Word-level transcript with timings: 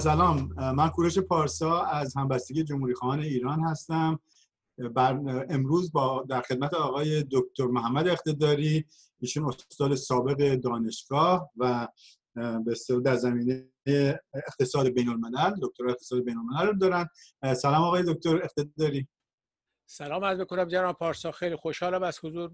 سلام. 0.00 0.54
من 0.74 0.88
کوروش 0.88 1.18
پارسا 1.18 1.82
از 1.82 2.16
همبستگی 2.16 2.64
جمهوری 2.64 2.94
خواهان 2.94 3.20
ایران 3.20 3.60
هستم. 3.60 4.20
بر 4.94 5.46
امروز 5.50 5.92
با 5.92 6.26
در 6.28 6.40
خدمت 6.40 6.74
آقای 6.74 7.24
دکتر 7.30 7.66
محمد 7.66 8.08
اقتداری 8.08 8.84
ایشون 9.20 9.44
استاد 9.44 9.94
سابق 9.94 10.54
دانشگاه 10.54 11.50
و 11.56 11.88
به 12.34 13.00
در 13.04 13.16
زمینه 13.16 13.70
اقتصاد 14.34 14.88
بین 14.88 15.08
الملل 15.08 15.54
دکتر 15.62 15.88
اقتصاد 15.88 16.24
بین 16.24 16.36
الملل 16.38 16.78
دارن. 16.78 17.08
سلام 17.54 17.82
آقای 17.82 18.02
دکتر 18.02 18.42
اقتداری. 18.42 19.08
سلام 19.90 20.24
عرض 20.24 20.40
بکنم 20.40 20.64
جناب 20.64 20.98
پارسا 20.98 21.32
خیلی 21.32 21.56
خوشحالم 21.56 22.02
از 22.02 22.18
حضور 22.24 22.50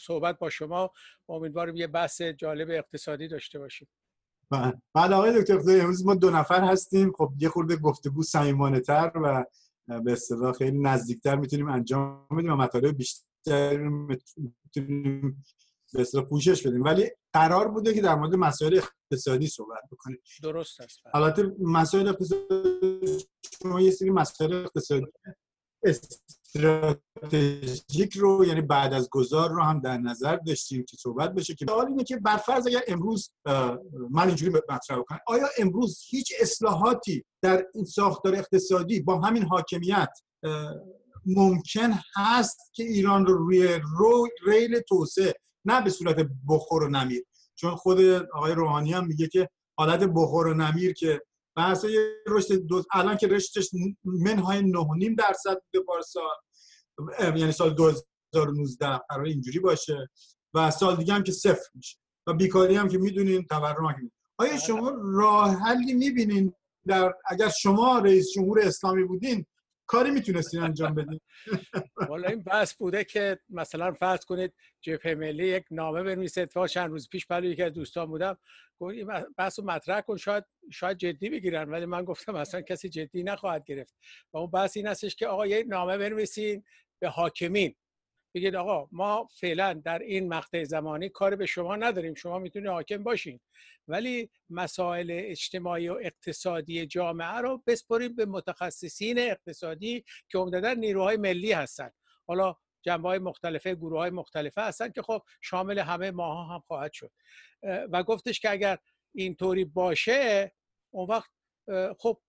صحبت 0.00 0.38
با 0.38 0.50
شما. 0.50 0.90
امیدوارم 1.28 1.76
یه 1.76 1.86
بحث 1.86 2.22
جالب 2.22 2.68
اقتصادی 2.70 3.28
داشته 3.28 3.58
باشیم. 3.58 3.88
بعد 4.94 5.12
آقای 5.12 5.40
دکتر 5.40 5.80
امروز 5.80 6.06
ما 6.06 6.14
دو 6.14 6.30
نفر 6.30 6.64
هستیم. 6.64 7.12
خب 7.12 7.32
یه 7.38 7.48
خورده 7.48 7.76
گفتگو 7.76 8.22
صمیمانه 8.22 8.80
تر 8.80 9.12
و 9.14 9.44
به 10.00 10.12
اصطلاح 10.12 10.52
خیلی 10.52 10.78
نزدیکتر 10.78 11.36
می‌تونیم 11.36 11.68
انجام 11.68 12.26
بدیم 12.38 12.52
و 12.52 12.56
مطالب 12.56 12.96
بیشتر 12.96 13.76
می‌تونیم 13.76 15.44
به 15.92 16.00
اصطلاح 16.00 16.24
پوشش 16.24 16.66
بدیم. 16.66 16.84
ولی 16.84 17.10
قرار 17.32 17.68
بوده 17.68 17.94
که 17.94 18.00
در 18.00 18.14
مورد 18.14 18.34
مسائل 18.34 18.80
اقتصادی 19.10 19.46
صحبت 19.46 19.82
بکنیم. 19.92 20.18
درست 20.42 20.80
است. 20.80 21.00
حالات 21.12 21.52
مسائل 21.60 22.08
اقتصادی 22.08 23.26
شما 23.62 23.80
یه 23.80 23.90
سری 23.90 24.10
مسائل 24.10 24.52
اقتصادی 24.54 25.06
استراتژیک 26.56 28.16
رو 28.16 28.44
یعنی 28.44 28.60
بعد 28.60 28.94
از 28.94 29.08
گذار 29.10 29.50
رو 29.50 29.62
هم 29.62 29.80
در 29.80 29.98
نظر 29.98 30.36
داشتیم 30.36 30.84
که 30.88 30.96
صحبت 30.96 31.34
بشه 31.34 31.54
که 31.54 31.66
سوال 31.68 31.86
اینه 31.86 32.04
که 32.04 32.16
برفرض 32.16 32.66
اگر 32.66 32.82
امروز 32.88 33.30
من 34.10 34.26
اینجوری 34.26 34.52
مطرح 34.68 35.02
کنم 35.08 35.20
آیا 35.26 35.46
امروز 35.58 36.00
هیچ 36.08 36.32
اصلاحاتی 36.40 37.24
در 37.42 37.66
این 37.74 37.84
ساختار 37.84 38.34
اقتصادی 38.34 39.00
با 39.00 39.20
همین 39.20 39.42
حاکمیت 39.42 40.10
ممکن 41.26 41.90
هست 42.16 42.58
که 42.72 42.82
ایران 42.82 43.26
رو 43.26 43.36
روی 43.36 43.80
رو 43.98 44.28
ریل 44.46 44.80
توسعه 44.80 45.34
نه 45.64 45.80
به 45.80 45.90
صورت 45.90 46.16
بخور 46.48 46.82
و 46.82 46.88
نمیر؟ 46.88 47.22
چون 47.54 47.76
خود 47.76 48.00
آقای 48.34 48.52
روحانی 48.52 48.92
هم 48.92 49.06
میگه 49.06 49.28
که 49.28 49.48
حالت 49.78 50.00
بخور 50.00 50.46
و 50.46 50.54
نمیر 50.54 50.92
که 50.92 51.22
بحث 51.56 51.84
رشد 52.28 52.54
دو... 52.54 52.82
الان 52.92 53.16
که 53.16 53.26
رشدش 53.26 53.70
منهای 54.04 54.72
9.5 54.72 55.14
درصد 55.18 55.62
بوده 55.72 55.84
پارسال 55.86 56.36
یعنی 57.20 57.52
سال 57.52 57.74
2019 57.74 59.00
قرار 59.08 59.24
اینجوری 59.24 59.58
باشه 59.58 60.08
و 60.54 60.70
سال 60.70 60.96
دیگه 60.96 61.14
هم 61.14 61.22
که 61.22 61.32
صفر 61.32 61.70
میشه. 61.74 61.98
و 62.26 62.34
بیکاری 62.34 62.74
هم 62.76 62.88
که 62.88 62.98
می‌دونین 62.98 63.44
تورم 63.44 63.86
هم 63.86 64.10
آیا 64.38 64.50
بله. 64.50 64.60
شما 64.60 64.92
راه 65.04 65.56
حلی 65.56 65.94
می‌بینین 65.94 66.52
در 66.86 67.14
اگر 67.30 67.48
شما 67.48 67.98
رئیس 67.98 68.30
جمهور 68.34 68.60
اسلامی 68.60 69.04
بودین 69.04 69.46
کاری 69.86 70.10
می‌تونستین 70.10 70.60
انجام 70.60 70.94
بدین؟ 70.94 71.20
والا 72.10 72.28
این 72.28 72.42
بحث 72.42 72.74
بوده 72.74 73.04
که 73.04 73.38
مثلا 73.48 73.92
فرض 73.92 74.24
کنید 74.24 74.54
جبهه 74.80 75.14
ملی 75.14 75.46
یک 75.46 75.64
نامه 75.70 76.02
بنویسه 76.02 76.40
اتفاق 76.40 76.66
چند 76.66 76.90
روز 76.90 77.08
پیش 77.08 77.26
برای 77.26 77.48
یکی 77.48 77.62
از 77.62 77.72
دوستان 77.72 78.06
بودم 78.06 78.38
گفت 78.78 78.94
این 78.94 79.08
بحث 79.38 79.58
رو 79.58 79.64
مطرح 79.64 80.00
کن 80.00 80.16
شاید 80.16 80.44
شاید 80.72 80.96
جدی 80.96 81.30
بگیرن 81.30 81.70
ولی 81.70 81.86
من 81.86 82.04
گفتم 82.04 82.34
اصلا 82.34 82.60
کسی 82.60 82.88
جدی 82.88 83.22
نخواهد 83.22 83.64
گرفت. 83.64 83.94
و 84.32 84.38
اون 84.38 84.50
بحث 84.50 84.76
این 84.76 84.86
هستش 84.86 85.16
که 85.16 85.26
آقا 85.26 85.46
یک 85.46 85.66
نامه 85.68 85.98
بنویسین 85.98 86.64
به 86.98 87.08
حاکمین. 87.08 87.74
بگید 88.34 88.56
آقا 88.56 88.88
ما 88.92 89.28
فعلا 89.40 89.72
در 89.72 89.98
این 89.98 90.28
مقطع 90.28 90.64
زمانی 90.64 91.08
کار 91.08 91.36
به 91.36 91.46
شما 91.46 91.76
نداریم 91.76 92.14
شما 92.14 92.38
می‌تونید 92.38 92.68
حاکم 92.68 93.02
باشین. 93.02 93.40
ولی 93.88 94.30
مسائل 94.50 95.10
اجتماعی 95.10 95.88
و 95.88 95.98
اقتصادی 96.02 96.86
جامعه 96.86 97.38
رو 97.38 97.62
بسپریم 97.66 98.14
به 98.16 98.26
متخصصین 98.26 99.18
اقتصادی 99.18 100.04
که 100.28 100.38
عمدتا 100.38 100.72
نیروهای 100.72 101.16
ملی 101.16 101.52
هستن. 101.52 101.90
حالا 102.26 102.56
جنبه 102.82 103.08
های 103.08 103.18
مختلفه 103.18 103.74
گروه 103.74 103.98
های 103.98 104.10
مختلفه 104.10 104.62
هستن 104.62 104.90
که 104.90 105.02
خب 105.02 105.22
شامل 105.40 105.78
همه 105.78 106.10
ماها 106.10 106.54
هم 106.54 106.62
خواهد 106.66 106.92
شد. 106.92 107.10
و 107.62 108.02
گفتش 108.02 108.40
که 108.40 108.50
اگر 108.50 108.78
اینطوری 109.14 109.64
باشه 109.64 110.52
اون 110.94 111.06
وقت 111.08 111.30
خب 111.98 112.20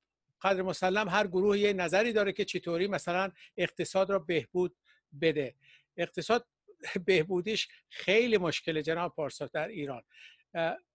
قدر 0.41 0.61
مسلم 0.61 1.09
هر 1.09 1.27
گروه 1.27 1.59
یه 1.59 1.73
نظری 1.73 2.13
داره 2.13 2.31
که 2.31 2.45
چطوری 2.45 2.87
مثلا 2.87 3.31
اقتصاد 3.57 4.09
را 4.09 4.19
بهبود 4.19 4.75
بده. 5.21 5.55
اقتصاد 5.97 6.47
بهبودیش 7.05 7.67
خیلی 7.89 8.37
مشکل 8.37 8.81
جناب 8.81 9.15
پارسا 9.15 9.45
در 9.45 9.67
ایران. 9.67 10.03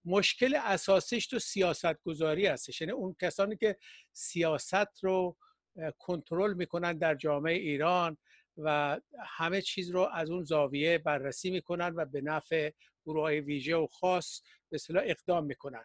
مشکل 0.04 0.54
اساسیش 0.54 1.26
تو 1.26 1.38
سیاست 1.38 2.02
گذاری 2.02 2.46
هستش. 2.46 2.80
یعنی 2.80 2.92
اون 2.92 3.16
کسانی 3.20 3.56
که 3.56 3.76
سیاست 4.12 5.04
رو 5.04 5.36
کنترل 5.98 6.54
می‌کنن 6.54 6.98
در 6.98 7.14
جامعه 7.14 7.54
ایران 7.54 8.16
و 8.56 9.00
همه 9.26 9.62
چیز 9.62 9.90
رو 9.90 10.00
از 10.00 10.30
اون 10.30 10.44
زاویه 10.44 10.98
بررسی 10.98 11.50
می‌کنن 11.50 11.92
و 11.96 12.04
به 12.04 12.20
نفع 12.20 12.70
گروه 13.06 13.22
های 13.22 13.40
ویژه 13.40 13.76
و 13.76 13.86
خاص 13.86 14.42
به 14.70 14.74
اصطلاح 14.74 15.02
اقدام 15.06 15.44
می‌کنن. 15.44 15.84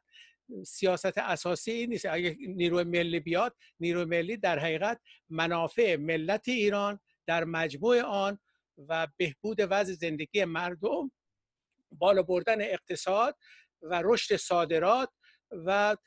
سیاست 0.65 1.17
اساسی 1.17 1.71
این 1.71 1.89
نیست. 1.89 2.05
اگه 2.05 2.37
نیروی 2.39 2.83
ملی 2.83 3.19
بیاد 3.19 3.55
نیروی 3.79 4.05
ملی 4.05 4.37
در 4.37 4.59
حقیقت 4.59 5.01
منافع 5.29 5.95
ملت 5.95 6.47
ایران 6.47 6.99
در 7.27 7.43
مجموع 7.43 8.01
آن 8.01 8.39
و 8.77 9.07
بهبود 9.17 9.57
وضع 9.59 9.93
زندگی 9.93 10.45
مردم 10.45 11.11
بالا 11.91 12.23
بردن 12.23 12.61
اقتصاد 12.61 13.37
و 13.81 14.01
رشد 14.05 14.35
صادرات 14.35 15.09
و 15.51 15.97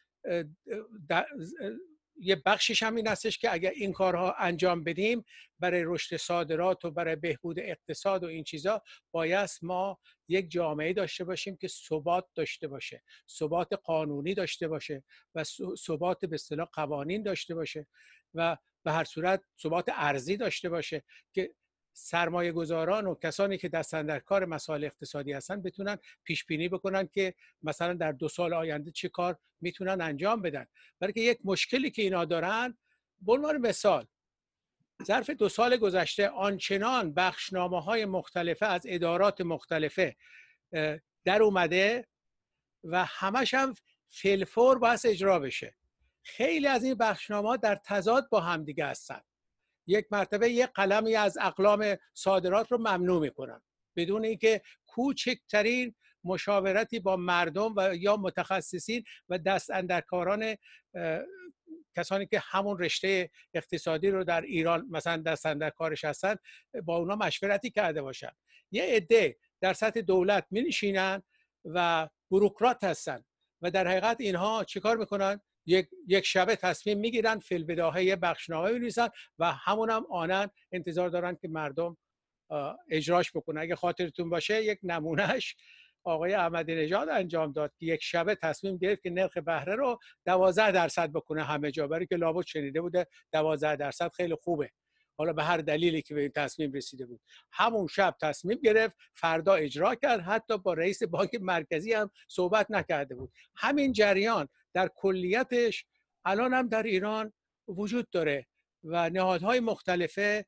یه 2.21 2.43
بخشش 2.47 2.83
هم 2.83 2.95
این 2.95 3.07
هستش 3.07 3.39
که 3.39 3.53
اگر 3.53 3.71
این 3.71 3.93
کارها 3.93 4.35
انجام 4.39 4.85
بدیم 4.85 5.25
برای 5.59 5.83
رشد 5.87 6.17
صادرات 6.17 6.85
و 6.85 6.91
برای 6.91 7.17
بهبود 7.17 7.59
اقتصاد 7.59 8.25
و 8.25 8.27
این 8.27 8.45
چیزا 8.45 8.83
باید 9.11 9.51
ما 9.63 9.99
یک 10.29 10.51
جامعه 10.51 10.93
داشته 10.93 11.25
باشیم 11.25 11.57
که 11.57 11.69
ثبات 11.69 12.27
داشته 12.35 12.69
باشه 12.69 13.03
ثبات 13.29 13.73
قانونی 13.73 14.35
داشته 14.35 14.69
باشه 14.69 15.05
و 15.35 15.45
ثبات 15.77 16.25
به 16.25 16.35
اصطلاح 16.35 16.69
قوانین 16.73 17.23
داشته 17.23 17.55
باشه 17.55 17.87
و 18.35 18.57
به 18.85 18.93
هر 18.93 19.05
صورت 19.05 19.43
ثبات 19.63 19.85
ارزی 19.89 20.37
داشته 20.37 20.69
باشه 20.69 21.03
که 21.33 21.55
سرمایه 22.03 22.53
گذاران 22.53 23.07
و 23.07 23.15
کسانی 23.15 23.59
که 23.59 23.69
دستن 23.69 24.07
در 24.07 24.19
کار 24.19 24.45
مسائل 24.45 24.85
اقتصادی 24.85 25.33
هستن 25.33 25.63
بتونن 25.63 25.99
پیش 26.25 26.45
بینی 26.45 26.69
بکنن 26.69 27.07
که 27.07 27.35
مثلا 27.63 27.95
در 27.95 28.13
دو 28.13 28.29
سال 28.29 28.55
آینده 28.55 28.91
چه 28.91 29.09
کار 29.09 29.39
می‌تونن 29.61 30.01
انجام 30.01 30.43
بدن. 30.43 30.67
برای 31.01 31.13
که 31.13 31.21
یک 31.21 31.39
مشکلی 31.45 31.91
که 31.91 32.03
اینا 32.03 32.25
دارن 32.25 32.79
به 33.21 33.33
عنوان 33.33 33.57
مثال 33.59 34.07
ظرف 35.05 35.31
دو 35.31 35.49
سال 35.49 35.77
گذشته 35.77 36.29
آنچنان 36.29 37.15
بخشنامه 37.15 37.81
های 37.83 38.05
مختلفه 38.05 38.67
از 38.67 38.83
ادارات 38.85 39.41
مختلفه 39.41 40.17
در 41.25 41.43
اومده 41.43 42.07
و 42.85 43.05
همش 43.05 43.55
هم 43.55 43.75
فلفور 44.11 44.79
باید 44.79 45.01
اجرا 45.05 45.39
بشه. 45.39 45.75
خیلی 46.23 46.67
از 46.67 46.85
این 46.85 46.95
بخشنامه 46.95 47.57
در 47.57 47.75
تضاد 47.75 48.29
با 48.29 48.41
همدیگه 48.41 48.87
هستن. 48.87 49.21
یک 49.91 50.07
مرتبه 50.11 50.51
یک 50.51 50.71
قلمی 50.75 51.17
از 51.17 51.39
اقلام 51.41 51.97
صادرات 52.15 52.73
رو 52.73 52.79
ممنوع 52.79 53.21
می‌کنن. 53.21 53.63
بدون 53.97 54.25
اینکه 54.25 54.63
کوچکترین 54.87 55.95
مشاورتی 56.25 57.01
با 57.01 57.17
مردم 57.17 57.75
و 57.77 57.95
یا 57.97 58.17
متخصصین 58.17 59.05
و 59.29 59.39
دست 59.39 59.71
اندرکاران 59.71 60.57
کسانی 61.97 62.27
که 62.27 62.43
همون 62.45 62.79
رشته 62.79 63.31
اقتصادی 63.55 64.11
رو 64.11 64.25
در 64.25 64.41
ایران 64.41 64.87
مثلا 64.91 65.17
دست 65.17 65.47
اندرکارش 65.47 66.05
هستن 66.05 66.37
با 66.85 66.97
اونا 66.97 67.17
مشورتی 67.17 67.71
کرده 67.71 68.03
باشن. 68.03 68.31
یه 68.71 68.83
عده 68.85 69.37
در 69.61 69.73
سطح 69.73 70.01
دولت 70.01 70.47
می 70.51 70.73
و 71.65 72.09
بروکرات 72.31 72.85
هستن 72.85 73.25
و 73.63 73.71
در 73.71 73.89
حقیقت 73.89 74.17
اینها 74.21 74.65
چیکار 74.65 74.97
می‌کنن؟ 74.97 75.41
یک, 75.71 75.89
یک 76.09 76.27
شبه 76.27 76.57
تصمیم 76.57 76.99
می‌گیرن 76.99 77.39
فیلبداهه 77.39 78.05
یه 78.05 78.17
بخشنامه 78.17 78.73
بنویسن 78.73 79.09
و 79.39 79.53
همون 79.53 79.91
هم 79.91 80.07
آنن 80.11 80.51
انتظار 80.73 81.09
دارن 81.09 81.37
که 81.37 81.49
مردم 81.49 81.97
اجراش 82.91 83.33
بکنن. 83.37 83.61
اگه 83.61 83.77
خاطرتون 83.77 84.31
باشه 84.31 84.65
یک 84.65 84.79
نمونهش 84.83 85.57
آقای 86.05 86.35
احمدی 86.35 86.75
نژاد 86.75 87.09
انجام 87.09 87.53
داد 87.53 87.73
که 87.79 87.87
یک 87.87 88.03
شبه 88.03 88.35
تصمیم 88.35 88.77
گرفت 88.77 89.03
که 89.03 89.11
نرخ 89.11 89.37
بهره 89.39 89.75
رو 89.75 89.99
12 90.27 90.73
درصد 90.73 91.13
بکنه 91.13 91.45
همه 91.45 91.71
جا 91.71 91.87
برای 91.87 92.07
که 92.07 92.17
لابد 92.17 92.47
شنیده 92.47 92.81
بوده 92.81 93.07
12 93.33 93.77
درصد 93.77 94.11
خیلی 94.17 94.35
خوبه. 94.35 94.71
حالا 95.21 95.33
به 95.33 95.45
هر 95.45 95.57
دلیلی 95.57 96.03
که 96.03 96.15
به 96.15 96.21
این 96.21 96.33
تصمیم 96.37 96.73
رسیده 96.73 97.07
بود. 97.07 97.21
همون 97.53 97.87
شب 97.87 98.17
تصمیم 98.23 98.59
گرفت 98.65 98.97
فردا 99.15 99.55
اجرا 99.55 99.95
کرد 99.95 100.21
حتی 100.21 100.59
با 100.59 100.75
رئیس 100.75 101.03
بانک 101.03 101.31
مرکزی 101.41 101.93
هم 101.93 102.11
صحبت 102.29 102.67
نکرده 102.71 103.15
بود. 103.15 103.33
همین 103.57 103.93
جریان 103.93 104.49
در 104.75 104.91
کلیتش 104.97 105.87
الان 106.25 106.55
هم 106.55 106.69
در 106.69 106.83
ایران 106.83 107.33
وجود 107.69 108.11
داره 108.11 108.47
و 108.85 109.11
نهادهای 109.11 109.61
مختلفه 109.61 110.47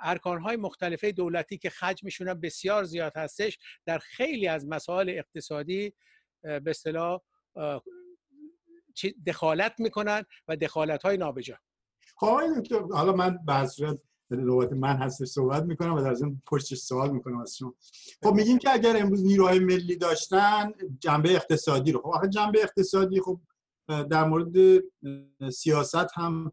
ارکانهای 0.00 0.56
مختلفه 0.56 1.12
دولتی 1.12 1.58
که 1.58 1.70
خجمشون 1.70 2.34
بسیار 2.34 2.84
زیاد 2.84 3.16
هستش 3.16 3.58
در 3.86 3.98
خیلی 3.98 4.48
از 4.48 4.66
مسائل 4.66 5.08
اقتصادی 5.08 5.94
به 6.42 6.70
اصطلاح 6.70 7.20
دخالت 9.26 9.74
می‌کنن 9.78 10.24
و 10.48 10.56
دخالت 10.56 11.02
های 11.02 11.16
نابجا. 11.16 11.58
خب 12.16 12.40
حالا 12.92 13.12
من 13.12 13.38
بعضی 13.46 13.86
نوبت 14.30 14.72
من 14.72 14.96
هستش 14.96 15.28
صحبت 15.28 15.62
می‌کنم 15.62 15.94
و 15.94 16.02
در 16.02 16.14
ضمن 16.14 16.42
پشتش 16.46 16.78
سوال 16.78 17.10
می‌کنم 17.10 17.38
از 17.38 17.56
شما. 17.56 17.74
خب 18.22 18.34
میگیم 18.34 18.58
که 18.58 18.70
اگر 18.70 18.96
امروز 18.96 19.24
نیروهای 19.24 19.58
ملی 19.58 19.96
داشتن 19.96 20.72
جنبه 21.00 21.34
اقتصادی 21.34 21.92
رو. 21.92 22.00
خب 22.00 22.06
آخه 22.06 22.28
جنبه 22.28 22.62
اقتصادی 22.62 23.20
خب 23.20 23.40
در 23.88 24.24
مورد 24.24 24.82
سیاست 25.52 26.06
هم 26.14 26.52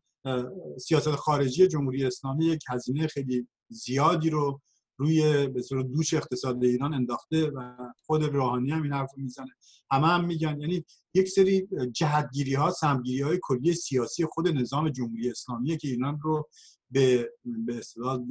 سیاست 0.79 1.11
خارجی 1.11 1.67
جمهوری 1.67 2.05
اسلامی 2.05 2.45
یک 2.45 2.63
هزینه 2.69 3.07
خیلی 3.07 3.47
زیادی 3.69 4.29
رو 4.29 4.61
روی 4.97 5.47
به 5.47 5.61
دوش 5.71 6.13
اقتصاد 6.13 6.63
ایران 6.63 6.93
انداخته 6.93 7.49
و 7.49 7.75
خود 8.05 8.23
روحانی 8.23 8.71
هم 8.71 8.83
این 8.83 8.93
حرف 8.93 9.11
می‌زنه. 9.17 9.51
همه 9.91 10.07
هم 10.07 10.25
میگن. 10.25 10.61
یعنی 10.61 10.85
یک 11.13 11.29
سری 11.29 11.67
جهتگیری 11.91 12.53
ها 12.53 12.71
سمگیری 12.71 13.21
های 13.21 13.39
کلی 13.41 13.73
سیاسی 13.73 14.25
خود 14.25 14.47
نظام 14.47 14.89
جمهوری 14.89 15.29
اسلامی 15.29 15.77
که 15.77 15.87
ایران 15.87 16.19
رو 16.21 16.49
به 16.91 17.29
به 17.65 17.81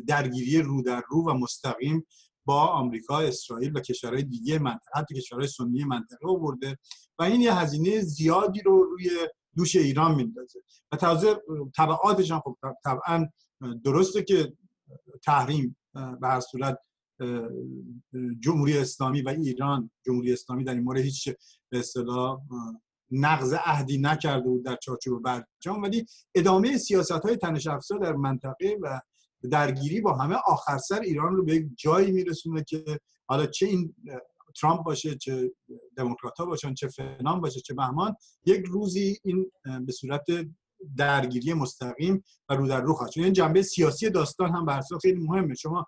درگیری 0.06 0.62
رو 0.62 0.82
در 0.82 1.02
رو 1.08 1.30
و 1.30 1.34
مستقیم 1.34 2.06
با 2.44 2.66
آمریکا، 2.66 3.20
اسرائیل 3.20 3.76
و 3.76 3.80
کشورهای 3.80 4.22
دیگه 4.22 4.58
منطقه 4.58 4.90
حتی 5.00 5.14
کشورهای 5.14 5.48
سنی 5.48 5.84
منطقه 5.84 6.28
آورده 6.28 6.78
و 7.18 7.22
این 7.22 7.40
یه 7.40 7.54
هزینه 7.54 8.00
زیادی 8.00 8.60
رو 8.60 8.82
روی 8.82 9.10
دوش 9.56 9.76
ایران 9.76 10.14
میندازه. 10.14 10.60
و 10.92 10.96
تازه 10.96 11.42
طبعاتش 11.76 12.30
هم 12.30 12.40
خب 12.40 12.56
طبعا 12.84 13.26
درسته 13.84 14.22
که 14.22 14.52
تحریم 15.22 15.76
به 15.94 16.28
هر 16.28 16.40
صورت 16.40 16.78
جمهوری 18.40 18.78
اسلامی 18.78 19.22
و 19.22 19.28
ایران 19.28 19.90
جمهوری 20.06 20.32
اسلامی 20.32 20.64
در 20.64 20.74
این 20.74 20.82
مورد 20.82 21.00
هیچ 21.00 21.28
به 21.68 21.78
اصطلاح 21.78 22.40
نقض 23.10 23.54
عهدی 23.64 23.98
نکرده 23.98 24.48
بود 24.48 24.64
در 24.64 24.76
چارچوب 24.76 25.22
برجام 25.22 25.82
ولی 25.82 26.06
ادامه 26.34 26.78
سیاست 26.78 27.12
های 27.12 27.36
تنش 27.36 27.66
افزا 27.66 27.98
در 27.98 28.12
منطقه 28.12 28.78
و 28.82 29.00
درگیری 29.50 30.00
با 30.00 30.12
همه 30.16 30.36
آخر 30.46 30.78
سر 30.78 31.00
ایران 31.00 31.36
رو 31.36 31.44
به 31.44 31.54
یک 31.54 31.66
جایی 31.76 32.12
میرسونه 32.12 32.64
که 32.64 32.84
حالا 33.26 33.46
چه 33.46 33.66
این 33.66 33.94
ترامپ 34.60 34.84
باشه 34.84 35.14
چه 35.14 35.52
دموکرات 35.96 36.38
ها 36.38 36.46
باشن 36.46 36.74
چه 36.74 36.88
فنان 36.88 37.40
باشه 37.40 37.60
چه 37.60 37.74
بهمان 37.74 38.14
یک 38.46 38.64
روزی 38.66 39.18
این 39.24 39.52
به 39.86 39.92
صورت 39.92 40.24
درگیری 40.96 41.54
مستقیم 41.54 42.24
و 42.48 42.54
رو 42.54 42.68
در 42.68 42.80
رو 42.80 42.94
خواهد 42.94 43.12
این 43.16 43.32
جنبه 43.32 43.62
سیاسی 43.62 44.10
داستان 44.10 44.50
هم 44.50 44.66
به 44.66 44.80
خیلی 45.02 45.20
مهمه. 45.20 45.54
شما 45.54 45.86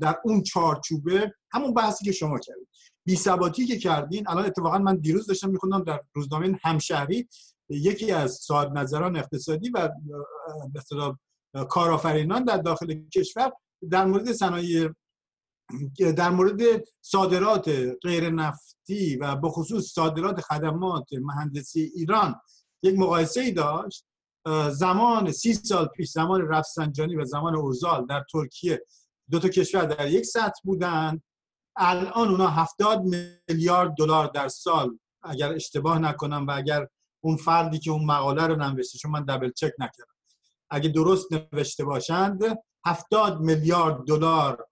در 0.00 0.16
اون 0.24 0.42
چارچوبه 0.42 1.32
همون 1.52 1.74
بحثی 1.74 2.04
که 2.04 2.12
شما 2.12 2.38
کردید. 2.38 2.68
بی 3.04 3.16
ثباتی 3.16 3.66
که 3.66 3.78
کردین 3.78 4.28
الان 4.28 4.44
اتفاقا 4.44 4.78
من 4.78 4.96
دیروز 4.96 5.26
داشتم 5.26 5.50
میخوندم 5.50 5.84
در 5.84 6.00
روزنامه 6.14 6.58
همشهری 6.62 7.28
یکی 7.68 8.12
از 8.12 8.32
صاحب 8.32 8.78
نظران 8.78 9.16
اقتصادی 9.16 9.70
و 9.70 9.88
کارآفرینان 11.68 12.44
در 12.44 12.56
داخل 12.56 12.94
کشور 13.14 13.52
در 13.90 14.04
مورد 14.04 14.32
صنایع 14.32 14.88
در 16.16 16.30
مورد 16.30 16.60
صادرات 17.00 17.70
غیر 18.02 18.30
نفتی 18.30 19.16
و 19.16 19.36
به 19.36 19.48
خصوص 19.48 19.92
صادرات 19.92 20.40
خدمات 20.40 21.08
مهندسی 21.12 21.80
ایران 21.94 22.40
یک 22.82 22.98
مقایسه 22.98 23.40
ای 23.40 23.52
داشت 23.52 24.04
زمان 24.70 25.32
سی 25.32 25.54
سال 25.54 25.86
پیش 25.86 26.10
زمان 26.10 26.48
رفسنجانی 26.48 27.16
و 27.16 27.24
زمان 27.24 27.56
اوزال 27.56 28.06
در 28.06 28.24
ترکیه. 28.32 28.86
دو 29.30 29.38
تا 29.38 29.48
کشور 29.48 29.84
در 29.84 30.08
یک 30.08 30.26
سطح 30.26 30.60
بودن. 30.64 31.22
الان 31.76 32.30
اونا 32.30 32.48
هفتاد 32.48 33.02
میلیارد 33.02 33.94
دلار 33.98 34.26
در 34.26 34.48
سال 34.48 34.98
اگر 35.22 35.52
اشتباه 35.52 35.98
نکنم 35.98 36.46
و 36.46 36.50
اگر 36.50 36.88
اون 37.24 37.36
فردی 37.36 37.78
که 37.78 37.90
اون 37.90 38.04
مقاله 38.04 38.46
رو 38.46 38.56
نوشته 38.56 38.98
چون 38.98 39.10
من 39.10 39.24
دبل 39.24 39.50
چک 39.50 39.72
نکردم. 39.78 40.14
اگه 40.70 40.88
درست 40.88 41.26
نوشته 41.32 41.84
باشند 41.84 42.58
هفتاد 42.86 43.40
میلیارد 43.40 44.04
دلار 44.04 44.66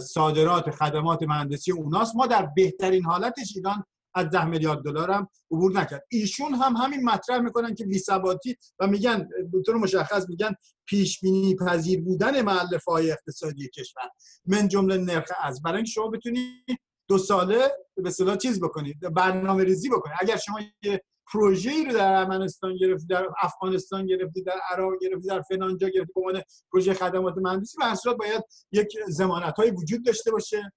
صادرات 0.00 0.70
خدمات 0.70 1.22
مهندسی 1.22 1.72
اوناست. 1.72 2.16
ما 2.16 2.26
در 2.26 2.46
بهترین 2.56 3.04
حالتش 3.04 3.56
ایران 3.56 3.84
از 4.14 4.30
ده 4.30 4.44
میلیارد 4.44 4.82
دلار 4.82 5.10
هم 5.10 5.28
عبور 5.50 5.72
نکرد. 5.80 6.06
ایشون 6.10 6.54
هم 6.54 6.76
همین 6.76 7.04
مطرح 7.04 7.38
می‌کنن 7.38 7.74
که 7.74 7.84
بی‌ثباتی 7.84 8.56
و 8.78 8.86
میگن 8.86 9.28
به 9.52 9.62
طور 9.62 9.76
مشخص 9.76 10.28
میگن 10.28 10.54
پیش 10.86 11.20
بینی 11.20 11.56
پذیر 11.56 12.00
بودن 12.00 12.42
مؤلفه 12.42 12.92
های 12.92 13.10
اقتصادی 13.10 13.68
کشور. 13.68 14.10
من 14.46 14.68
جمله 14.68 14.96
نرخ 14.96 15.28
از. 15.42 15.62
برای 15.62 15.76
اینکه 15.76 15.90
شما 15.90 16.08
بتونید 16.08 16.78
دو 17.08 17.18
ساله 17.18 17.68
به 17.96 18.08
اصطلاح 18.08 18.36
چیز 18.36 18.60
بکنید 18.60 19.00
برنامه 19.00 19.64
ریزی 19.64 19.88
بکنید 19.88 20.16
اگر 20.20 20.36
شما 20.36 20.58
یه 20.82 21.02
پروژه 21.32 21.70
ای 21.70 21.84
رو 21.84 21.92
در 21.92 22.12
ارمنستان 22.12 22.76
گرفتی 22.76 23.06
در 23.06 23.26
افغانستان 23.42 24.06
گرفتی 24.06 24.42
در 24.42 24.60
عراق 24.70 24.92
گرفتی 25.00 25.28
در 25.28 25.42
فلانجا 25.42 25.88
گرفتی 25.88 26.12
به 26.14 26.20
عنوان 26.20 26.42
پروژه 26.72 26.94
خدمات 26.94 27.34
مهندسی 27.36 27.78
صورت 28.02 28.16
باید 28.16 28.42
یک 28.72 28.98
ضمانت 29.08 29.54
وجود 29.58 30.04
داشته 30.04 30.30
باشه. 30.30 30.72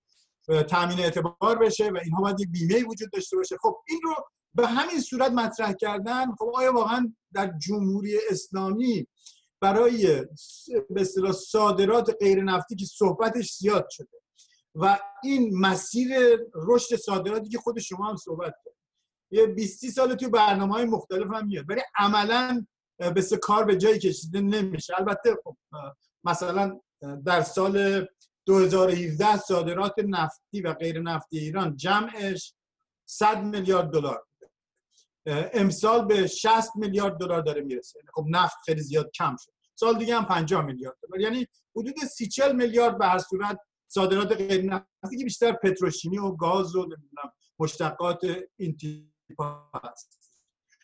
تامین 0.48 1.00
اعتبار 1.00 1.60
بشه 1.62 1.90
و 1.90 2.00
اینها 2.04 2.22
باید 2.22 2.40
یک 2.40 2.48
بیمه 2.48 2.84
وجود 2.84 3.12
داشته 3.12 3.38
باشه. 3.38 3.58
خب 3.62 3.78
این 3.88 4.00
رو 4.04 4.16
به 4.54 4.68
همین 4.68 5.02
صورت 5.02 5.32
مطرح 5.32 5.74
کردن 5.74 6.32
خب 6.36 6.52
آیا 6.56 6.74
واقعا 6.74 7.14
در 7.34 7.54
جمهوری 7.58 8.20
اسلامی 8.30 9.08
برای 9.62 10.26
به 10.90 11.02
اصطلاح 11.02 11.32
صادرات 11.32 12.16
غیر 12.20 12.44
نفتی 12.44 12.76
که 12.76 12.86
صحبتش 12.86 13.54
زیاد 13.54 13.88
شده 13.90 14.18
و 14.76 15.00
این 15.24 15.60
مسیر 15.60 16.10
رشد 16.56 16.96
صادراتی 16.96 17.50
که 17.50 17.58
خود 17.58 17.80
شما 17.80 18.10
هم 18.10 18.16
صحبت 18.16 18.54
کرد 18.66 18.76
یه 19.32 19.48
20 19.48 19.90
سال 19.90 20.16
تو 20.16 20.30
برنامه 20.30 20.74
های 20.74 20.86
مختلف 20.86 21.28
هم 21.34 21.48
میاد 21.48 21.66
ولی 21.70 21.82
عملا 21.98 22.66
به 22.98 23.24
کار 23.42 23.66
به 23.66 23.78
جایی 23.78 24.00
کشیده 24.00 24.42
نمیشه؟ 24.42 24.94
البته 24.98 25.38
خب 25.44 25.58
مثلا 26.24 26.80
در 27.26 27.42
سال 27.42 28.06
2017 28.46 29.38
صادرات 29.38 29.94
نفتی 29.98 30.62
و 30.62 30.74
غیر 30.74 31.02
نفتی 31.02 31.40
ایران 31.40 31.78
جمعش 31.78 32.54
100 33.06 33.44
میلیارد 33.44 33.90
دلار 33.90 34.26
امسال 35.54 36.06
به 36.06 36.28
60 36.28 36.76
میلیارد 36.76 37.18
دلار 37.18 37.42
داره 37.42 37.62
می‌رسه. 37.62 38.00
خب 38.14 38.26
نفت 38.30 38.56
خیلی 38.66 38.82
زیاد 38.82 39.12
کم 39.12 39.36
شد. 39.40 39.52
سال 39.76 39.98
دیگه 39.98 40.18
هم 40.18 40.26
50 40.26 40.66
میلیارد 40.66 40.98
دلار. 41.02 41.22
یعنی 41.22 41.48
حدود 41.76 41.96
30 41.98 42.28
40 42.28 42.52
میلیارد 42.56 42.98
به 42.98 43.06
هر 43.06 43.18
صورت 43.18 43.60
صادرات 43.88 44.32
غیر 44.32 44.64
نفتی 44.64 45.18
که 45.18 45.24
بیشتر 45.24 45.52
پتروشیمی 45.52 46.18
و 46.18 46.32
گاز 46.32 46.76
و 46.76 46.82
نمی‌دونم 46.82 47.32
مشتقات 47.60 48.20
این 48.60 48.78
تیپ 48.78 49.42
هست. 49.84 50.40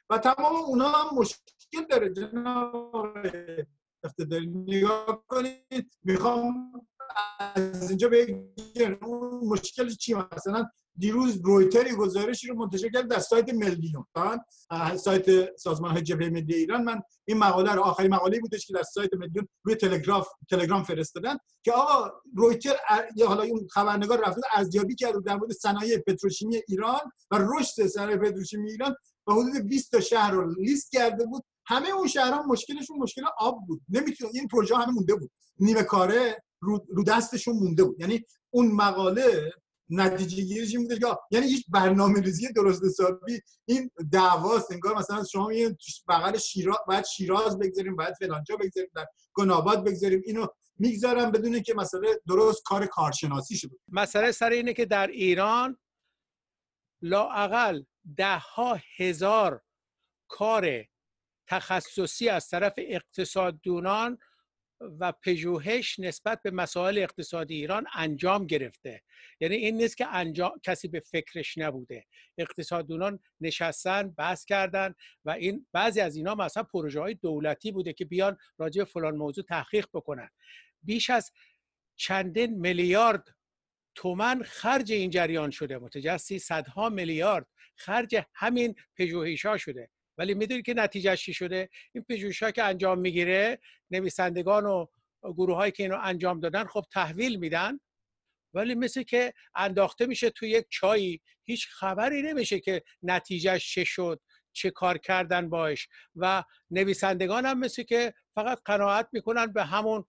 و 0.09 0.17
تمام 0.17 0.55
اونا 0.55 0.89
هم 0.89 1.17
مشکل 1.17 1.85
داره. 1.89 2.13
جناب 2.13 3.17
اقتداری 4.03 4.47
نگاه 4.47 5.23
کنید 5.27 5.97
می‌خوام 6.03 6.73
از 7.55 7.89
اینجا 7.89 8.09
بگم 8.09 8.97
اون 9.01 9.47
مشکل 9.47 9.89
چی؟ 9.89 10.13
مثلا 10.13 10.65
دیروز 10.97 11.39
رویتری 11.43 11.91
گزارشی 11.95 12.47
رو 12.47 12.55
منتشر 12.55 12.89
کرد 12.89 13.07
در 13.07 13.19
سایت 13.19 13.53
ملیون 13.53 14.05
سایت 14.97 15.55
سازمان 15.57 15.91
های 15.91 16.01
جبهه 16.01 16.29
ملی 16.29 16.55
ایران. 16.55 16.83
من 16.83 17.01
این 17.25 17.37
مقاله 17.37 17.71
رو 17.71 17.81
آخرین 17.81 18.13
مقاله 18.13 18.39
بودش 18.39 18.67
که 18.67 18.73
در 18.73 18.83
سایت 18.83 19.13
ملیون 19.13 19.47
روی 19.63 19.75
تلگراف 19.75 20.27
تلگرام 20.49 20.83
فرستادن 20.83 21.37
که 21.63 21.71
آقا 21.71 22.11
رویتر 22.35 22.75
یا 23.15 23.27
حالا 23.27 23.43
اون 23.43 23.67
خبرنگار 23.67 24.27
رفته 24.27 24.41
ارزیابی 24.51 24.95
کرد 24.95 25.23
در 25.25 25.35
مورد 25.35 25.51
صنایع 25.51 25.97
پتروشیمی 25.97 26.61
ایران 26.67 26.99
و 27.31 27.37
رشد 27.39 27.87
صنایع 27.87 28.17
پتروشیمی 28.17 28.71
ایران 28.71 28.95
و 29.27 29.31
حدود 29.33 29.67
20 29.67 29.91
تا 29.91 29.99
شهر 29.99 30.31
رو 30.31 30.53
لیست 30.53 30.91
کرده 30.91 31.25
بود. 31.25 31.43
همه 31.65 31.89
اون 31.89 32.07
شهرها 32.07 32.43
مشکلشون 32.43 32.97
مشکل 32.97 33.21
آب 33.37 33.67
بود. 33.67 33.81
نمی‌تونه 33.89 34.31
این 34.33 34.47
پروژه 34.47 34.75
همه 34.75 34.91
مونده 34.93 35.15
بود. 35.15 35.31
نیمه 35.59 35.83
کاره 35.83 36.43
رو, 36.61 37.03
دستشون 37.07 37.55
مونده 37.55 37.83
بود. 37.83 37.99
یعنی 37.99 38.25
اون 38.49 38.71
مقاله 38.71 39.51
نتیجه 39.89 40.43
گیریش 40.43 40.75
این 40.75 40.87
که 40.87 41.17
یعنی 41.31 41.47
هیچ 41.47 41.65
برنامه 41.69 42.21
ریزی 42.21 42.53
درست 42.53 42.85
حسابی 42.85 43.39
این 43.65 43.91
دعواست. 44.11 44.71
انگار 44.71 44.97
مثلا 44.97 45.23
شما 45.23 45.47
میگین 45.47 45.77
بغل 46.07 46.37
شیراز 46.37 46.77
بعد 46.87 47.05
شیراز 47.05 47.59
بگذاریم 47.59 47.95
بعد 47.95 48.13
فلانجا 48.13 48.55
بگذاریم 48.55 48.89
در 48.95 49.05
گناباد 49.33 49.85
بگذاریم. 49.85 50.21
اینو 50.25 50.47
می‌گذارم 50.77 51.31
بدون 51.31 51.61
که 51.61 51.73
مسئله 51.73 52.21
درست 52.27 52.63
کار 52.63 52.85
کارشناسی 52.85 53.57
شده. 53.57 53.75
مسئله 53.87 54.31
سر 54.31 54.49
اینه 54.49 54.73
که 54.73 54.85
در 54.85 55.07
ایران 55.07 55.77
لااقل 57.01 57.83
ده 58.17 58.37
ها 58.37 58.79
هزار 58.97 59.61
کار 60.27 60.85
تخصصی 61.47 62.29
از 62.29 62.49
طرف 62.49 62.73
اقتصاددونان 62.77 64.17
و 64.99 65.11
پژوهش 65.11 65.99
نسبت 65.99 66.41
به 66.43 66.51
مسائل 66.51 66.97
اقتصادی 66.97 67.55
ایران 67.55 67.87
انجام 67.93 68.47
گرفته. 68.47 69.01
یعنی 69.39 69.55
این 69.55 69.77
نیست 69.77 69.97
که 69.97 70.07
انجام 70.07 70.51
کسی 70.63 70.87
به 70.87 70.99
فکرش 70.99 71.57
نبوده. 71.57 72.05
اقتصاددونان 72.37 73.19
نشستن 73.41 74.09
بحث 74.09 74.45
کردن 74.45 74.95
و 75.25 75.29
این 75.29 75.67
بعضی 75.73 76.01
از 76.01 76.15
اینا 76.15 76.35
مثلا 76.35 76.63
پروژه 76.63 76.99
های 76.99 77.13
دولتی 77.13 77.71
بوده 77.71 77.93
که 77.93 78.05
بیان 78.05 78.37
راجع 78.57 78.83
به 78.83 78.89
فلان 78.89 79.15
موضوع 79.15 79.43
تحقیق 79.43 79.87
بکنن. 79.93 80.29
بیش 80.83 81.09
از 81.09 81.31
چندین 81.95 82.59
میلیارد 82.59 83.35
تومن 83.95 84.43
خرج 84.43 84.91
این 84.91 85.09
جریان 85.09 85.51
شده. 85.51 85.77
متجسی 85.77 86.39
صدها 86.39 86.89
میلیارد 86.89 87.47
خرج 87.75 88.23
همین 88.33 88.75
پژوهش 88.97 89.45
ها 89.45 89.57
شده. 89.57 89.89
ولی 90.17 90.33
می‌دونید 90.33 90.65
که 90.65 90.73
نتیجه 90.73 91.15
چی 91.15 91.33
شده؟ 91.33 91.69
این 91.93 92.05
پژوهش‌ها 92.09 92.51
که 92.51 92.63
انجام 92.63 92.99
می‌گیره 92.99 93.59
نویسندگان 93.91 94.65
و 94.65 94.85
گروه 95.23 95.55
هایی 95.55 95.71
که 95.71 95.83
اینو 95.83 95.97
انجام 96.03 96.39
دادن 96.39 96.63
خب 96.63 96.83
تحویل 96.91 97.35
میدن. 97.35 97.79
ولی 98.53 98.75
مثل 98.75 99.03
که 99.03 99.33
انداخته 99.55 100.05
میشه 100.05 100.29
توی 100.29 100.49
یک 100.49 100.65
چایی 100.69 101.21
هیچ 101.43 101.67
خبری 101.67 102.21
نمیشه 102.21 102.59
که 102.59 102.83
نتیجهش 103.03 103.73
چه 103.73 103.83
شد 103.83 104.21
چه 104.53 104.71
کار 104.71 104.97
کردن 104.97 105.49
باش. 105.49 105.87
و 106.15 106.43
نویسندگان 106.71 107.45
هم 107.45 107.59
مثل 107.59 107.83
که 107.83 108.13
فقط 108.35 108.61
قناعت 108.65 109.09
می‌کنن 109.11 109.45
به 109.45 109.63
همون 109.63 110.05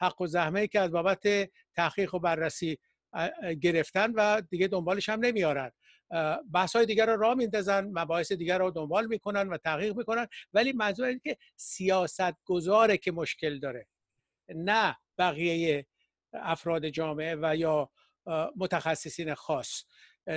حق 0.00 0.20
و 0.20 0.26
زحمه 0.26 0.66
که 0.66 0.80
از 0.80 0.90
بابت 0.90 1.50
تحقیق 1.74 2.14
و 2.14 2.18
بررسی 2.18 2.78
گرفتن 3.60 4.12
و 4.12 4.40
دیگه 4.50 4.68
دنبالش 4.68 5.08
هم 5.08 5.20
نمیارن 5.20 5.70
بحث 6.52 6.76
های 6.76 6.86
دیگر 6.86 7.06
رو 7.06 7.16
راه 7.16 7.34
میندازن 7.34 7.84
مباحث 7.84 8.32
دیگر 8.32 8.58
رو 8.58 8.70
دنبال 8.70 9.06
می‌کنن 9.06 9.48
و 9.48 9.56
تحقیق 9.56 9.96
می‌کنن. 9.96 10.26
ولی 10.52 10.72
منظور 10.72 11.06
اینه 11.06 11.20
که 11.24 11.36
سیاست 11.56 12.44
گذاره 12.44 12.96
که 12.96 13.12
مشکل 13.12 13.58
داره. 13.58 13.86
نه 14.48 14.96
بقیه 15.18 15.86
افراد 16.32 16.88
جامعه 16.88 17.36
و 17.42 17.56
یا 17.56 17.90
متخصصین 18.56 19.34
خاص. 19.34 19.84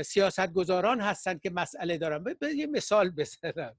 سیاست 0.05 0.53
گذاران 0.53 1.01
هستند 1.01 1.41
که 1.41 1.49
مسئله 1.49 1.97
دارن. 1.97 2.23
به 2.23 2.55
یه 2.55 2.67
مثال 2.67 3.09
بزنم. 3.09 3.75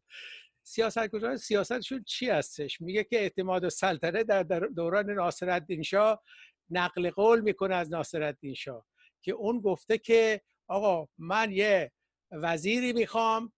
سیاست 0.62 1.08
گذاران 1.08 1.36
سیاستشون 1.36 2.04
چی 2.04 2.30
هستش؟ 2.30 2.80
میگه 2.80 3.04
که 3.04 3.20
اعتماد 3.20 3.64
و 3.64 3.70
سلطنه 3.70 4.24
در 4.24 4.42
دوران 4.42 5.10
ناصر 5.10 5.62
شاه 5.84 6.22
نقل 6.70 7.10
قول 7.10 7.40
می‌کنه 7.40 7.74
از 7.74 7.90
ناصر 7.90 8.34
شاه 8.56 8.86
که 9.22 9.32
اون 9.32 9.60
گفته 9.60 9.98
که 9.98 10.42
آقا 10.70 11.08
من 11.18 11.52
یه 11.52 11.92
وزیری 12.30 12.92
می‌خوام 12.92 13.52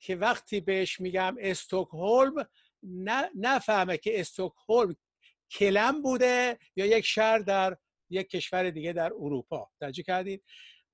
که 0.00 0.16
وقتی 0.16 0.60
بهش 0.60 1.00
میگم 1.00 1.36
استوکهلم 1.40 2.48
نفهمه 3.34 3.96
که 3.98 4.20
استوکهلم 4.20 4.96
کلم 5.50 6.02
بوده 6.02 6.58
یا 6.76 6.86
یک 6.86 7.04
شهر 7.04 7.38
در 7.38 7.76
یک 8.10 8.28
کشور 8.28 8.70
دیگه 8.70 8.92
در 8.92 9.12
اروپا. 9.12 9.70
توجه 9.80 10.02
کردید 10.02 10.44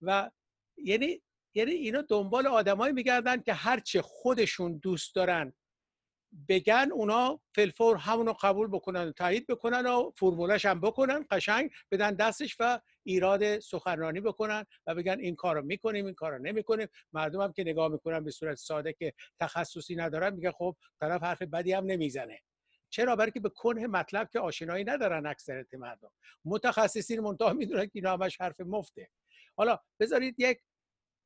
و 0.03 0.31
یعنی 0.77 1.23
یعنی 1.55 1.71
اینا 1.71 2.03
دنبال 2.03 2.47
آدمایی 2.47 2.93
میگردن 2.93 3.43
که 3.43 3.53
هرچه 3.53 4.03
خودشون 4.03 4.79
دوست 4.79 5.15
دارن 5.15 5.53
بگن 6.49 6.89
اونا 6.93 7.41
فلفور 7.55 7.97
همونو 7.97 8.33
قبول 8.33 8.69
بکنن 8.69 9.09
و 9.09 9.13
تایید 9.13 9.47
بکنن 9.47 9.87
و 9.87 10.11
فرمولش 10.17 10.65
هم 10.65 10.81
بکنن 10.81 11.27
قشنگ 11.31 11.71
بدن 11.91 12.15
دستش 12.15 12.57
و 12.61 12.81
ایراد 13.11 13.59
سخنرانی 13.59 14.21
بکنن 14.21 14.65
و 14.87 14.95
بگن 14.95 15.19
این 15.21 15.37
کارو 15.37 15.63
می‌کنیم 15.63 16.07
این 16.07 16.15
کارو 16.15 16.39
نمی‌کنیم. 16.39 16.89
مردم 17.13 17.41
هم 17.41 17.53
که 17.53 17.63
نگاه 17.63 17.89
می‌کنن 17.89 18.25
به 18.25 18.31
صورت 18.31 18.57
ساده 18.57 18.93
که 18.93 19.13
تخصصی 19.41 19.97
ندارن 19.97 20.35
میگه 20.35 20.53
خب 20.53 20.77
طرف 21.01 21.23
حرف 21.23 21.43
بدی 21.43 21.73
هم 21.73 21.85
نمی‌زنه. 21.85 22.41
چرا؟ 22.91 23.17
برای 23.17 23.31
که 23.31 23.41
به 23.41 23.49
کنه 23.49 23.87
مطلب 23.87 24.29
که 24.33 24.41
آشنایی 24.41 24.85
ندارن 24.85 25.27
اکثریت 25.27 25.75
مردم. 25.75 26.11
متخصصین 26.45 27.21
منتها 27.21 27.53
می‌دونن 27.53 27.85
که 27.85 27.93
اینا 27.95 28.13
همش 28.13 28.41
حرف 28.41 28.61
مفته. 28.61 29.09
حالا 29.57 29.79
بذارید 30.01 30.35
یک 30.39 30.61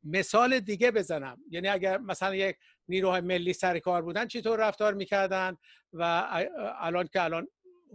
مثال 0.04 0.60
دیگه 0.60 0.90
بزنم. 0.90 1.38
یعنی 1.50 1.68
اگر 1.68 1.98
مثلا 1.98 2.34
یک 2.34 2.56
نیروهای 2.88 3.20
ملی 3.20 3.52
سر 3.52 3.78
کار 3.78 4.02
بودن 4.02 4.26
چطور 4.26 4.68
رفتار 4.68 4.94
می‌کردن 4.94 5.56
و 5.92 6.02
الان 6.78 7.08
که 7.12 7.22
الان 7.22 7.48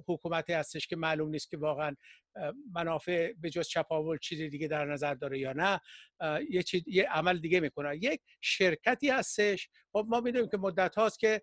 حکومتی 0.08 0.54
هستش 0.54 0.88
که 0.88 0.96
معلوم 0.96 1.30
نیست 1.30 1.50
که 1.50 1.58
واقعا 1.58 1.96
منافع 2.74 3.34
به 3.34 3.50
جز 3.50 3.68
چپاول 3.68 4.18
چیزی 4.18 4.50
دیگه 4.50 4.68
در 4.68 4.86
نظر 4.86 5.14
داره 5.14 5.40
یا 5.40 5.54
نه. 5.54 5.82
یه, 6.50 6.64
چیز، 6.64 6.84
یه 6.88 7.10
عمل 7.10 7.40
دیگه 7.40 7.60
می‌کنن 7.60 7.94
یک 7.94 8.22
شرکتی 8.42 9.10
هستش. 9.10 9.70
خب 9.92 10.06
ما 10.10 10.20
می‌دونیم 10.20 10.50
که 10.50 10.58
مدت 10.58 10.96
هاست 10.96 11.20
که 11.20 11.42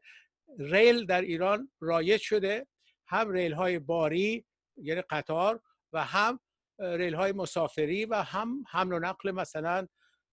ریل 0.58 1.06
در 1.06 1.20
ایران 1.20 1.70
رایج 1.80 2.20
شده. 2.20 2.66
هم 3.06 3.30
ریل 3.32 3.52
های 3.52 3.78
باری 3.78 4.46
یعنی 4.76 5.02
قطار 5.10 5.62
و 5.92 6.04
هم 6.04 6.40
ریل 6.78 7.14
های 7.14 7.32
مسافری 7.32 8.04
و 8.04 8.14
هم 8.14 8.64
حمل 8.70 8.92
و 8.92 8.98
نقل 8.98 9.30
مثلا 9.30 9.88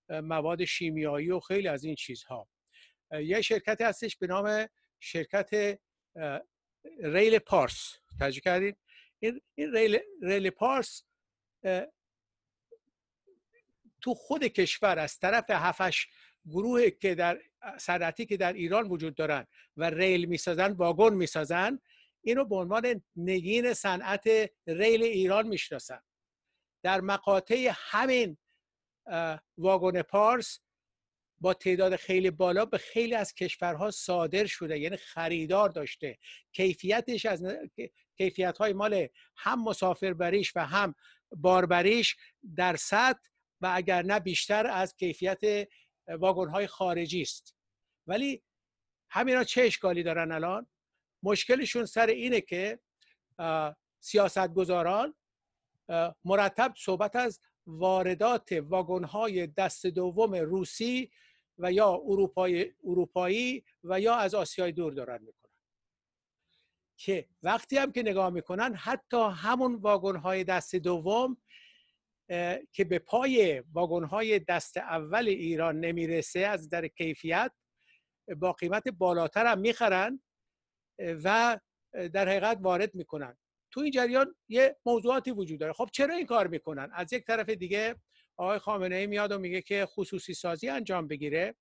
مواد 0.10 0.66
شیمیایی 0.66 1.32
و 1.32 1.40
خیلی 1.40 1.68
از 1.68 1.84
این 1.84 1.96
چیزها. 1.96 2.48
یه 3.12 3.42
شرکتی 3.42 3.84
هستش 3.84 4.18
به 4.18 4.28
نام 4.28 4.68
شرکت 5.00 5.80
ریل 7.04 7.40
پارس. 7.40 8.00
تجربه 8.20 8.42
کردید 8.42 8.78
این 9.20 9.42
ریل, 9.74 10.00
ریل 10.22 10.50
پارس 10.50 11.04
تو 14.02 14.14
خود 14.14 14.44
کشور 14.44 15.00
از 15.00 15.20
طرف 15.20 15.46
هفش 15.50 16.08
گروه 16.46 16.90
که 16.90 17.16
در 17.16 17.42
صنعتی 17.78 18.26
که 18.26 18.38
در 18.38 18.54
ایران 18.54 18.88
وجود 18.88 19.16
دارن 19.16 19.48
و 19.78 19.90
ریل 19.90 20.26
می‌سازن 20.26 20.72
واگن 20.72 21.14
می‌سازن 21.14 21.80
اینو 22.22 22.46
به 22.46 22.56
عنوان 22.56 23.04
نگین 23.16 23.74
صنعت 23.74 24.28
ریل 24.68 25.04
ایران 25.04 25.48
می‌شناسن. 25.48 26.02
در 26.84 27.02
مقاطع 27.02 27.72
همین 27.76 28.38
واگن 29.58 30.02
پارس 30.02 30.60
با 31.44 31.54
تعداد 31.54 31.96
خیلی 31.96 32.32
بالا 32.32 32.66
به 32.66 32.78
خیلی 32.78 33.16
از 33.16 33.34
کشورها 33.34 33.92
صادر 33.92 34.46
شده 34.46 34.80
یعنی 34.80 34.98
خریدار 34.98 35.70
داشته. 35.70 36.18
کیفیتش 36.52 37.26
از 37.26 37.44
کیفیت 38.18 38.58
های 38.58 38.74
مال 38.74 39.08
هم 39.36 39.64
مسافربریش 39.64 40.56
و 40.56 40.66
هم 40.66 40.96
باربریش 41.32 42.16
در 42.56 42.76
سطح 42.76 43.30
و 43.62 43.72
اگر 43.76 44.04
نه 44.04 44.20
بیشتر 44.20 44.68
از 44.68 44.96
کیفیت 44.96 45.68
واگن 46.08 46.50
های 46.50 46.68
خارجی 46.68 47.22
است. 47.22 47.56
ولی 48.08 48.44
همینا 49.10 49.44
چه 49.44 49.62
اشکالی 49.62 50.04
دارن 50.04 50.32
الان؟ 50.32 50.68
مشکلشون 51.24 51.86
سر 51.86 52.08
اینه 52.08 52.42
که 52.42 52.80
سیاستگزاران 54.00 55.16
مرتب 56.26 56.74
صحبت 56.78 57.16
از 57.16 57.40
واردات 57.68 58.52
واگن 58.52 59.04
های 59.04 59.48
دست 59.48 59.86
دوم 59.86 60.36
روسی 60.36 61.12
و 61.58 61.72
یا 61.72 61.94
اروپایی, 61.94 62.74
اروپایی 62.84 63.64
و 63.84 64.00
یا 64.00 64.16
از 64.16 64.36
آسیای 64.36 64.72
دور 64.72 64.94
دارن 64.94 65.22
می‌کنن. 65.22 65.54
که 66.98 67.28
وقتی 67.44 67.78
هم 67.78 67.92
که 67.92 68.02
نگاه 68.02 68.30
می‌کنن 68.30 68.76
حتی 68.76 69.30
همون 69.36 69.76
واگن 69.76 70.16
های 70.16 70.44
دست 70.44 70.76
دوم 70.76 71.38
که 72.72 72.84
به 72.90 73.00
پای 73.00 73.64
واگن 73.74 74.04
های 74.04 74.40
دست 74.40 74.78
اول 74.78 75.28
ایران 75.28 75.80
نمی‌رسه 75.80 76.40
از 76.40 76.70
در 76.70 76.88
کیفیت 76.88 77.52
با 78.38 78.54
قیمت 78.54 78.88
بالاتر 78.88 79.46
هم 79.46 79.60
می‌خرن 79.60 80.22
و 81.24 81.60
در 82.14 82.30
حقیقت 82.30 82.58
وارد 82.62 82.96
می‌کنن. 82.96 83.38
تو 83.72 83.80
این 83.80 83.92
جریان 83.92 84.36
یه 84.50 84.78
موضوعاتی 84.86 85.32
وجود 85.32 85.60
داره. 85.60 85.74
خب 85.74 85.90
چرا 85.92 86.16
این 86.16 86.26
کار 86.26 86.48
می‌کنن؟ 86.48 86.90
از 86.94 87.14
یک 87.14 87.26
طرف 87.26 87.50
دیگه 87.50 87.96
آقای 88.38 88.60
خامنه 88.60 88.96
ای 88.96 89.08
میاد 89.08 89.32
و 89.32 89.40
میگه 89.40 89.62
که 89.62 89.86
خصوصی 89.86 90.34
سازی 90.34 90.70
انجام 90.70 91.08
بگیره. 91.08 91.56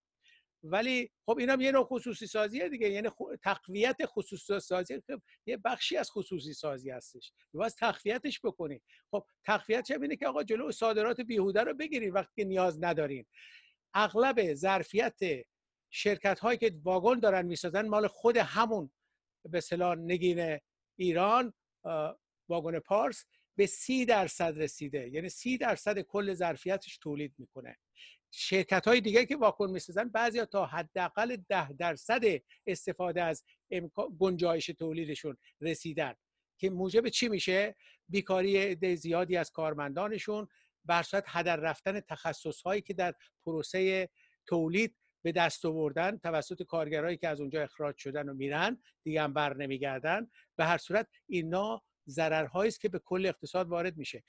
ولی 0.65 1.11
خب 1.27 1.39
اینم 1.39 1.61
یه 1.61 1.73
نوع 1.73 1.85
خصوصی 1.85 2.27
سازیه 2.27 2.69
دیگه 2.69 2.89
یعنی 2.89 3.09
تقویت 3.43 3.97
خصوصی 4.05 4.61
سازی 4.61 5.01
خب 5.01 5.23
یه 5.47 5.57
بخشی 5.57 5.97
از 5.97 6.11
خصوصی 6.11 6.55
سازی 6.55 6.91
هستش. 6.91 7.33
باز 7.55 7.77
تقویتش 7.77 8.41
بکنی. 8.45 8.83
خب 9.11 9.27
تقویت 9.45 9.85
چه 9.85 9.99
اینه 10.03 10.17
که 10.17 10.29
آقا 10.29 10.43
جلو 10.43 10.73
صادرات 10.73 11.21
بیهوده 11.21 11.61
رو 11.61 11.75
بگیرید 11.75 12.15
وقتی 12.15 12.45
نیاز 12.45 12.85
ندارین. 12.85 13.27
اغلب 13.95 14.55
ظرفیت 14.55 15.19
شرکت 15.91 16.41
هایی 16.41 16.59
که 16.59 16.75
واگن 16.83 17.21
دارن 17.21 17.47
می‌سازن 17.47 17.89
مال 17.89 18.07
خود 18.07 18.37
همون 18.37 18.91
به 19.45 19.59
اصطلاح 19.59 19.95
نگین 19.95 20.59
ایران 20.99 21.53
واگن 22.49 22.79
پارس 22.79 23.27
به 23.57 23.67
سی 23.67 24.05
درصد 24.05 24.63
رسیده. 24.63 25.09
یعنی 25.09 25.29
سی 25.29 25.59
درصد 25.59 26.01
کل 26.01 26.35
ظرفیتش 26.35 26.99
تولید 26.99 27.35
می‌کنه. 27.39 27.79
شرکت 28.31 28.89
های 28.89 29.01
دیگه 29.01 29.27
که 29.27 29.37
واکن 29.37 29.71
می‌سازن 29.71 30.09
بعضی 30.09 30.45
تا 30.45 30.67
حداقل 30.67 31.37
ده 31.49 31.73
درصد 31.73 32.23
استفاده 32.67 33.23
از 33.23 33.45
گنجایش 34.19 34.67
تولیدشون 34.67 35.37
رسیدن. 35.61 36.15
که 36.59 36.71
موجب 36.71 37.09
چی 37.09 37.29
میشه؟ 37.29 37.77
بیکاری 38.09 38.97
زیادی 38.97 39.37
از 39.37 39.51
کارمندانشون 39.51 40.49
بر 40.85 41.05
هدر 41.27 41.57
رفتن 41.57 42.01
تخصص 42.01 42.63
هایی 42.63 42.83
که 42.83 42.95
در 42.95 43.15
پروسه 43.45 44.09
تولید 44.47 44.97
به 45.23 45.33
دست 45.33 45.65
آوردن 45.65 46.19
توسط 46.19 46.63
کارگرایی 46.63 47.17
که 47.17 47.29
از 47.29 47.41
اونجا 47.41 47.63
اخراج 47.63 47.97
شدن 47.97 48.29
و 48.29 48.35
میرن 48.35 48.83
دیگه 49.05 49.23
هم 49.23 49.33
بر 49.33 49.57
نمیگردن. 49.57 50.31
به 50.57 50.65
هر 50.65 50.79
صورت 50.79 51.09
اینا 51.27 51.83
ضررهایی 52.09 52.69
است 52.69 52.81
که 52.81 52.89
به 52.89 52.99
کل 52.99 53.27
اقتصاد 53.27 53.69
وارد 53.69 53.97
میشه. 53.97 54.25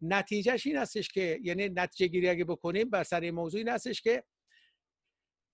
نتیجهش 0.00 0.66
این 0.66 0.76
هستش 0.76 1.08
که 1.08 1.40
یعنی 1.42 1.68
نتیجه 1.68 2.06
گیری 2.06 2.28
اگه 2.28 2.44
بکنیم 2.44 2.90
بر 2.90 3.04
سر 3.04 3.20
این 3.20 3.34
موضوع 3.34 3.58
این 3.58 3.68
هستش 3.68 4.00
که 4.00 4.24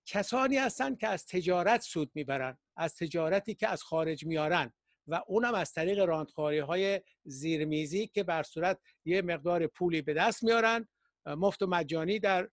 کسانی 0.05 0.57
هستند 0.57 0.99
که 0.99 1.07
از 1.07 1.25
تجارت 1.25 1.81
سود 1.81 2.11
می‌برن 2.15 2.57
از 2.77 2.95
تجارتی 2.95 3.55
که 3.55 3.67
از 3.67 3.83
خارج 3.83 4.25
میارن 4.25 4.73
و 5.07 5.21
اونم 5.27 5.53
از 5.53 5.73
طریق 5.73 5.99
راندخاری 5.99 6.59
های 6.59 7.01
زیرمیزی 7.23 8.07
که 8.07 8.23
بر 8.23 8.43
صورت 8.43 8.79
یه 9.05 9.21
مقدار 9.21 9.67
پولی 9.67 10.01
به 10.01 10.13
دست 10.13 10.43
میارن 10.43 10.87
مفت 11.25 11.61
و 11.61 11.67
مجانی 11.67 12.19
در 12.19 12.49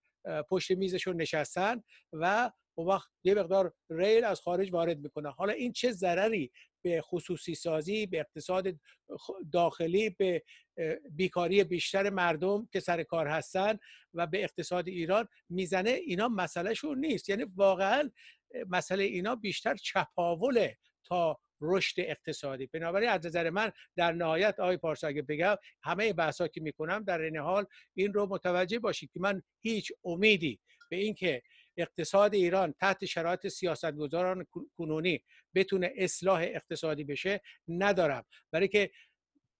پشت 0.49 0.71
میزشون 0.71 1.21
نشستن 1.21 1.83
و 2.13 2.51
اون 2.75 2.87
وقت 2.87 3.09
یه 3.23 3.33
مقدار 3.33 3.73
ریل 3.89 4.23
از 4.23 4.41
خارج 4.41 4.73
وارد 4.73 4.99
می‌کنه 4.99 5.31
حالا 5.31 5.53
این 5.53 5.71
چه 5.71 5.91
ضرری 5.91 6.51
به 6.81 7.01
خصوصی 7.01 7.55
سازی 7.55 8.05
به 8.05 8.19
اقتصاد 8.19 8.67
داخلی 9.51 10.09
به 10.09 10.43
بیکاری 11.11 11.63
بیشتر 11.63 12.09
مردم 12.09 12.67
که 12.71 12.79
سر 12.79 13.03
کار 13.03 13.27
هستن 13.27 13.79
و 14.13 14.27
به 14.27 14.43
اقتصاد 14.43 14.87
ایران 14.87 15.27
می‌زنه 15.49 15.89
اینا 15.89 16.27
مسئلهشون 16.27 16.99
نیست. 16.99 17.29
یعنی 17.29 17.45
واقعا 17.55 18.11
مسئله 18.69 19.03
اینا 19.03 19.35
بیشتر 19.35 19.75
چپاوله 19.75 20.77
تا 21.03 21.39
رشد 21.61 21.99
اقتصادی. 21.99 22.67
بنابراین 22.67 23.09
از 23.09 23.25
نظر 23.25 23.49
من 23.49 23.71
در 23.95 24.11
نهایت 24.11 24.59
آقای 24.59 24.77
پارسا 24.77 25.07
اگه 25.07 25.21
بگم 25.21 25.55
همه 25.83 26.13
بحثا 26.13 26.47
که 26.47 26.61
می‌کنم 26.61 27.03
در 27.03 27.21
این 27.21 27.37
حال 27.37 27.65
این 27.93 28.13
رو 28.13 28.27
متوجه 28.29 28.79
باشید 28.79 29.11
که 29.13 29.19
من 29.19 29.41
هیچ 29.61 29.91
امیدی 30.05 30.59
به 30.89 30.97
اینکه 30.97 31.41
اقتصاد 31.77 32.33
ایران 32.33 32.73
تحت 32.79 33.05
شرایط 33.05 33.47
سیاستگزاران 33.47 34.45
کنونی 34.77 35.23
بتونه 35.55 35.93
اصلاح 35.95 36.41
اقتصادی 36.43 37.03
بشه 37.03 37.41
ندارم. 37.67 38.25
برای 38.51 38.67
که 38.67 38.91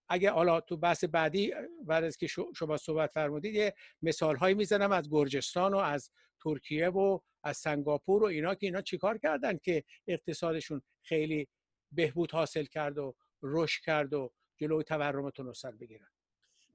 اگه 0.09 0.31
حالا 0.31 0.61
تو 0.61 0.77
بحث 0.77 1.03
بعدی 1.03 1.53
بعد 1.85 2.03
از 2.03 2.17
که 2.17 2.27
شما 2.55 2.77
صحبت 2.77 3.11
فرمودید 3.11 3.55
یه 3.55 3.75
مثال 4.01 4.35
هایی 4.35 4.55
می‌زنم 4.55 4.91
از 4.91 5.09
گرجستان 5.09 5.73
و 5.73 5.77
از 5.77 6.11
ترکیه 6.43 6.89
و 6.89 7.19
از 7.43 7.57
سنگاپور 7.57 8.23
و 8.23 8.25
اینا 8.25 8.55
که 8.55 8.65
اینا 8.67 8.81
چیکار 8.81 9.17
کردن 9.17 9.57
که 9.57 9.83
اقتصادشون 10.07 10.81
خیلی 11.03 11.47
بهبود 11.91 12.31
حاصل 12.31 12.65
کرد 12.65 12.97
و 12.97 13.15
رشد 13.43 13.83
کرد 13.83 14.13
و 14.13 14.31
جلوی 14.57 14.83
تورمتون 14.83 15.45
رو 15.45 15.53
سر 15.53 15.71
بگیرن؟ 15.71 16.07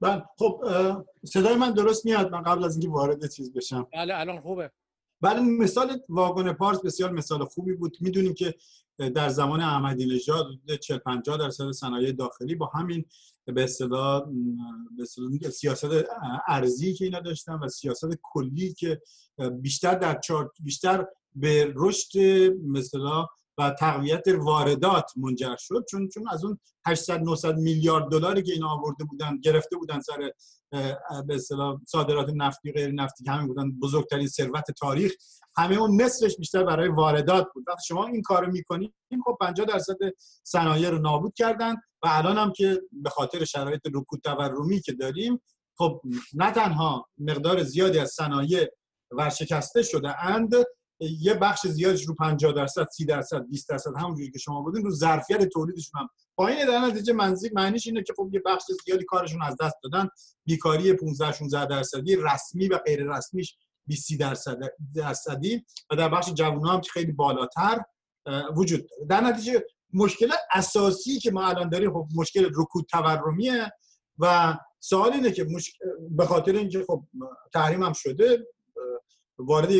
بله 0.01 0.23
خب 0.39 0.65
صدای 1.25 1.55
من 1.57 1.75
درست 1.75 2.07
میاد؟ 2.07 2.31
من 2.31 2.43
قبل 2.43 2.65
از 2.65 2.77
اینکه 2.77 2.89
وارد 2.89 3.31
چیز 3.31 3.53
بشم. 3.53 3.89
بله 3.93 4.15
الان 4.21 4.41
خوبه. 4.41 4.73
بله 5.23 5.41
مثال 5.41 6.01
واگن 6.09 6.53
پارس 6.53 6.81
بسیار 6.81 7.13
مثال 7.13 7.45
خوبی 7.45 7.73
بود. 7.73 7.97
می‌دونیم 8.01 8.35
که 8.35 8.55
در 8.99 9.29
زمان 9.29 9.61
احمدی 9.61 10.07
نژاد 10.07 10.47
40 10.81 10.99
50 10.99 11.37
درصد 11.37 11.71
صنایع 11.71 12.13
داخلی 12.13 12.55
با 12.55 12.67
همین 12.75 13.05
به 13.45 13.65
اصطلاح 13.65 14.23
سیاست 15.51 15.91
ارزی 16.49 16.95
که 16.95 17.05
اینا 17.05 17.21
داشتن 17.21 17.55
و 17.55 17.69
سیاست 17.69 18.19
کلی 18.23 18.73
که 18.73 19.01
بیشتر 19.61 19.95
در 19.95 20.21
بیشتر 20.61 21.07
به 21.35 21.73
رشد 21.77 22.19
مثلا 22.67 23.27
و 23.59 23.71
تقویت 23.71 24.23
واردات 24.29 25.13
منجر 25.17 25.57
شد 25.59 25.85
چون 25.91 26.09
چون 26.09 26.29
از 26.29 26.45
اون 26.45 26.59
800 26.87 27.21
900 27.21 27.57
میلیارد 27.57 28.11
دلاری 28.11 28.43
که 28.43 28.53
اینا 28.53 28.69
آورده 28.69 29.05
بودن 29.05 29.41
گرفته 29.41 29.77
بودن 29.77 30.01
سر 30.01 30.33
به 31.27 31.39
صادرات 31.87 32.31
نفتی 32.35 32.73
غیر 32.73 32.93
نفتی 32.93 33.25
که 33.25 33.31
همین 33.31 33.47
بودن 33.47 33.73
بزرگترین 33.73 34.27
ثروت 34.27 34.71
تاریخ 34.71 35.13
همه 35.57 35.77
اون 35.77 36.03
نصفش 36.03 36.37
بیشتر 36.37 36.65
برای 36.65 36.89
واردات 36.89 37.47
بود. 37.55 37.65
وقتی 37.69 37.83
شما 37.87 38.07
این 38.07 38.23
کارو 38.23 38.53
می‌کنید 38.53 38.95
خب 39.25 39.37
50 39.41 39.67
درصد 39.67 39.97
صنایع 40.43 40.91
رو 40.91 40.99
نابود 40.99 41.35
کردن 41.35 41.75
و 41.75 42.07
الان 42.07 42.39
هم 42.39 42.53
که 42.53 42.81
به 42.93 43.11
خاطر 43.11 43.45
شرایط 43.45 43.81
رکود 43.95 44.21
تورمی 44.21 44.81
که 44.81 44.93
داریم 44.93 45.43
خب 45.79 46.03
نه 46.35 46.51
تنها 46.51 47.09
مقدار 47.19 47.63
زیادی 47.63 47.99
از 47.99 48.11
صنایع 48.11 48.69
ورشکسته 49.11 49.83
شده 49.83 50.25
اند 50.25 50.53
یه 51.21 51.35
بخش 51.35 51.67
زیادش 51.67 52.05
رو 52.05 52.15
50 52.15 52.53
درصد 52.53 52.89
30 52.91 53.05
درصد 53.05 53.47
20 53.49 53.69
درصد 53.69 53.91
همونجوری 53.99 54.31
که 54.31 54.39
شما 54.39 54.63
بودین 54.63 54.85
رو 54.85 54.91
ظرفیت 54.91 55.45
تولیدشون 55.45 56.01
هم. 56.01 56.09
پایین 56.37 56.67
در 56.67 56.79
نتیجه 56.79 57.13
منزیک 57.13 57.53
معنیش 57.55 57.87
اینه 57.87 58.03
که 58.03 58.13
خب 58.17 58.31
یه 58.33 58.43
بخش 58.47 58.63
زیادی 58.85 59.05
کارشون 59.05 59.43
از 59.43 59.57
دست 59.61 59.75
دادن. 59.83 60.09
بیکاری 60.45 60.93
15 60.93 61.33
16 61.33 61.67
درصدی 61.67 62.17
رسمی 62.17 62.69
و 62.69 62.79
غیر 62.79 63.17
رسمیش 63.17 63.57
20 63.87 64.19
درصد 64.21 64.59
درصدی. 64.95 65.65
و 65.91 65.97
در 65.97 66.09
بخش 66.09 66.33
جوونا 66.33 66.73
هم 66.73 66.81
که 66.81 66.91
خیلی 66.91 67.13
بالاتر 67.13 67.81
وجود 68.57 68.81
داره. 68.81 69.07
در 69.09 69.21
نتیجه 69.21 69.65
مشکل 69.95 70.33
اساسی 70.55 71.19
که 71.19 71.31
ما 71.31 71.47
الان 71.47 71.69
داریم 71.69 71.93
خب 71.93 72.09
مشکل 72.15 72.51
رکود 72.55 72.87
تورمیه. 72.91 73.73
و 74.19 74.57
سوال 74.81 75.13
اینه 75.13 75.31
که 75.31 75.47
به 76.11 76.27
خاطر 76.27 76.53
اینکه 76.53 76.85
خب 76.87 77.05
تحریم 77.55 77.83
هم 77.83 77.93
شده 77.93 78.47
وارد 79.39 79.71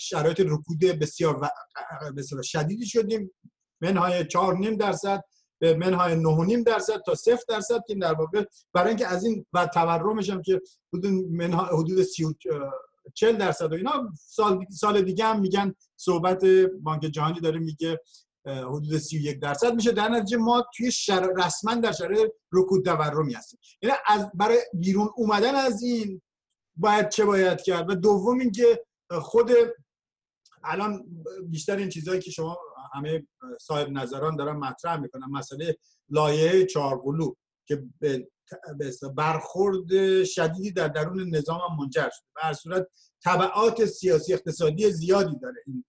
شرایط 0.00 0.40
رکود 0.40 0.78
بسیار 0.78 1.50
بسیار 2.16 2.42
شدیدی 2.42 2.86
شدیم. 2.86 3.30
منهای 3.80 4.26
چهار 4.26 4.58
نیم 4.58 4.76
درصد 4.76 5.24
به 5.58 5.74
منهای 5.74 6.14
نه 6.14 6.44
نیم 6.44 6.62
درصد 6.62 7.02
تا 7.06 7.14
صفر 7.14 7.42
درصد 7.48 7.80
که 7.86 7.94
در 7.94 8.14
واقع 8.14 8.44
برای 8.72 8.88
اینکه 8.88 9.06
از 9.06 9.24
این 9.24 9.46
و 9.52 9.66
تورمش 9.66 10.30
هم 10.30 10.42
که 10.42 10.60
حدود 10.92 11.06
منها 11.30 11.64
حدود 11.64 12.02
سی 12.02 12.24
و 12.24 12.32
چل 13.14 13.36
درصد 13.36 13.72
و 13.72 13.74
اینا 13.74 14.12
سال, 14.18 14.64
سال 14.70 15.02
دیگه 15.02 15.24
هم 15.24 15.40
میگن 15.40 15.74
صحبت 15.96 16.44
بانک 16.82 17.00
جهانی 17.02 17.40
داره 17.40 17.58
میگه 17.58 18.00
حدود 18.46 18.98
31 18.98 19.40
درصد 19.40 19.74
میشه. 19.74 19.92
در 19.92 20.08
نتیجه 20.08 20.36
ما 20.36 20.64
توی 20.76 20.92
شر... 20.92 21.28
رسما 21.36 21.74
در 21.74 21.92
شرایط 21.92 22.30
رکود 22.52 22.84
تورمی 22.84 23.34
هستیم. 23.34 23.60
یعنی 23.82 23.96
از 24.06 24.30
برای 24.34 24.58
بیرون 24.74 25.08
اومدن 25.16 25.54
از 25.54 25.82
این 25.82 26.22
باید 26.76 27.08
چه 27.08 27.24
باید 27.24 27.62
کرد. 27.62 27.90
و 27.90 27.94
دوم 27.94 28.38
اینکه 28.38 28.84
خود 29.10 29.50
الان 30.64 31.04
بیشتر 31.48 31.76
این 31.76 31.88
چیزهایی 31.88 32.20
که 32.20 32.30
شما 32.30 32.58
همه 32.94 33.26
صاحب 33.60 33.88
نظران 33.88 34.36
دارن 34.36 34.56
مطرح 34.56 35.00
می‌کنن. 35.00 35.26
مسئله 35.30 35.76
لایه 36.08 36.66
چارقلو 36.66 37.34
که 37.68 37.82
به 38.00 38.26
برخورد 39.16 40.24
شدیدی 40.24 40.70
در 40.70 40.88
درون 40.88 41.36
نظام 41.36 41.60
منجر 41.78 42.08
شده. 42.12 42.26
هر 42.36 42.52
صورت 42.52 42.86
طبعات 43.24 43.84
سیاسی 43.84 44.34
اقتصادی 44.34 44.90
زیادی 44.90 45.38
داره 45.38 45.62
این 45.66 45.84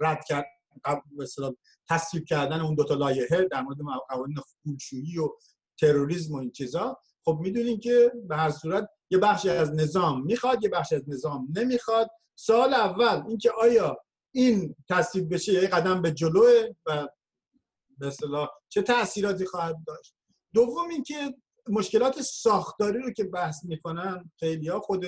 رد 0.00 0.24
کرد 0.28 0.46
تصویب 1.88 2.24
کردن 2.24 2.60
اون 2.60 2.74
دوتا 2.74 2.94
لایحه 2.94 3.48
در 3.50 3.62
مورد 3.62 3.78
قوانین 4.08 4.36
پولشویی 4.64 5.18
و 5.18 5.28
تروریسم 5.80 6.34
و 6.34 6.36
این 6.36 6.50
چیزا. 6.50 6.98
خب 7.24 7.38
می‌دونیم 7.40 7.80
که 7.80 8.12
به 8.28 8.36
هر 8.36 8.50
صورت 8.50 8.88
یه 9.10 9.18
بخشی 9.18 9.50
از 9.50 9.74
نظام 9.74 10.22
می‌خواد 10.24 10.62
یه 10.62 10.68
بخشی 10.68 10.94
از 10.94 11.02
نظام 11.08 11.48
نمی‌خواد. 11.56 12.10
سال 12.38 12.74
اول 12.74 13.22
اینکه 13.28 13.50
آیا 13.50 13.98
این 14.34 14.76
تصویب 14.88 15.34
بشه 15.34 15.52
یه 15.52 15.68
قدم 15.68 16.02
به 16.02 16.12
جلوه 16.12 16.68
و 16.86 17.08
به 17.98 18.06
اصطلاح 18.06 18.48
چه 18.68 18.82
تاثیراتی 18.82 19.46
خواهد 19.46 19.76
داشت؟ 19.86 20.14
دوم 20.54 20.88
اینکه 20.90 21.34
مشکلات 21.68 22.22
ساختاری 22.22 22.98
رو 22.98 23.12
که 23.12 23.24
بحث 23.24 23.64
می‌کنن 23.64 24.30
خیلی 24.38 24.68
ها 24.68 24.80
خود 24.80 25.04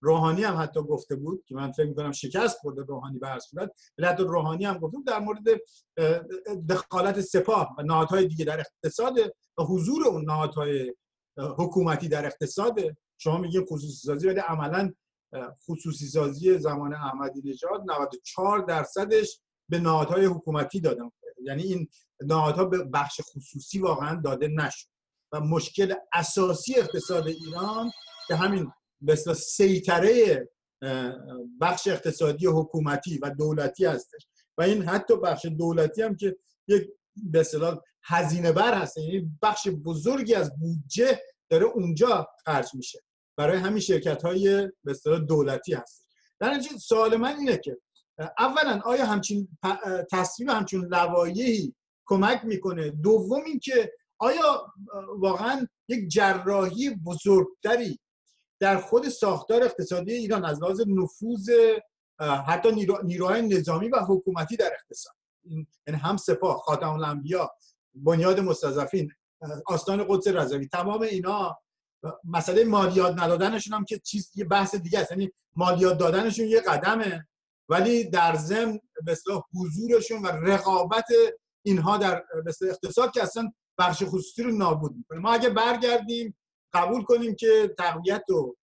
روحانی 0.00 0.44
هم 0.44 0.56
حتی 0.56 0.80
گفته 0.80 1.16
بود 1.16 1.44
که 1.46 1.54
من 1.54 1.72
فکر 1.72 1.86
می‌کنم 1.86 2.12
شکست 2.12 2.58
خورده 2.58 2.82
روحانی 2.82 3.18
به 3.18 3.28
هر 3.28 3.38
صورت. 3.38 3.70
حتی 4.04 4.22
روحانی 4.22 4.64
هم 4.64 4.78
گفته 4.78 4.98
در 5.06 5.18
مورد 5.18 5.44
دخالت 6.68 7.20
سپاه 7.20 7.74
و 7.78 7.82
نهادهای 7.82 8.26
دیگه 8.26 8.44
در 8.44 8.60
اقتصاد 8.60 9.18
و 9.58 9.62
حضور 9.62 10.06
اون 10.06 10.24
نهادهای 10.24 10.94
حکومتی 11.38 12.08
در 12.08 12.26
اقتصاد 12.26 12.80
شما 13.18 13.38
میگه 13.38 13.60
خصوصی 13.60 14.06
سازی 14.06 14.28
ولی 14.28 14.40
عملا 14.40 14.92
خصوصی 15.68 16.06
سازی 16.06 16.58
زمان 16.58 16.94
احمدی 16.94 17.42
نژاد 17.44 17.90
94 17.90 18.58
درصدش 18.58 19.40
به 19.68 19.78
نهادهای 19.78 20.24
حکومتی 20.24 20.80
دادن 20.80 21.10
یعنی 21.42 21.62
این 21.62 21.88
نهادها 22.20 22.64
به 22.64 22.84
بخش 22.84 23.20
خصوصی 23.20 23.78
واقعا 23.78 24.20
داده 24.24 24.48
نشد. 24.48 24.88
و 25.32 25.40
مشکل 25.40 25.94
اساسی 26.12 26.74
اقتصاد 26.74 27.26
ایران 27.26 27.90
که 28.28 28.34
همین 28.34 28.72
به 29.00 29.14
سیطره 29.34 30.48
بخش 31.60 31.88
اقتصادی 31.88 32.46
حکومتی 32.46 33.18
و 33.18 33.30
دولتی 33.30 33.84
هستش. 33.84 34.26
و 34.58 34.62
این 34.62 34.82
حتی 34.82 35.16
بخش 35.16 35.46
دولتی 35.46 36.02
هم 36.02 36.16
که 36.16 36.36
یک 36.68 36.88
به 37.16 37.40
اصطلاح 37.40 37.78
هزینه 38.04 38.52
بر 38.52 38.74
هست 38.74 38.96
یعنی 38.96 39.30
بخش 39.42 39.68
بزرگی 39.68 40.34
از 40.34 40.58
بودجه 40.58 41.20
داره 41.50 41.64
اونجا 41.64 42.28
خرج 42.44 42.68
میشه. 42.74 42.98
برای 43.36 43.58
همین 43.58 43.80
شرکت 43.80 44.22
های 44.22 44.66
به 44.84 44.90
اصطلاح 44.90 45.18
دولتی 45.18 45.74
هست 45.74 46.06
در 46.40 46.54
نتیجه 46.54 46.78
سوال 46.78 47.16
من 47.16 47.36
اینه 47.36 47.56
که 47.56 47.76
اولا 48.38 48.80
آیا 48.84 49.06
همچین 49.06 49.48
تصویب 50.12 50.48
همچین 50.48 50.84
لوایحی 50.84 51.74
کمک 52.06 52.44
می‌کنه؟ 52.44 52.90
دوم 52.90 53.44
اینکه 53.44 53.92
آیا 54.18 54.72
واقعا 55.18 55.66
یک 55.88 56.08
جراحی 56.08 56.90
بزرگتری 56.90 57.98
در 58.60 58.76
خود 58.76 59.08
ساختار 59.08 59.62
اقتصادی 59.62 60.12
ایران 60.14 60.44
از 60.44 60.62
لحاظ 60.62 60.80
نفوذ 60.86 61.50
حتی 62.46 62.86
نیروهای 63.04 63.42
نظامی 63.42 63.88
و 63.88 63.98
حکومتی 64.08 64.56
در 64.56 64.72
اقتصاد 64.74 65.15
یعنی 65.86 66.00
هم 66.00 66.16
سپاه 66.16 66.56
خاتم 66.56 66.90
الانبیا 66.90 67.50
بنیاد 67.94 68.40
مستضعفین 68.40 69.10
آستان 69.66 70.06
قدس 70.08 70.26
رضوی 70.28 70.66
تمام 70.66 71.02
اینا. 71.02 71.56
مسئله 72.24 72.64
مالیات 72.64 73.22
ندادنشون 73.22 73.74
هم 73.74 73.84
که 73.84 73.98
چیز 73.98 74.30
یه 74.34 74.44
بحث 74.44 74.74
دیگه 74.74 74.98
است. 74.98 75.10
یعنی 75.10 75.32
مالیات 75.56 75.98
دادنشون 75.98 76.46
یه 76.46 76.60
قدمه 76.60 77.28
ولی 77.68 78.10
در 78.10 78.36
ضمن 78.36 78.80
به 79.04 79.16
حضورشون 79.54 80.22
و 80.22 80.26
رقابت 80.26 81.06
اینها 81.64 81.96
در 81.98 82.24
اقتصاد 82.62 83.10
که 83.10 83.22
اصلا 83.22 83.52
بخش 83.78 84.02
خصوصی 84.02 84.42
رو 84.42 84.52
نابود 84.52 84.96
می‌کنه. 84.96 85.18
ما 85.18 85.32
اگه 85.32 85.50
برگردیم 85.50 86.38
قبول 86.74 87.02
کنیم 87.02 87.34
که 87.34 87.74
تقویت 87.78 88.30
و 88.30 88.56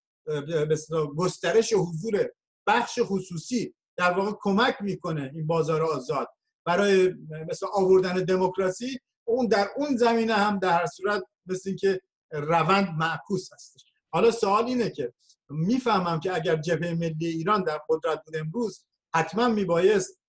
گسترش 1.17 1.73
حضور 1.73 2.29
بخش 2.67 2.99
خصوصی 3.03 3.75
در 3.97 4.13
واقع 4.13 4.31
کمک 4.41 4.75
می‌کنه 4.81 5.31
این 5.35 5.47
بازار 5.47 5.81
آزاد. 5.81 6.27
برای 6.65 7.13
مثل 7.49 7.65
آوردن 7.73 8.13
دموکراسی 8.13 8.99
اون 9.27 9.47
در 9.47 9.67
اون 9.77 9.95
زمینه 9.95 10.33
هم 10.33 10.59
در 10.59 10.71
هر 10.71 10.85
صورت 10.85 11.23
مثل 11.45 11.69
اینکه 11.69 12.01
روند 12.31 12.87
معکوس 12.97 13.53
هستش. 13.53 13.85
حالا 14.11 14.31
سوال 14.31 14.65
اینه 14.65 14.89
که 14.89 15.13
می‌فهمم 15.49 16.19
که 16.19 16.35
اگر 16.35 16.55
جبهه 16.55 16.93
ملی 16.93 17.27
ایران 17.27 17.63
در 17.63 17.81
قدرت 17.89 18.23
بود 18.25 18.35
امروز 18.35 18.85
حتما 19.15 19.47
میبایست 19.47 20.19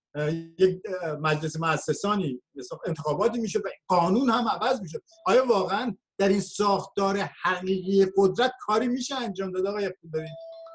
یک 0.58 0.82
مجلس 1.20 1.56
مؤسسانی 1.60 2.42
انتخاباتی 2.86 3.38
میشه 3.38 3.58
و 3.58 3.62
قانون 3.88 4.30
هم 4.30 4.48
عوض 4.48 4.80
میشه 4.80 5.00
آیا 5.26 5.46
واقعا 5.46 5.96
در 6.18 6.28
این 6.28 6.40
ساختار 6.40 7.16
حقیقی 7.18 8.06
قدرت 8.16 8.52
کاری 8.60 8.88
میشه 8.88 9.14
انجام 9.14 9.50
داد 9.50 9.66
آقای 9.66 9.92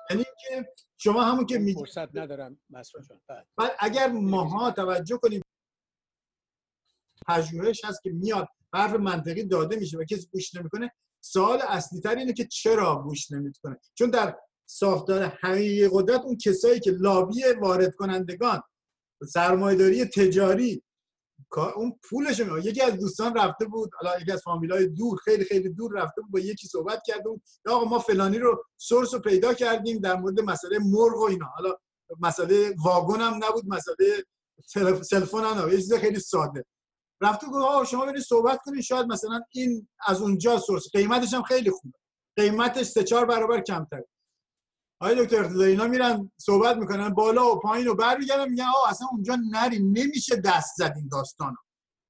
یعنی 0.09 0.23
که 0.23 0.73
شما 0.97 1.23
همون 1.23 1.45
که 1.45 1.57
می 1.57 1.73
فرصت 1.73 2.15
ندارم 2.15 2.59
بله. 2.69 3.45
بعد 3.57 3.71
اگر 3.79 4.07
ماها 4.07 4.71
توجه 4.71 5.17
کنیم 5.17 5.41
پژوهش 7.27 7.85
هست 7.85 8.03
که 8.03 8.11
میاد 8.11 8.47
حرف 8.73 8.93
منطقی 8.93 9.43
داده 9.43 9.75
میشه 9.75 9.97
و 9.97 10.03
کسی 10.03 10.27
گوش 10.31 10.55
نمی‌کنه. 10.55 10.91
سوال 11.21 11.59
اصلی 11.61 12.01
تر 12.01 12.15
اینه 12.15 12.33
که 12.33 12.45
چرا 12.45 13.03
گوش 13.03 13.31
نمی‌کنه؟ 13.31 13.79
چون 13.93 14.09
در 14.09 14.37
ساختار 14.65 15.23
حقیقی 15.23 15.89
قدرت 15.91 16.21
اون 16.21 16.37
کسایی 16.37 16.79
که 16.79 16.91
لابی 16.91 17.43
وارد 17.61 17.95
کنندگان 17.95 18.61
سرمایه‌داری 19.27 20.05
تجاری 20.05 20.83
اون 21.75 21.99
پولش 22.09 22.41
یکی 22.63 22.81
از 22.81 22.93
دوستان 22.93 23.35
رفته 23.35 23.65
بود 23.65 23.89
حالا 23.93 24.19
یکی 24.21 24.31
از 24.31 24.41
فامیلای 24.41 24.87
دور 24.87 25.17
خیلی 25.17 25.45
خیلی 25.45 25.69
دور 25.69 26.01
رفته 26.01 26.21
بود 26.21 26.31
با 26.31 26.39
یکی 26.39 26.67
صحبت 26.67 27.01
کرده 27.05 27.29
بود 27.29 27.41
آقا 27.69 27.85
ما 27.85 27.99
فلانی 27.99 28.37
رو 28.37 28.63
سورس 28.77 29.13
رو 29.13 29.19
پیدا 29.19 29.53
کردیم 29.53 29.99
در 29.99 30.15
مورد 30.15 30.39
مسئله 30.39 30.79
مرغ 30.79 31.17
و 31.17 31.23
اینا. 31.23 31.45
حالا 31.45 31.75
مسئله 32.19 32.75
واگن 32.85 33.21
هم 33.21 33.39
نبود 33.43 33.63
مسئله 33.67 34.23
تلفن 35.09 35.43
هم 35.43 35.57
نبود. 35.57 35.73
یه 35.73 35.77
چیز 35.77 35.93
خیلی 35.93 36.19
ساده. 36.19 36.65
رفته 37.21 37.47
گفت 37.47 37.65
آقا 37.65 37.83
شما 37.83 38.05
برید 38.05 38.23
صحبت 38.23 38.59
کنید 38.65 38.81
شاید 38.81 39.05
مثلا 39.05 39.41
این 39.51 39.89
از 40.07 40.21
اونجا 40.21 40.59
سورس. 40.59 40.91
قیمتش 40.91 41.33
هم 41.33 41.43
خیلی 41.43 41.71
خوبه. 41.71 41.97
قیمتش 42.35 42.85
سه 42.85 43.03
چهار 43.03 43.25
برابر 43.25 43.61
کمتر 43.61 44.01
آقای 45.01 45.25
دکتر 45.25 45.39
اقتداری 45.39 45.71
اینا 45.71 45.87
میرن 45.87 46.31
صحبت 46.37 46.77
می‌کنن 46.77 47.09
بالا 47.09 47.51
و 47.51 47.59
پایین 47.59 47.87
و 47.87 47.95
برمیگردن 47.95 48.49
میگن 48.49 48.65
آقا 48.65 48.89
اصلا 48.89 49.07
اونجا 49.11 49.37
نری 49.51 49.79
نمیشه 49.79 50.35
دست 50.35 50.75
زد 50.77 50.93
این 50.95 51.07
داستانو 51.11 51.55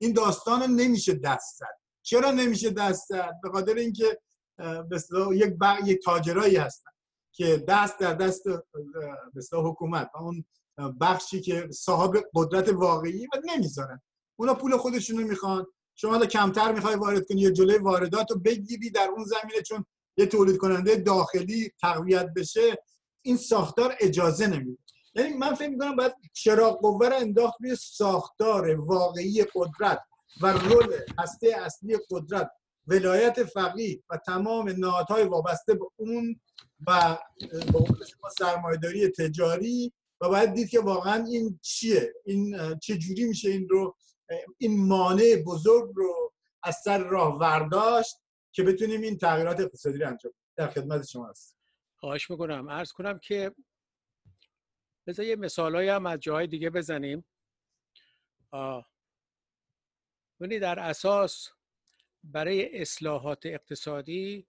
این 0.02 0.14
داستانو 0.14 0.68
نمیشه 0.68 1.14
دست 1.14 1.58
زد. 1.58 1.80
چرا 2.02 2.32
نمیشه 2.32 2.70
دست 2.70 3.08
زد؟ 3.10 3.34
به 3.44 3.50
خاطر 3.50 3.74
اینکه 3.74 4.20
به 4.58 5.02
یک 5.32 5.54
یک 5.86 6.04
تاجرایی 6.04 6.56
هستن 6.56 6.90
که 7.32 7.66
دست 7.68 8.00
در 8.00 8.14
دست 8.14 8.44
به 9.34 9.58
حکومت 9.58 10.10
اون 10.16 10.46
بخشی 11.02 11.42
که 11.42 11.70
صاحب 11.72 12.24
قدرت 12.36 12.70
واقعی 12.70 13.26
و 13.26 13.30
نمی‌ذارن. 13.46 14.02
اونا 14.40 14.54
پول 14.54 14.78
خودشونو 14.78 15.28
می‌خوان. 15.28 15.66
شما 15.96 16.12
حالا 16.12 16.26
کمتر 16.26 16.72
می‌خوای 16.72 16.96
وارد 16.96 17.28
کنی 17.28 17.42
یا 17.42 17.52
جلوی 17.52 17.78
واردات 17.78 18.32
رو 18.32 18.40
بگیری 18.40 18.90
در 18.90 19.10
اون 19.16 19.26
زمینه 19.26 19.62
چون 19.68 19.86
یه 20.18 20.26
تولید 20.26 20.58
کننده 20.58 20.96
داخلی 20.96 21.72
تقویت 21.82 22.30
بشه 22.36 22.78
این 23.22 23.38
ساختار 23.38 23.96
اجازه 24.00 24.48
نمیده. 24.48 24.78
یعنی 25.16 25.34
من 25.34 25.54
فکر 25.54 25.70
می‌کنم 25.70 25.96
باید 25.96 26.14
چراغ 26.34 26.82
قوه 26.82 27.10
رو 27.10 27.16
انداخت 27.16 27.58
روی 27.62 27.76
ساختار 27.76 28.80
واقعی 28.80 29.46
قدرت 29.56 30.00
و 30.42 30.48
رول 30.48 30.96
هسته 31.20 31.56
اصلی 31.66 31.98
قدرت. 32.12 32.52
ولایت 32.88 33.44
فقیه 33.44 34.04
و 34.10 34.18
تمام 34.18 34.70
نهادهای 34.70 35.24
وابسته 35.24 35.74
به 35.74 35.86
اون 35.96 36.40
و 36.88 37.18
با 38.22 38.30
سرمایهداری 38.40 39.08
تجاری 39.08 39.94
و 40.22 40.30
باید 40.30 40.54
دید 40.54 40.70
که 40.70 40.80
واقعا 40.80 41.26
این 41.26 41.60
چیه 41.62 42.14
این 42.26 42.58
چه 42.80 42.98
جوری 42.98 43.26
میشه 43.26 43.50
این 43.50 43.70
رو 43.70 43.96
این 44.58 44.88
مانع 44.88 45.44
بزرگ 45.46 45.92
رو 45.96 46.34
از 46.64 46.76
سر 46.84 46.98
راه 46.98 47.40
ورداشت 47.40 48.16
که 48.52 48.64
بتونیم 48.64 49.02
این 49.02 49.18
تغییرات 49.18 49.60
اقتصادی 49.60 49.98
رو 49.98 50.08
انجام 50.08 50.34
در 50.56 50.68
خدمت 50.68 51.08
شما 51.08 51.28
هست 51.28 51.58
خواهش 51.96 52.30
می‌کنم. 52.30 52.70
عرض 52.70 52.92
کنم 52.92 53.20
که 53.20 53.56
بذار 55.08 55.26
یه 55.26 55.36
مثال 55.36 55.76
هم 55.76 56.06
از 56.06 56.20
جاهای 56.20 56.48
دیگه 56.48 56.70
بزنیم. 56.70 57.26
ببینید 60.40 60.62
در 60.62 60.80
اساس 60.80 61.50
برای 62.24 62.82
اصلاحات 62.82 63.46
اقتصادی 63.46 64.48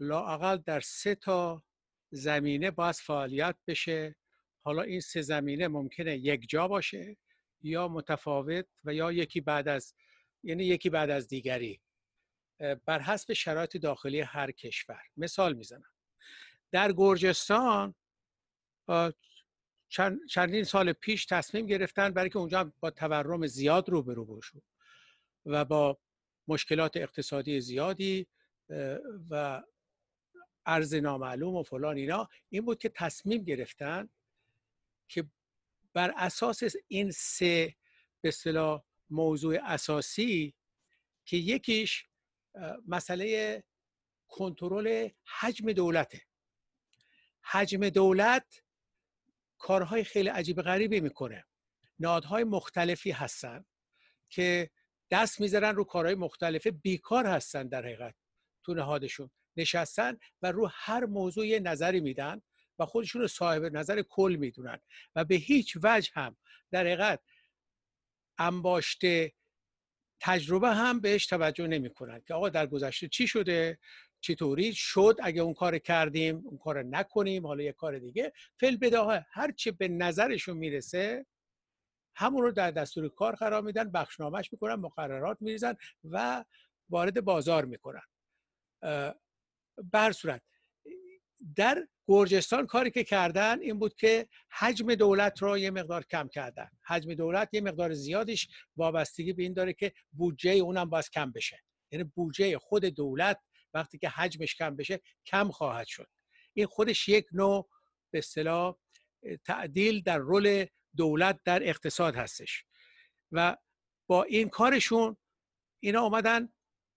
لاقل 0.00 0.56
در 0.56 0.80
سه 0.80 1.14
تا 1.14 1.62
زمینه 2.10 2.70
باید 2.70 2.94
فعالیت 2.94 3.56
بشه. 3.66 4.16
حالا 4.64 4.82
این 4.82 5.00
سه 5.00 5.22
زمینه 5.22 5.68
ممکنه 5.68 6.16
یک 6.16 6.48
جا 6.48 6.68
باشه. 6.68 7.16
یا 7.62 7.88
متفاوت 7.88 8.66
و 8.84 8.94
یا 8.94 9.12
یکی 9.12 9.40
بعد 9.40 9.68
از 9.68 9.94
یعنی 10.42 10.64
یکی 10.64 10.90
بعد 10.90 11.10
از 11.10 11.28
دیگری. 11.28 11.80
بر 12.84 13.00
حسب 13.00 13.32
شرایط 13.32 13.76
داخلی 13.76 14.20
هر 14.20 14.50
کشور. 14.50 15.02
مثال 15.16 15.52
می‌زنم. 15.52 15.92
در 16.72 16.92
گرجستان 16.92 17.94
چندین 20.28 20.64
سال 20.64 20.92
پیش 20.92 21.26
تصمیم 21.26 21.66
گرفتن 21.66 22.10
برای 22.10 22.30
که 22.30 22.38
اونجا 22.38 22.72
با 22.80 22.90
تورم 22.90 23.46
زیاد 23.46 23.88
روبرو 23.88 24.24
بشود 24.24 24.62
و 25.46 25.64
با 25.64 25.98
مشکلات 26.48 26.96
اقتصادی 26.96 27.60
زیادی 27.60 28.26
و 29.30 29.62
ارز 30.66 30.94
نامعلوم 30.94 31.54
و 31.54 31.62
فلان 31.62 31.96
اینا 31.96 32.28
این 32.48 32.64
بود 32.64 32.78
که 32.78 32.88
تصمیم 32.88 33.44
گرفتن 33.44 34.08
که 35.08 35.24
بر 35.94 36.12
اساس 36.16 36.62
این 36.88 37.10
سه 37.10 37.74
به 38.20 38.28
اصطلاح 38.28 38.84
موضوع 39.10 39.58
اساسی 39.62 40.54
که 41.24 41.36
یکیش 41.36 42.06
مسئله 42.88 43.64
کنترل 44.28 45.08
حجم 45.40 45.72
دولته. 45.72 46.22
حجم 47.42 47.88
دولت 47.88 48.62
کارهای 49.58 50.04
خیلی 50.04 50.28
عجیب 50.28 50.62
غریبی 50.62 51.00
می‌کنه. 51.00 51.44
نهادهای 51.98 52.44
مختلفی 52.44 53.10
هستن 53.10 53.64
که 54.28 54.70
دست 55.10 55.40
می‌ذارن 55.40 55.74
رو 55.74 55.84
کارهای 55.84 56.14
مختلفه 56.14 56.70
بیکار 56.70 57.26
هستن 57.26 57.68
در 57.68 57.82
حقیقت 57.82 58.14
تو 58.64 58.74
نهادشون. 58.74 59.30
نشستن 59.56 60.18
و 60.42 60.52
رو 60.52 60.70
هر 60.72 61.04
موضوع 61.04 61.58
نظری 61.58 62.00
میدن. 62.00 62.42
خودشون 62.86 63.22
رو 63.22 63.28
صاحب 63.28 63.64
نظر 63.64 64.02
کل 64.02 64.36
می‌دونن 64.40 64.78
و 65.16 65.24
به 65.24 65.34
هیچ 65.34 65.76
وجه 65.82 66.10
هم 66.14 66.36
در 66.70 66.80
حقیقت 66.80 67.20
انباشته 68.38 69.32
تجربه 70.20 70.68
هم 70.68 71.00
بهش 71.00 71.26
توجه 71.26 71.66
نمی‌کنن 71.66 72.22
که 72.26 72.34
آقا 72.34 72.48
در 72.48 72.66
گذشته 72.66 73.08
چی 73.08 73.26
شده؟ 73.26 73.78
چطوری 74.20 74.74
شد؟ 74.74 75.16
اگه 75.22 75.42
اون 75.42 75.54
کار 75.54 75.78
کردیم 75.78 76.36
اون 76.36 76.58
کار 76.58 76.82
نکنیم 76.82 77.46
حالا 77.46 77.62
یه 77.62 77.72
کار 77.72 77.98
دیگه. 77.98 78.32
فل 78.60 78.76
بداهه 78.76 79.26
هر 79.30 79.52
چه 79.52 79.70
به 79.72 79.88
نظرشون 79.88 80.56
می‌رسه 80.56 81.26
همون 82.16 82.42
رو 82.42 82.52
در 82.52 82.70
دستور 82.70 83.08
کار 83.08 83.34
قرار 83.34 83.62
میدن 83.62 83.90
بخشنامش 83.90 84.52
می‌کنن 84.52 84.74
مقررات 84.74 85.36
میریزن 85.40 85.74
و 86.04 86.44
وارد 86.88 87.24
بازار 87.24 87.64
می‌کنن. 87.64 88.02
بر 89.92 90.12
صورت 90.12 90.42
در 91.56 91.88
گرجستان 92.08 92.66
کاری 92.66 92.90
که 92.90 93.04
کردن 93.04 93.60
این 93.60 93.78
بود 93.78 93.94
که 93.94 94.28
حجم 94.58 94.94
دولت 94.94 95.42
رو 95.42 95.58
یه 95.58 95.70
مقدار 95.70 96.04
کم 96.04 96.28
کردن. 96.28 96.70
حجم 96.86 97.14
دولت 97.14 97.48
یه 97.52 97.60
مقدار 97.60 97.92
زیادش 97.92 98.48
وابستگی 98.76 99.32
به 99.32 99.42
این 99.42 99.52
داره 99.52 99.72
که 99.72 99.92
بودجه 100.12 100.50
اونم 100.50 100.90
باز 100.90 101.10
کم 101.10 101.32
بشه. 101.32 101.62
یعنی 101.92 102.04
بودجه 102.04 102.58
خود 102.58 102.84
دولت 102.84 103.40
وقتی 103.74 103.98
که 103.98 104.08
حجمش 104.08 104.54
کم 104.54 104.76
بشه 104.76 105.00
کم 105.26 105.50
خواهد 105.50 105.86
شد. 105.86 106.08
این 106.54 106.66
خودش 106.66 107.08
یک 107.08 107.26
نوع 107.32 107.68
به 108.10 108.18
اصطلاح 108.18 108.76
تعدیل 109.44 110.02
در 110.02 110.18
رول 110.18 110.66
دولت 110.96 111.40
در 111.44 111.68
اقتصاد 111.68 112.16
هستش. 112.16 112.64
و 113.32 113.56
با 114.06 114.22
این 114.22 114.48
کارشون 114.48 115.16
اینا 115.80 116.02
اومدن 116.02 116.52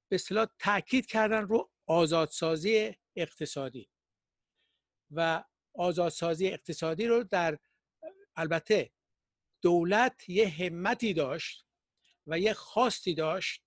به 0.10 0.16
اصطلاح 0.16 0.48
تاکید 0.60 1.06
کردن 1.06 1.42
رو 1.42 1.72
آزادسازی 1.88 2.96
اقتصادی. 3.16 3.90
و 5.12 5.44
آزادسازی 5.74 6.48
اقتصادی 6.48 7.08
رو 7.08 7.24
در 7.24 7.60
البته 8.36 8.92
دولت 9.62 10.30
یه 10.30 10.50
همتی 10.50 11.14
داشت 11.14 11.66
و 12.28 12.40
یه 12.40 12.54
خواستی 12.54 13.14
داشت 13.14 13.64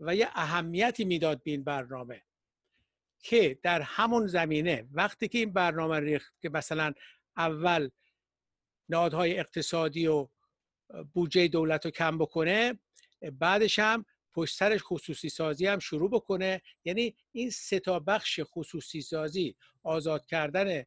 و 0.00 0.16
یه 0.16 0.28
اهمیتی 0.32 1.04
می‌داد 1.04 1.42
به 1.42 1.50
این 1.50 1.64
برنامه 1.64 2.22
که 3.22 3.58
در 3.62 3.80
همون 3.80 4.26
زمینه 4.26 4.88
وقتی 4.92 5.28
که 5.28 5.38
این 5.38 5.52
برنامه 5.52 6.00
ریخت 6.00 6.34
که 6.40 6.48
مثلا 6.48 6.92
اول 7.36 7.90
نهادهای 8.88 9.38
اقتصادی 9.38 10.06
و 10.06 10.28
بودجه 11.14 11.48
دولت 11.48 11.84
رو 11.84 11.90
کم 11.90 12.18
بکنه 12.18 12.78
بعدش 13.32 13.78
هم 13.78 14.04
پشت 14.34 14.56
سرش 14.56 14.80
خصوصی 14.82 15.28
سازی 15.28 15.66
هم 15.66 15.78
شروع 15.78 16.10
بکنه. 16.10 16.62
یعنی 16.84 17.16
این 17.32 17.50
سه 17.50 17.80
تا 17.80 17.98
بخش 17.98 18.40
خصوصی 18.42 19.00
سازی 19.00 19.56
آزاد 19.82 20.26
کردن 20.26 20.84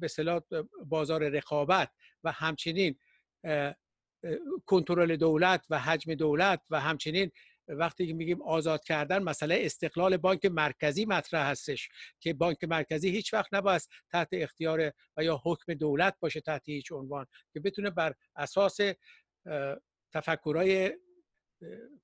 به 0.00 0.42
بازار 0.86 1.28
رقابت 1.28 1.90
و 2.24 2.32
همچنین 2.32 2.98
کنترل 4.66 5.16
دولت 5.16 5.66
و 5.70 5.78
حجم 5.78 6.14
دولت 6.14 6.66
و 6.70 6.80
همچنین 6.80 7.30
وقتی 7.68 8.06
که 8.06 8.12
میگیم 8.12 8.42
آزاد 8.42 8.84
کردن 8.84 9.22
مسئله 9.22 9.58
استقلال 9.60 10.16
بانک 10.16 10.44
مرکزی 10.44 11.04
مطرح 11.04 11.50
هستش 11.50 11.88
که 12.20 12.34
بانک 12.34 12.64
مرکزی 12.64 13.10
هیچ 13.10 13.34
وقت 13.34 13.54
نباید 13.54 13.82
تحت 14.10 14.28
اختیار 14.32 14.92
و 15.16 15.24
یا 15.24 15.40
حکم 15.44 15.74
دولت 15.74 16.16
باشه 16.20 16.40
تحت 16.40 16.68
هیچ 16.68 16.92
عنوان 16.92 17.26
که 17.52 17.60
بتونه 17.60 17.90
بر 17.90 18.14
اساس 18.36 18.78
تفکرهای 20.12 20.92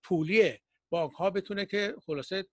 پولی 0.03 0.53
بانک 0.91 1.13
ها 1.13 1.31
بتونه 1.31 1.67
که 1.67 1.95
خلاصه 2.07 2.47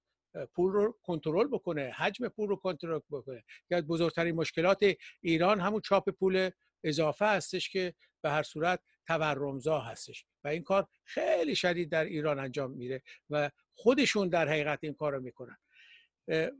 پول 0.54 0.72
رو 0.74 0.98
کنترل 1.04 1.48
بکنه 1.48 1.92
حجم 1.98 2.28
پول 2.28 2.50
رو 2.50 2.56
کنترل 2.56 3.00
بکنه. 3.12 3.44
که 3.70 3.82
بزرگترین 3.82 4.36
مشکلات 4.36 4.84
ایران 5.22 5.60
همون 5.60 5.82
چاپ 5.82 6.10
پول 6.10 6.50
اضافه 6.84 7.26
هستش 7.26 7.70
که 7.70 7.94
به 8.22 8.30
هر 8.30 8.44
صورت 8.44 8.80
تورمزا 9.08 9.80
هستش 9.80 10.26
و 10.44 10.48
این 10.48 10.64
کار 10.64 10.88
خیلی 11.04 11.56
شدید 11.56 11.92
در 11.92 12.06
ایران 12.06 12.40
انجام 12.40 12.72
میره 12.72 13.02
و 13.30 13.52
خودشون 13.74 14.30
در 14.30 14.50
حقیقت 14.50 14.80
این 14.82 14.94
کار 14.94 15.14
رو 15.14 15.22
می‌کنن 15.22 15.58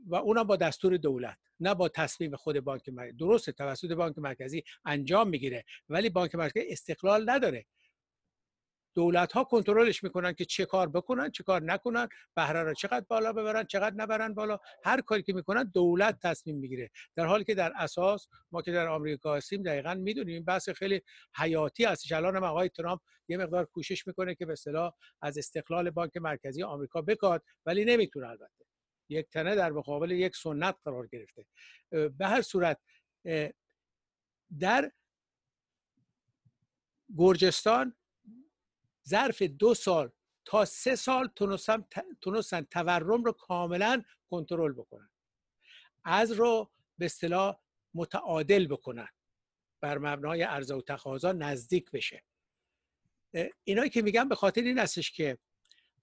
و 0.06 0.14
اونم 0.14 0.42
با 0.42 0.56
دستور 0.56 0.96
دولت 0.96 1.38
نه 1.60 1.74
با 1.74 1.88
تصمیم 1.88 2.36
خود 2.36 2.60
بانک 2.60 2.88
مرکزی. 2.88 3.16
درسته 3.16 3.52
توسط 3.52 3.92
بانک 3.92 4.18
مرکزی 4.18 4.64
انجام 4.84 5.28
می‌گیره 5.28 5.64
ولی 5.88 6.10
بانک 6.10 6.34
مرکزی 6.34 6.66
استقلال 6.68 7.30
نداره. 7.30 7.66
دولت 8.96 9.32
ها 9.32 9.44
کنترلش 9.44 10.04
می‌کنن 10.04 10.32
که 10.32 10.44
چه 10.44 10.66
کار 10.66 10.88
بکنن 10.88 11.30
چه 11.30 11.44
کار 11.44 11.62
نکنن 11.62 12.08
بهره 12.36 12.62
را 12.62 12.74
چقدر 12.74 13.04
بالا 13.08 13.32
ببرن 13.32 13.64
چقدر 13.64 13.96
نبرن 13.96 14.34
بالا. 14.34 14.58
هر 14.84 15.00
کاری 15.00 15.22
که 15.22 15.32
می‌کنن 15.32 15.70
دولت 15.74 16.18
تصمیم 16.22 16.56
می‌گیره. 16.58 16.90
در 17.16 17.26
حالی 17.26 17.44
که 17.44 17.54
در 17.54 17.72
اساس 17.76 18.28
ما 18.52 18.62
که 18.62 18.72
در 18.72 18.88
آمریکا 18.88 19.36
هستیم 19.36 19.62
دقیقا 19.62 19.94
می‌دونیم 19.94 20.34
این 20.34 20.44
بحث 20.44 20.68
خیلی 20.68 21.02
حیاتی 21.36 21.84
هستش. 21.84 22.12
الان 22.12 22.44
آقای 22.44 22.68
ترامپ 22.68 23.00
یه 23.28 23.36
مقدار 23.36 23.64
کوشش 23.64 24.06
می‌کنه 24.06 24.34
که 24.34 24.46
به 24.46 24.52
اصطلاح 24.52 24.92
از 25.22 25.38
استقلال 25.38 25.90
بانک 25.90 26.16
مرکزی 26.16 26.62
آمریکا 26.62 27.02
بکاد 27.02 27.42
ولی 27.66 27.84
نمی‌تونه 27.84 28.28
البته. 28.28 28.64
یک 29.08 29.26
تنه 29.30 29.54
در 29.54 29.72
مقابل 29.72 30.10
یک 30.10 30.36
سنت 30.36 30.76
قرار 30.84 31.06
گرفته. 31.06 31.46
به 31.90 32.26
هر 32.26 32.42
صورت 32.42 32.78
در 34.60 34.92
گرجستان 37.18 37.94
ظرف 39.08 39.42
دو 39.42 39.74
سال 39.74 40.10
تا 40.44 40.64
سه 40.64 40.96
سال 40.96 41.28
تونستن 42.20 42.62
تورم 42.70 43.24
رو 43.24 43.32
کاملا 43.32 44.02
کنترل 44.30 44.72
بکنن. 44.72 45.10
از 46.04 46.32
رو 46.32 46.70
به 46.98 47.04
اصطلاح 47.04 47.60
متعادل 47.94 48.66
بکنن. 48.66 49.08
بر 49.80 49.98
مبنای 49.98 50.42
عرضه 50.42 50.74
و 50.74 50.80
تقاضا 50.80 51.32
نزدیک 51.32 51.90
بشه. 51.90 52.24
اینایی 53.64 53.90
که 53.90 54.02
میگم 54.02 54.28
به 54.28 54.34
خاطر 54.34 54.60
این 54.62 54.78
هستش 54.78 55.12
که 55.12 55.38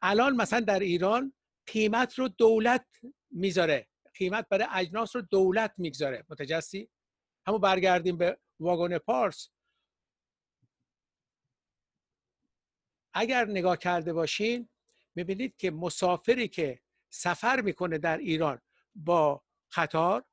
الان 0.02 0.36
مثلا 0.36 0.60
در 0.60 0.80
ایران 0.80 1.34
قیمت 1.68 2.20
رو 2.20 2.28
دولت 2.28 2.86
می‌ذاره. 3.32 3.88
قیمت 4.14 4.50
برای 4.50 4.68
اجناس 4.72 5.16
رو 5.16 5.22
دولت 5.22 5.74
می‌گذاره. 5.78 6.26
متجسی 6.30 6.90
همون 7.48 7.62
برگردیم 7.62 8.18
به 8.18 8.38
واگن 8.60 8.98
پارس. 8.98 9.50
اگر 13.14 13.46
نگاه 13.46 13.78
کرده 13.78 14.14
باشین 14.14 14.70
می‌بینید 15.16 15.58
که 15.58 15.72
مسافری 15.72 16.48
که 16.48 16.82
سفر 17.10 17.62
می‌کنه 17.62 17.98
در 17.98 18.18
ایران 18.18 18.62
با 18.96 19.44
قطار 19.76 20.26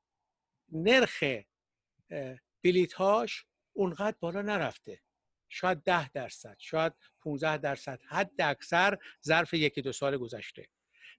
نرخ 0.72 1.24
بلیت 2.64 2.92
هاش 2.92 3.46
اونقدر 3.72 4.16
بالا 4.20 4.42
نرفته. 4.42 5.00
شاید 5.48 5.82
ده 5.82 6.08
درصد 6.08 6.56
شاید 6.58 6.92
15 7.20 7.58
درصد 7.58 8.02
حد 8.02 8.40
اکثر 8.40 8.98
ظرف 9.24 9.54
یکی 9.54 9.82
دو 9.82 9.92
سال 9.92 10.16
گذشته. 10.16 10.68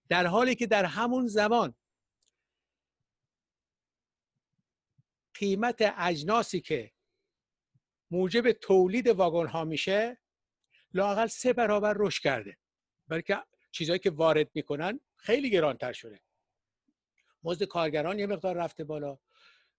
در 0.09 0.27
حالی 0.27 0.55
که 0.55 0.67
در 0.67 0.85
همون 0.85 1.27
زمان 1.27 1.75
قیمت 5.33 5.93
اجناسی 5.97 6.61
که 6.61 6.91
موجب 8.11 8.51
تولید 8.51 9.07
واگن 9.07 9.47
ها 9.47 9.63
میشه 9.63 10.17
لاقل 10.93 11.27
سه 11.27 11.53
برابر 11.53 11.93
رشد 11.97 12.23
کرده. 12.23 12.57
برای 13.07 13.23
که 13.23 13.37
چیزهایی 13.71 13.99
که 13.99 14.09
وارد 14.09 14.49
می‌کنن 14.53 14.99
خیلی 15.17 15.49
گرانتر 15.49 15.93
شده. 15.93 16.21
مزد 17.43 17.63
کارگران 17.63 18.19
یه 18.19 18.27
مقدار 18.27 18.55
رفته 18.55 18.83
بالا. 18.83 19.17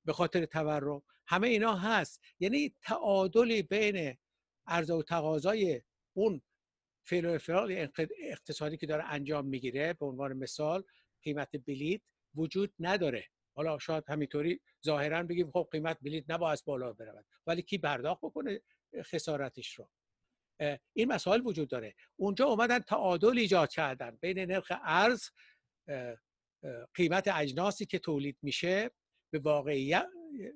به 0.04 0.12
خاطر 0.12 0.44
تورم. 0.44 1.02
همه 1.26 1.48
اینا 1.48 1.76
هست. 1.76 2.20
یعنی 2.40 2.74
تعادلی 2.82 3.62
بین 3.62 4.18
عرضه 4.66 4.94
و 4.94 5.02
تقاضای 5.02 5.82
اون 6.12 6.42
فعل 7.04 7.26
و 7.26 7.38
اقتصادی 8.18 8.76
که 8.76 8.86
داره 8.86 9.04
انجام 9.04 9.46
می‌گیره 9.46 9.92
به 9.92 10.06
عنوان 10.06 10.32
مثال 10.32 10.84
قیمت 11.22 11.56
بلیت 11.56 12.00
وجود 12.34 12.74
نداره. 12.78 13.28
حالا 13.54 13.78
شاید 13.78 14.04
همینطوری 14.08 14.60
ظاهرا 14.84 15.22
بگیم 15.22 15.50
خب 15.50 15.68
قیمت 15.72 15.98
بلیت 16.02 16.24
نباید 16.28 16.62
بالا 16.64 16.92
برود. 16.92 17.26
ولی 17.46 17.62
کی 17.62 17.78
پرداخت 17.78 18.20
بکنه 18.20 18.60
خسارتش 19.02 19.74
رو؟ 19.74 19.88
این 20.92 21.12
مسائل 21.12 21.40
وجود 21.40 21.68
داره. 21.68 21.94
اونجا 22.16 22.46
اومدن 22.46 22.78
تعادل 22.78 23.38
ایجاد 23.38 23.70
کردن 23.70 24.18
بین 24.20 24.38
نرخ 24.38 24.72
ارز 24.84 25.28
قیمت 26.94 27.28
اجناسی 27.34 27.86
که 27.86 27.98
تولید 27.98 28.38
میشه 28.42 28.90
به 29.32 29.38
واقعیت 29.38 30.06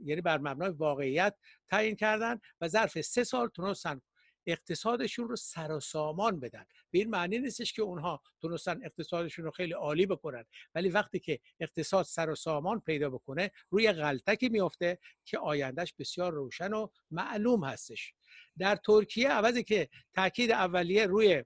یعنی 0.05 0.21
بر 0.21 0.39
مبنای 0.39 0.71
واقعیت 0.71 1.37
تعیین 1.69 1.97
کردن 1.97 2.41
و 2.61 2.69
ظرف 2.69 3.01
سه 3.01 3.25
سال 3.25 3.49
تونستن 3.49 4.01
اقتصادشون 4.47 5.29
رو 5.29 5.37
سر 5.37 5.73
و 5.73 5.81
سامان 5.81 6.41
بدن. 6.41 6.65
به 6.91 6.99
این 6.99 7.11
معنی 7.11 7.39
نیستش 7.39 7.73
که 7.73 7.83
اونها 7.83 8.23
تونستن 8.41 8.85
اقتصادشون 8.85 9.45
رو 9.45 9.51
خیلی 9.51 9.73
عالی 9.73 10.07
بکنن 10.07 10.45
ولی 10.75 10.89
وقتی 10.89 11.19
که 11.19 11.41
اقتصاد 11.61 12.05
سر 12.05 12.31
و 12.31 12.35
سامان 12.35 12.81
پیدا 12.81 13.11
بکنه 13.11 13.51
روی 13.71 13.93
غلطکی 13.93 14.49
میافته 14.49 14.99
که 15.25 15.39
آیندهش 15.39 15.95
بسیار 15.99 16.33
روشن 16.33 16.73
و 16.73 16.89
معلوم 17.11 17.65
هستش. 17.65 18.15
در 18.59 18.77
ترکیه 18.77 19.29
عوضی 19.29 19.65
که 19.65 19.89
تاکید 20.15 20.51
اولیه 20.51 21.07
روی 21.07 21.45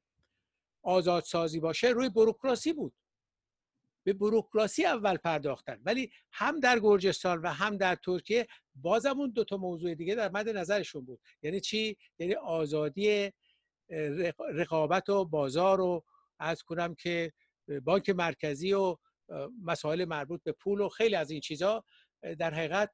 آزادسازی 0.82 1.60
باشه 1.60 1.88
روی 1.88 2.08
بروکراسی 2.08 2.72
بود. 2.72 2.94
به 4.06 4.12
بروکراسی 4.12 4.84
اول 4.84 5.16
پرداختن. 5.16 5.80
ولی 5.84 6.10
هم 6.32 6.60
در 6.60 6.80
گرجستان 6.80 7.38
و 7.42 7.48
هم 7.48 7.76
در 7.76 7.94
ترکیه 7.94 8.46
بازم 8.74 9.20
اون 9.20 9.30
دو 9.30 9.44
تا 9.44 9.56
موضوع 9.56 9.94
دیگه 9.94 10.14
در 10.14 10.30
مد 10.30 10.48
نظرشون 10.48 11.04
بود. 11.04 11.20
یعنی 11.42 11.60
چی؟ 11.60 11.96
یعنی 12.18 12.34
آزادی 12.34 13.32
رقابت 14.54 15.08
و 15.08 15.24
بازار 15.24 15.80
و 15.80 16.04
از 16.38 16.62
کنم 16.62 16.94
که 16.94 17.32
بانک 17.84 18.10
مرکزی 18.10 18.72
و 18.72 18.96
مسائل 19.64 20.04
مربوط 20.04 20.42
به 20.42 20.52
پول 20.52 20.80
و 20.80 20.88
خیلی 20.88 21.14
از 21.14 21.30
این 21.30 21.40
چیزها 21.40 21.84
در 22.38 22.54
حقیقت 22.54 22.90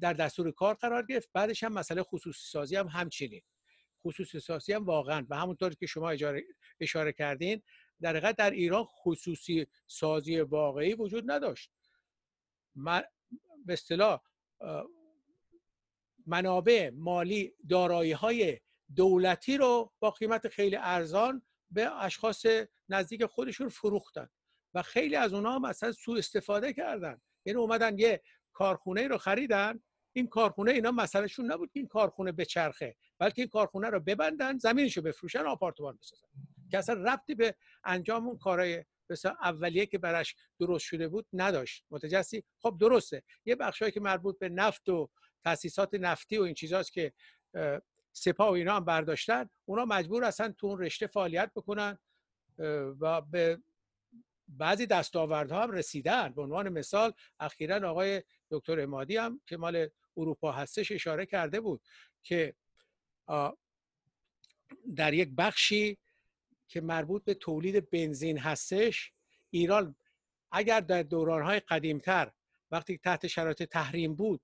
در 0.00 0.12
دستور 0.12 0.50
کار 0.50 0.74
قرار 0.74 1.06
گرفت. 1.06 1.28
بعدش 1.32 1.62
هم 1.62 1.72
مسئله 1.72 2.02
خصوصی 2.02 2.42
سازی 2.50 2.76
هم 2.76 2.86
همچنین. 2.86 3.42
خصوصی 4.06 4.40
سازی 4.40 4.72
هم 4.72 4.84
واقعا 4.84 5.26
و 5.30 5.36
همونطور 5.36 5.74
که 5.74 5.86
شما 5.86 6.14
اشاره 6.80 7.12
کردین 7.12 7.62
در 8.00 8.10
حقیقت 8.10 8.36
در 8.36 8.50
ایران 8.50 8.84
خصوصی 8.84 9.66
سازی 9.86 10.40
واقعی 10.40 10.94
وجود 10.94 11.30
نداشت. 11.30 11.70
به 13.66 13.72
اصطلاح 13.72 14.20
منابع 16.26 16.90
مالی 16.90 17.54
دارایی 17.68 18.12
های 18.12 18.60
دولتی 18.96 19.56
رو 19.56 19.92
با 20.00 20.10
قیمت 20.10 20.48
خیلی 20.48 20.76
ارزان 20.76 21.42
به 21.70 22.02
اشخاص 22.04 22.46
نزدیک 22.88 23.24
خودشون 23.24 23.68
فروختن 23.68 24.28
و 24.74 24.82
خیلی 24.82 25.16
از 25.16 25.32
اونها 25.32 25.58
مثلا 25.58 25.92
سوء 25.92 26.18
استفاده 26.18 26.72
کردن. 26.72 27.20
یعنی 27.44 27.58
اومدن 27.58 27.98
یه 27.98 28.22
کارخونه 28.54 29.08
رو 29.08 29.18
خریدن 29.18 29.80
این 30.12 30.26
کارخونه 30.26 30.70
اینا 30.70 30.90
مسئلهشون 30.90 31.52
نبود 31.52 31.72
که 31.72 31.78
این 31.78 31.88
کارخونه 31.88 32.32
بچرخه 32.32 32.96
بلکه 33.18 33.42
این 33.42 33.48
کارخونه 33.48 33.90
رو 33.90 34.00
ببندن 34.00 34.58
زمینش 34.58 34.96
رو 34.96 35.02
بفروشن 35.02 35.38
آپارتمان 35.38 35.98
بسازن. 36.02 36.26
که 36.70 36.78
اصلا 36.78 36.94
ربطی 36.94 37.34
به 37.34 37.54
انجام 37.84 38.26
اون 38.26 38.38
کارهای 38.38 38.84
مثلا 39.10 39.36
اولیه 39.42 39.86
که 39.86 39.98
براش 39.98 40.34
درست 40.60 40.84
شده 40.84 41.08
بود 41.08 41.26
نداشت. 41.32 41.84
متجسی 41.90 42.44
خب 42.62 42.76
درسته. 42.80 43.22
یه 43.44 43.56
بخشایی 43.56 43.92
که 43.92 44.00
مربوط 44.00 44.38
به 44.38 44.48
نفت 44.48 44.88
و 44.88 45.10
تاسیسات 45.44 45.94
نفتی 45.94 46.38
و 46.38 46.42
این 46.42 46.54
چیزاست 46.54 46.92
که 46.92 47.12
سپاه 48.12 48.48
و 48.48 48.52
اینا 48.52 48.76
هم 48.76 48.84
برداشتن 48.84 49.50
اونا 49.64 49.84
مجبور 49.84 50.24
هستن 50.24 50.52
تو 50.52 50.66
اون 50.66 50.78
رشته 50.78 51.06
فعالیت 51.06 51.50
بکنن 51.56 51.98
و 53.00 53.20
به 53.20 53.58
بعضی 54.48 54.86
دستاوردها 54.86 55.62
هم 55.62 55.70
رسیدن. 55.70 56.28
به 56.28 56.42
عنوان 56.42 56.68
مثال 56.68 57.12
اخیرا 57.40 57.90
آقای 57.90 58.22
دکتر 58.50 58.80
امادی 58.80 59.16
هم 59.16 59.40
که 59.46 59.56
مال 59.56 59.88
اروپا 60.16 60.52
هستش 60.52 60.92
اشاره 60.92 61.26
کرده 61.26 61.60
بود 61.60 61.82
که 62.22 62.54
در 64.96 65.14
یک 65.14 65.28
بخشی 65.38 65.98
که 66.68 66.80
مربوط 66.80 67.24
به 67.24 67.34
تولید 67.34 67.90
بنزین 67.90 68.38
هستش 68.38 69.12
ایران 69.50 69.96
اگر 70.52 70.80
در 70.80 71.02
دورانهای 71.02 71.60
قدیمتر 71.60 72.32
وقتی 72.70 72.98
تحت 72.98 73.26
شرایط 73.26 73.62
تحریم 73.62 74.14
بود 74.14 74.40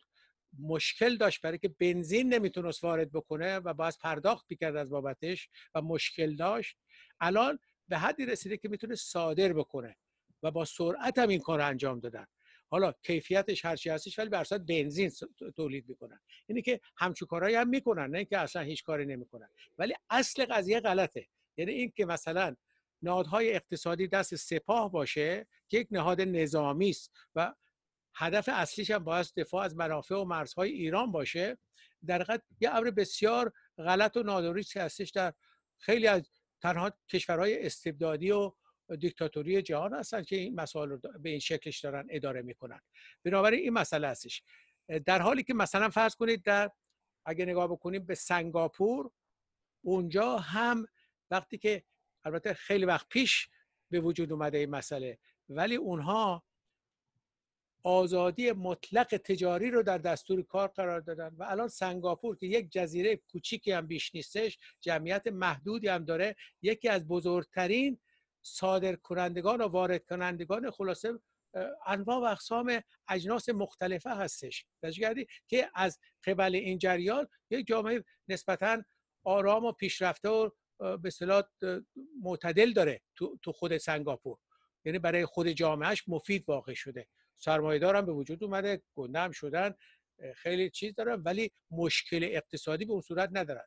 مشکل 0.58 1.16
داشت 1.16 1.40
برای 1.40 1.58
که 1.58 1.68
بنزین 1.68 2.34
نمی‌تونست 2.34 2.84
وارد 2.84 3.12
بکنه 3.12 3.58
و 3.58 3.74
باز 3.74 3.98
پرداخت 3.98 4.46
می‌کرد 4.48 4.76
از 4.76 4.90
بابتش 4.90 5.48
و 5.74 5.82
مشکل 5.82 6.36
داشت 6.36 6.76
الان 7.20 7.58
به 7.90 7.98
حدی 7.98 8.26
رسیده 8.26 8.56
که 8.56 8.68
می‌تونه 8.68 8.94
صادر 8.94 9.52
بکنه 9.52 9.96
و 10.42 10.50
با 10.50 10.64
سرعت 10.64 11.18
هم 11.18 11.28
این 11.28 11.40
کار 11.40 11.60
انجام 11.60 12.00
دادن. 12.00 12.26
حالا 12.68 12.92
کیفیتش 13.02 13.64
هرچی 13.64 13.90
هستش 13.90 14.18
ولی 14.18 14.28
بر 14.28 14.44
بنزین 14.68 15.10
تولید 15.56 15.88
می‌کنن. 15.88 16.20
اینه 16.46 16.62
که 16.62 16.80
همچون 16.96 17.28
کارهایی 17.28 17.54
هم 17.54 17.68
می‌کنن 17.68 18.10
نه 18.10 18.18
اینکه 18.18 18.38
اصلا 18.38 18.62
هیچ 18.62 18.84
کاری 18.84 19.06
نمی‌کنن. 19.06 19.48
ولی 19.78 19.94
اصل 20.10 20.44
قضیه 20.44 20.80
غلطه. 20.80 21.26
یعنی 21.56 21.72
اینکه 21.72 22.06
مثلا 22.06 22.56
نهادهای 23.02 23.54
اقتصادی 23.54 24.08
دست 24.08 24.34
سپاه 24.34 24.92
باشه 24.92 25.46
که 25.68 25.78
یک 25.78 25.88
نهاد 25.90 26.20
نظامی 26.20 26.90
است 26.90 27.12
و 27.34 27.54
هدف 28.14 28.48
اصلیش 28.52 28.90
هم 28.90 29.04
باید 29.04 29.32
دفاع 29.36 29.64
از 29.64 29.76
منافع 29.76 30.14
و 30.14 30.24
مرزهای 30.24 30.70
ایران 30.70 31.12
باشه 31.12 31.58
در 32.06 32.40
یه 32.60 32.70
امر 32.70 32.90
بسیار 32.90 33.52
غلط 33.78 34.16
و 34.16 34.22
نادرستی 34.22 34.78
هستش 34.78 35.10
در 35.10 35.32
خیلی 35.78 36.06
از 36.06 36.30
تنها 36.62 36.92
کشورهای 37.08 37.66
استبدادی 37.66 38.30
و 38.30 38.52
دیکتاتوری 38.98 39.62
جهان 39.62 39.94
هستن 39.94 40.22
که 40.22 40.36
این 40.36 40.54
مسائل 40.54 40.88
رو 40.88 40.98
به 41.20 41.30
این 41.30 41.38
شکلش 41.38 41.80
دارن 41.80 42.06
اداره 42.10 42.42
می‌کنن. 42.42 42.80
بنابراین 43.24 43.60
این 43.60 43.72
مسئله 43.72 44.08
هستش. 44.08 44.42
در 45.06 45.22
حالی 45.22 45.42
که 45.42 45.54
مثلا 45.54 45.88
فرض 45.88 46.14
کنید 46.14 46.42
در 46.42 46.70
اگه 47.26 47.44
نگاه 47.44 47.68
بکنیم 47.68 48.06
به 48.06 48.14
سنگاپور 48.14 49.10
اونجا 49.84 50.36
هم 50.36 50.86
وقتی 51.30 51.58
که 51.58 51.84
البته 52.24 52.54
خیلی 52.54 52.84
وقت 52.84 53.08
پیش 53.08 53.48
به 53.90 54.00
وجود 54.00 54.32
اومده 54.32 54.58
این 54.58 54.70
مسئله 54.70 55.18
ولی 55.48 55.76
اونها 55.76 56.42
آزادی 57.82 58.52
مطلق 58.52 59.06
تجاری 59.06 59.70
رو 59.70 59.82
در 59.82 59.98
دستور 59.98 60.42
کار 60.42 60.68
قرار 60.68 61.00
دادن 61.00 61.28
و 61.38 61.44
الان 61.48 61.68
سنگاپور 61.68 62.36
که 62.36 62.46
یک 62.46 62.72
جزیره 62.72 63.16
کوچیکی 63.16 63.72
هم 63.72 63.86
بیش 63.86 64.14
نیستش 64.14 64.58
جمعیت 64.80 65.26
محدودی 65.26 65.88
هم 65.88 66.04
داره 66.04 66.36
یکی 66.62 66.88
از 66.88 67.08
بزرگترین 67.08 67.98
صادر 68.42 68.96
کنندگان 68.96 69.60
و 69.60 69.68
وارد 69.68 70.04
کنندگان 70.04 70.70
خلاصه 70.70 71.18
انواع 71.86 72.18
و 72.18 72.24
اقسام 72.24 72.82
اجناس 73.08 73.48
مختلفه 73.48 74.10
هستش. 74.10 74.66
کردی؟ 74.82 75.26
که 75.48 75.70
از 75.74 75.98
قبل 76.24 76.54
این 76.54 76.78
جریان 76.78 77.28
یک 77.50 77.66
جامعه 77.66 78.04
نسبتا 78.28 78.82
آرام 79.24 79.64
و 79.64 79.72
پیشرفته 79.72 80.28
و 80.28 80.50
به 81.02 81.10
صلاح 81.10 81.42
معتدل 82.22 82.72
داره 82.72 83.00
تو 83.42 83.52
خود 83.52 83.76
سنگاپور. 83.76 84.38
یعنی 84.84 84.98
برای 84.98 85.26
خود 85.26 85.48
جامعهش 85.48 86.04
مفید 86.08 86.44
واقع 86.48 86.74
شده. 86.74 87.06
سرمایه 87.40 87.86
هم 87.86 88.06
به 88.06 88.12
وجود 88.12 88.44
اومده 88.44 88.82
گنده 88.94 89.18
هم 89.18 89.30
شدن 89.30 89.74
خیلی 90.34 90.70
چیز 90.70 90.94
دارن 90.94 91.22
ولی 91.22 91.50
مشکل 91.70 92.28
اقتصادی 92.30 92.84
به 92.84 92.92
اون 92.92 93.00
صورت 93.00 93.28
ندارن 93.32 93.64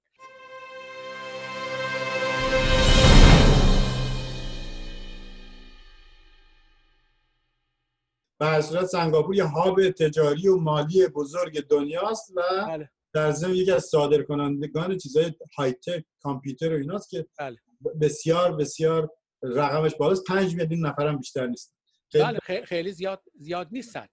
صورت 8.62 8.86
سنگاپور 8.86 9.36
یه 9.36 9.44
هاب 9.44 9.90
تجاری 9.90 10.48
و 10.48 10.58
مالی 10.58 11.08
بزرگ 11.08 11.68
دنیاست 11.68 12.32
و 12.36 12.42
بله. 12.68 12.90
در 13.14 13.32
ضمن 13.32 13.54
یکی 13.54 13.72
از 13.72 13.84
صادرکنندگان 13.84 14.98
چیزای 14.98 15.34
های 15.58 15.72
تک 15.72 16.06
کامپیوتر 16.20 16.74
و 16.74 16.78
ایناست 16.78 17.10
که 17.10 17.28
بله. 17.40 17.58
بسیار 18.02 18.56
بسیار 18.56 19.10
رقمش 19.44 19.96
بالاست 19.96 20.24
5 20.24 20.56
میلیون 20.56 20.86
نفرم 20.86 21.18
بیشتر 21.18 21.48
نیست 21.48 21.76
بله 22.14 22.40
خیلی 22.66 22.92
زیاد 22.92 23.24
زیاد 23.40 23.68
نیستن. 23.72 24.08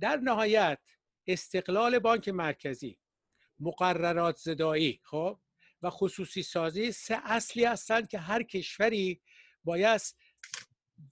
در 0.00 0.16
نهایت 0.16 0.78
استقلال 1.26 1.98
بانک 1.98 2.28
مرکزی 2.28 2.98
مقررات 3.60 4.36
زدایی 4.36 5.00
خب؟ 5.04 5.38
و 5.82 5.90
خصوصی 5.90 6.42
سازی 6.42 6.92
سه 6.92 7.18
اصلی 7.24 7.64
هستند 7.64 8.08
که 8.08 8.18
هر 8.18 8.42
کشوری 8.42 9.22
باید 9.64 10.00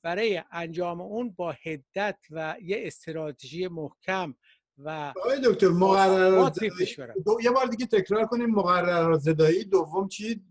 برای 0.02 0.42
انجام 0.52 1.00
اون 1.00 1.30
با 1.30 1.56
هدت 1.64 2.18
و 2.30 2.56
یه 2.62 2.82
استراتژی 2.86 3.68
محکم 3.68 4.34
و 4.78 5.12
آقای 5.16 5.40
دکتر 5.44 5.68
مقررات 5.68 6.58
یه 7.42 7.50
بار 7.50 7.66
دیگه 7.66 7.86
تکرار 7.86 8.26
کنیم 8.26 8.50
مقررات 8.50 9.20
زدایی 9.20 9.64
دوم 9.64 10.08
چی؟ 10.08 10.42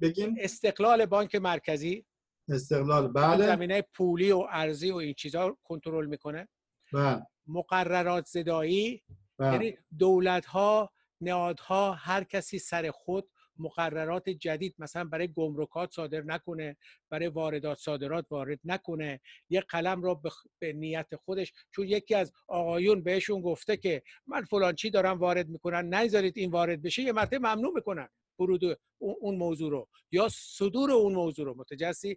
بگین. 0.00 0.38
استقلال 0.40 1.06
بانک 1.06 1.34
مرکزی 1.34 2.06
استقلال. 2.50 3.08
بله. 3.08 3.46
زمینه 3.46 3.82
پولی 3.94 4.32
و 4.32 4.46
ارزی 4.50 4.90
و 4.90 4.96
این 4.96 5.14
چیزا 5.14 5.56
کنترل 5.64 6.06
می‌کنه. 6.06 6.48
بله. 6.92 7.26
مقررات 7.46 8.26
زدایی 8.26 9.02
بله. 9.38 9.52
یعنی 9.52 9.78
دولت 9.98 10.46
ها 10.46 10.90
نهادها 11.20 11.92
هر 11.92 12.24
کسی 12.24 12.58
سر 12.58 12.90
خود 12.90 13.30
مقررات 13.58 14.28
جدید 14.30 14.74
مثلا 14.78 15.04
برای 15.04 15.28
گمرکات 15.28 15.92
صادر 15.92 16.20
نکنه 16.20 16.76
برای 17.10 17.28
واردات 17.28 17.78
صادرات 17.78 18.26
وارد 18.30 18.58
نکنه. 18.64 19.20
یه 19.48 19.60
قلم 19.60 20.02
رو 20.02 20.22
به 20.58 20.72
نیت 20.72 21.16
خودش 21.16 21.52
چون 21.70 21.86
یکی 21.86 22.14
از 22.14 22.32
آقایون 22.48 23.02
بهشون 23.02 23.40
گفته 23.40 23.76
که 23.76 24.02
من 24.26 24.44
فلان 24.44 24.74
چی 24.74 24.90
دارم 24.90 25.18
وارد 25.18 25.48
می‌کنن 25.48 25.88
نذارید 25.88 26.38
این 26.38 26.50
وارد 26.50 26.82
بشه 26.82 27.02
یه 27.02 27.12
مرتبه 27.12 27.38
ممنوع 27.38 27.72
می‌کنن. 27.74 28.08
ورود 28.40 28.80
اون 28.98 29.36
موضوع 29.36 29.70
رو 29.70 29.88
یا 30.12 30.28
صدور 30.32 30.90
اون 30.90 31.12
موضوع 31.12 31.46
رو. 31.46 31.54
متجسی 31.58 32.16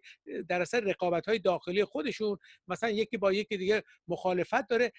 در 0.50 0.62
اثر 0.62 0.80
رقابت 0.80 1.28
های 1.28 1.40
داخلی 1.40 1.84
خودشون 1.84 2.38
مثلا 2.68 2.90
یکی 2.90 3.18
با 3.18 3.34
یکی 3.34 3.58
دیگه 3.58 3.84
مخالفت 4.08 4.68
داره 4.68 4.92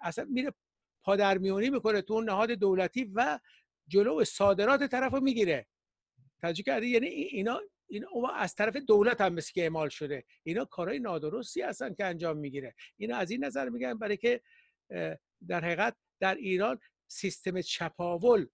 اصلا 0.00 0.24
میره 0.24 0.52
پادرمیونی 1.04 1.70
می‌کنه 1.70 2.02
تو 2.02 2.14
اون 2.14 2.24
نهاد 2.24 2.50
دولتی 2.50 3.04
و 3.14 3.38
جلو 3.88 4.24
صادرات 4.24 4.82
طرف 4.90 5.12
رو 5.12 5.20
می‌گیره. 5.20 5.66
توجه 6.40 6.62
کردی؟ 6.62 6.86
یعنی 6.86 7.06
اینا 7.06 7.60
اینا 7.88 8.08
از 8.36 8.54
طرف 8.54 8.76
دولت 8.76 9.20
هم 9.20 9.32
مثل 9.32 9.52
که 9.52 9.62
اعمال 9.62 9.88
شده. 9.88 10.24
اینا 10.42 10.64
کارهای 10.64 10.98
نادرستی 10.98 11.62
هستن 11.62 11.94
که 11.94 12.04
انجام 12.04 12.36
می‌گیره. 12.36 12.74
اینا 12.96 13.16
از 13.16 13.30
این 13.30 13.44
نظر 13.44 13.68
میگن 13.68 13.98
برای 13.98 14.16
که 14.16 14.40
در 15.48 15.64
حقیقت 15.64 15.96
در 16.20 16.34
ایران 16.34 16.78
سیستم 17.08 17.60
چپاول 17.60 18.46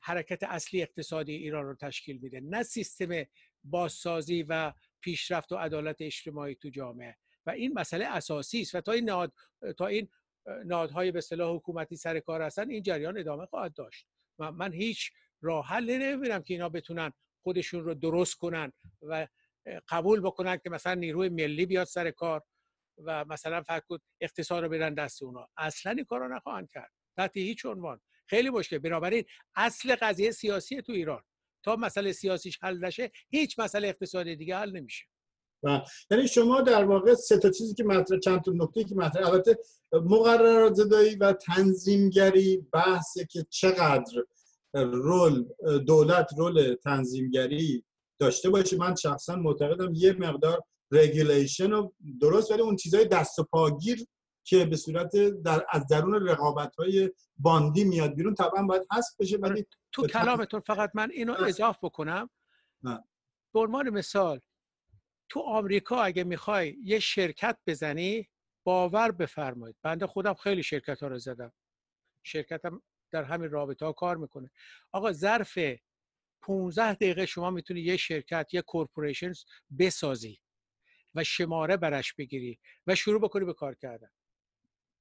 حرکت 0.00 0.42
اصلی 0.42 0.82
اقتصادی 0.82 1.32
ایران 1.32 1.64
رو 1.66 1.74
تشکیل 1.74 2.18
میده 2.18 2.40
نه 2.40 2.62
سیستم 2.62 3.24
بازسازی 3.64 4.42
و 4.42 4.72
پیشرفت 5.00 5.52
و 5.52 5.56
عدالت 5.56 5.96
اجتماعی 6.00 6.54
تو 6.54 6.68
جامعه. 6.68 7.16
و 7.46 7.50
این 7.50 7.72
مسئله 7.72 8.04
اساسی 8.04 8.60
است 8.60 8.74
و 8.74 8.80
تا 8.80 8.92
این 8.92 9.04
نهاد 9.04 9.32
تا 9.78 9.86
این 9.86 10.08
نهادهای 10.64 11.12
به 11.12 11.18
اصطلاح 11.18 11.56
حکومتی 11.56 11.96
سر 11.96 12.20
کار 12.20 12.42
هستن 12.42 12.70
این 12.70 12.82
جریان 12.82 13.18
ادامه 13.18 13.46
خواهد 13.46 13.74
داشت. 13.74 14.06
و 14.38 14.52
من 14.52 14.72
هیچ 14.72 15.10
راه 15.40 15.66
حل 15.66 15.90
نمی‌بینم 15.90 16.42
که 16.42 16.54
اینا 16.54 16.68
بتونن 16.68 17.12
خودشون 17.42 17.84
رو 17.84 17.94
درست 17.94 18.34
کنن 18.34 18.72
و 19.02 19.26
قبول 19.88 20.20
بکنن 20.20 20.56
که 20.56 20.70
مثلا 20.70 20.94
نیروی 20.94 21.28
ملی 21.28 21.66
بیاد 21.66 21.86
سر 21.86 22.10
کار 22.10 22.42
و 23.04 23.24
مثلا 23.24 23.62
فکر 23.62 23.98
اقتصاد 24.20 24.64
رو 24.64 24.68
بدن 24.68 24.94
دست 24.94 25.22
اونا. 25.22 25.48
اصلا 25.56 25.92
این 25.92 26.04
کار 26.04 26.20
رو 26.20 26.36
نخواهند 26.36 26.70
کرد. 26.70 26.92
تحت 27.16 27.36
هیچ 27.36 27.66
عنوان. 27.66 28.00
خیلی 28.28 28.50
مشکل. 28.50 28.78
بنابراین 28.78 29.24
اصل 29.56 29.96
قضیه 30.00 30.30
سیاسی 30.30 30.82
تو 30.82 30.92
ایران. 30.92 31.22
تا 31.62 31.76
مسئله 31.76 32.12
سیاسیش 32.12 32.58
حل 32.62 32.84
نشه 32.84 33.10
هیچ 33.30 33.58
مسئله 33.58 33.88
اقتصادی 33.88 34.36
دیگه 34.36 34.56
حل 34.56 34.70
نمیشه. 34.70 35.04
و 35.62 35.80
یعنی 36.10 36.28
شما 36.28 36.60
در 36.60 36.84
واقع 36.84 37.14
سه 37.14 37.38
تا 37.38 37.50
چیزی 37.50 37.74
که 37.74 37.84
مطرح 37.84 38.18
چند 38.18 38.42
تا 38.42 38.52
نکته 38.54 38.84
که 38.84 38.94
مطرح 38.94 39.26
البته 39.26 39.58
مقررات 39.92 40.74
زدایی 40.74 41.16
و 41.16 41.32
تنظیمگری 41.32 42.66
بحثه 42.72 43.26
که 43.30 43.46
چقدر 43.50 44.22
role 44.74 45.44
دولت 45.86 46.30
role 46.36 46.74
تنظیمگری 46.84 47.84
داشته 48.20 48.50
باشه 48.50 48.76
من 48.76 48.94
شخصا 48.94 49.36
معتقدم 49.36 49.92
یه 49.94 50.12
مقدار 50.12 50.62
regulation 50.90 51.72
و 51.72 51.90
درست 52.20 52.50
ولی 52.50 52.62
اون 52.62 52.76
چیزای 52.76 53.04
دست 53.04 53.38
و 53.38 53.44
پاگیر 53.44 54.06
که 54.48 54.64
به 54.64 54.76
صورت 54.76 55.16
در 55.44 55.66
از 55.70 55.86
درون 55.86 56.28
رقابت 56.28 56.76
های 56.76 57.10
باندی 57.38 57.84
میاد 57.84 58.14
بیرون 58.14 58.34
طبعا 58.34 58.62
باید 58.62 58.82
حذف 58.92 59.16
بشه 59.20 59.36
ولی 59.36 59.52
آره، 59.52 59.66
تو 59.92 60.06
کلامتون 60.06 60.60
فقط 60.60 60.90
من 60.94 61.10
اینو 61.10 61.32
اضاف 61.32 61.78
بکنم. 61.82 62.30
به 63.54 63.60
عنوان 63.60 63.90
مثال 63.90 64.40
تو 65.28 65.40
آمریکا 65.40 66.02
اگه 66.02 66.24
می‌خوای 66.24 66.76
یه 66.82 66.98
شرکت 66.98 67.58
بزنی 67.66 68.28
باور 68.64 69.12
بفرمایید. 69.12 69.76
بنده 69.82 70.06
خودم 70.06 70.34
خیلی 70.34 70.62
شرکت 70.62 71.02
ها 71.02 71.08
رو 71.08 71.18
زدم. 71.18 71.52
شرکتم 72.22 72.82
در 73.10 73.24
همین 73.24 73.50
رابطه 73.50 73.86
ها 73.86 73.92
کار 73.92 74.16
می‌کنه. 74.16 74.50
آقا 74.92 75.12
ظرف 75.12 75.58
15 76.42 76.94
دقیقه 76.94 77.26
شما 77.26 77.50
می‌تونی 77.50 77.80
یه 77.80 77.96
شرکت 77.96 78.48
یه 78.52 78.62
کورپوریشن 78.62 79.32
بسازی 79.78 80.40
و 81.14 81.24
شماره 81.24 81.76
برش 81.76 82.14
بگیری 82.14 82.58
و 82.86 82.94
شروع 82.94 83.20
بکنی 83.20 83.44
به 83.44 83.54
کار 83.54 83.74
کردن. 83.74 84.10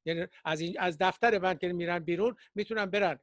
یعنی 0.08 0.28
از 0.46 0.60
این 0.60 0.80
از 0.80 0.98
دفتر 0.98 1.40
من 1.40 1.58
که 1.58 1.74
میرن 1.74 2.00
بیرون 2.00 2.36
می‌تونن 2.56 2.86
برن 2.86 3.20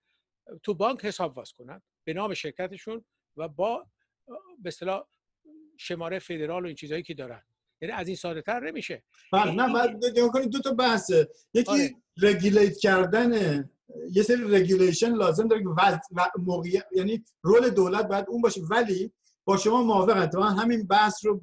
تو 0.63 0.75
بانک 0.75 1.05
حساب 1.05 1.35
باز 1.35 1.53
کنن 1.53 1.83
به 2.05 2.13
نام 2.13 2.35
شرکتشون 2.35 3.05
و 3.37 3.49
با 3.49 3.87
به 4.59 4.69
اصطلاح 4.69 5.07
شماره 5.77 6.19
فدرال 6.19 6.63
و 6.63 6.67
این 6.67 6.77
چیزهایی 6.77 7.03
که 7.03 7.15
دارن. 7.15 7.43
یعنی 7.81 7.95
از 7.95 8.07
این 8.07 8.17
ساده 8.17 8.43
تر 8.43 8.61
نمیشه. 8.61 9.03
بله 9.33 9.53
نه 9.53 9.75
بعد 9.75 10.01
دو 10.51 10.61
تا 10.61 10.73
بحثه. 10.73 11.29
یکی 11.55 11.71
آره. 11.71 11.95
regulate 12.23 12.79
کردن 12.79 13.65
یه 14.11 14.23
سری 14.23 14.43
regulation 14.43 15.15
لازم 15.15 15.49
داره 15.49 15.63
که 15.63 15.69
و 15.69 16.31
موقعیت 16.39 16.87
یعنی 16.93 17.25
role 17.43 17.71
دولت 17.71 18.09
باید 18.09 18.25
اون 18.29 18.43
باشه. 18.43 18.61
ولی 18.71 19.13
با 19.45 19.57
شما 19.57 19.83
موافقم. 19.83 20.41
من 20.41 20.57
همین 20.57 20.87
بحث 20.87 21.25
رو 21.25 21.43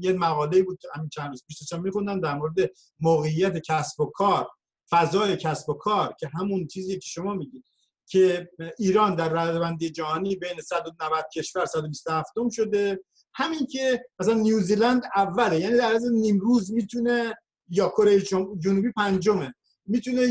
یه 0.00 0.12
مقاله 0.12 0.62
بود 0.62 0.80
همین 0.94 1.08
چند 1.08 1.28
روز 1.28 1.44
پیش 1.48 1.72
میخوندم 1.72 2.20
در 2.20 2.34
مورد 2.34 2.54
موقعیت 3.00 3.58
کسب 3.58 4.00
و 4.00 4.06
کار 4.06 4.48
فضای 4.90 5.36
کسب 5.36 5.68
و 5.68 5.74
کار 5.74 6.14
که 6.20 6.30
همون 6.34 6.66
چیزی 6.66 6.94
که 6.94 7.06
شما 7.06 7.34
میگید 7.34 7.64
که 8.06 8.50
ایران 8.78 9.14
در 9.14 9.28
ردبندی 9.28 9.90
جهانی 9.90 10.36
بین 10.36 10.60
190 10.60 11.24
کشور 11.34 11.66
127 11.66 12.32
شده. 12.52 13.00
همین 13.34 13.66
که 13.66 14.04
مثلا 14.18 14.34
نیوزیلند 14.34 15.02
اوله 15.16 15.60
یعنی 15.60 15.76
در 15.76 15.94
از 15.94 16.04
نیمروز 16.12 16.72
می‌تونه 16.72 17.34
یا 17.68 17.88
کره 17.88 18.20
جنوبی 18.58 18.92
پنجمه 18.96 19.54
می‌تونه 19.86 20.26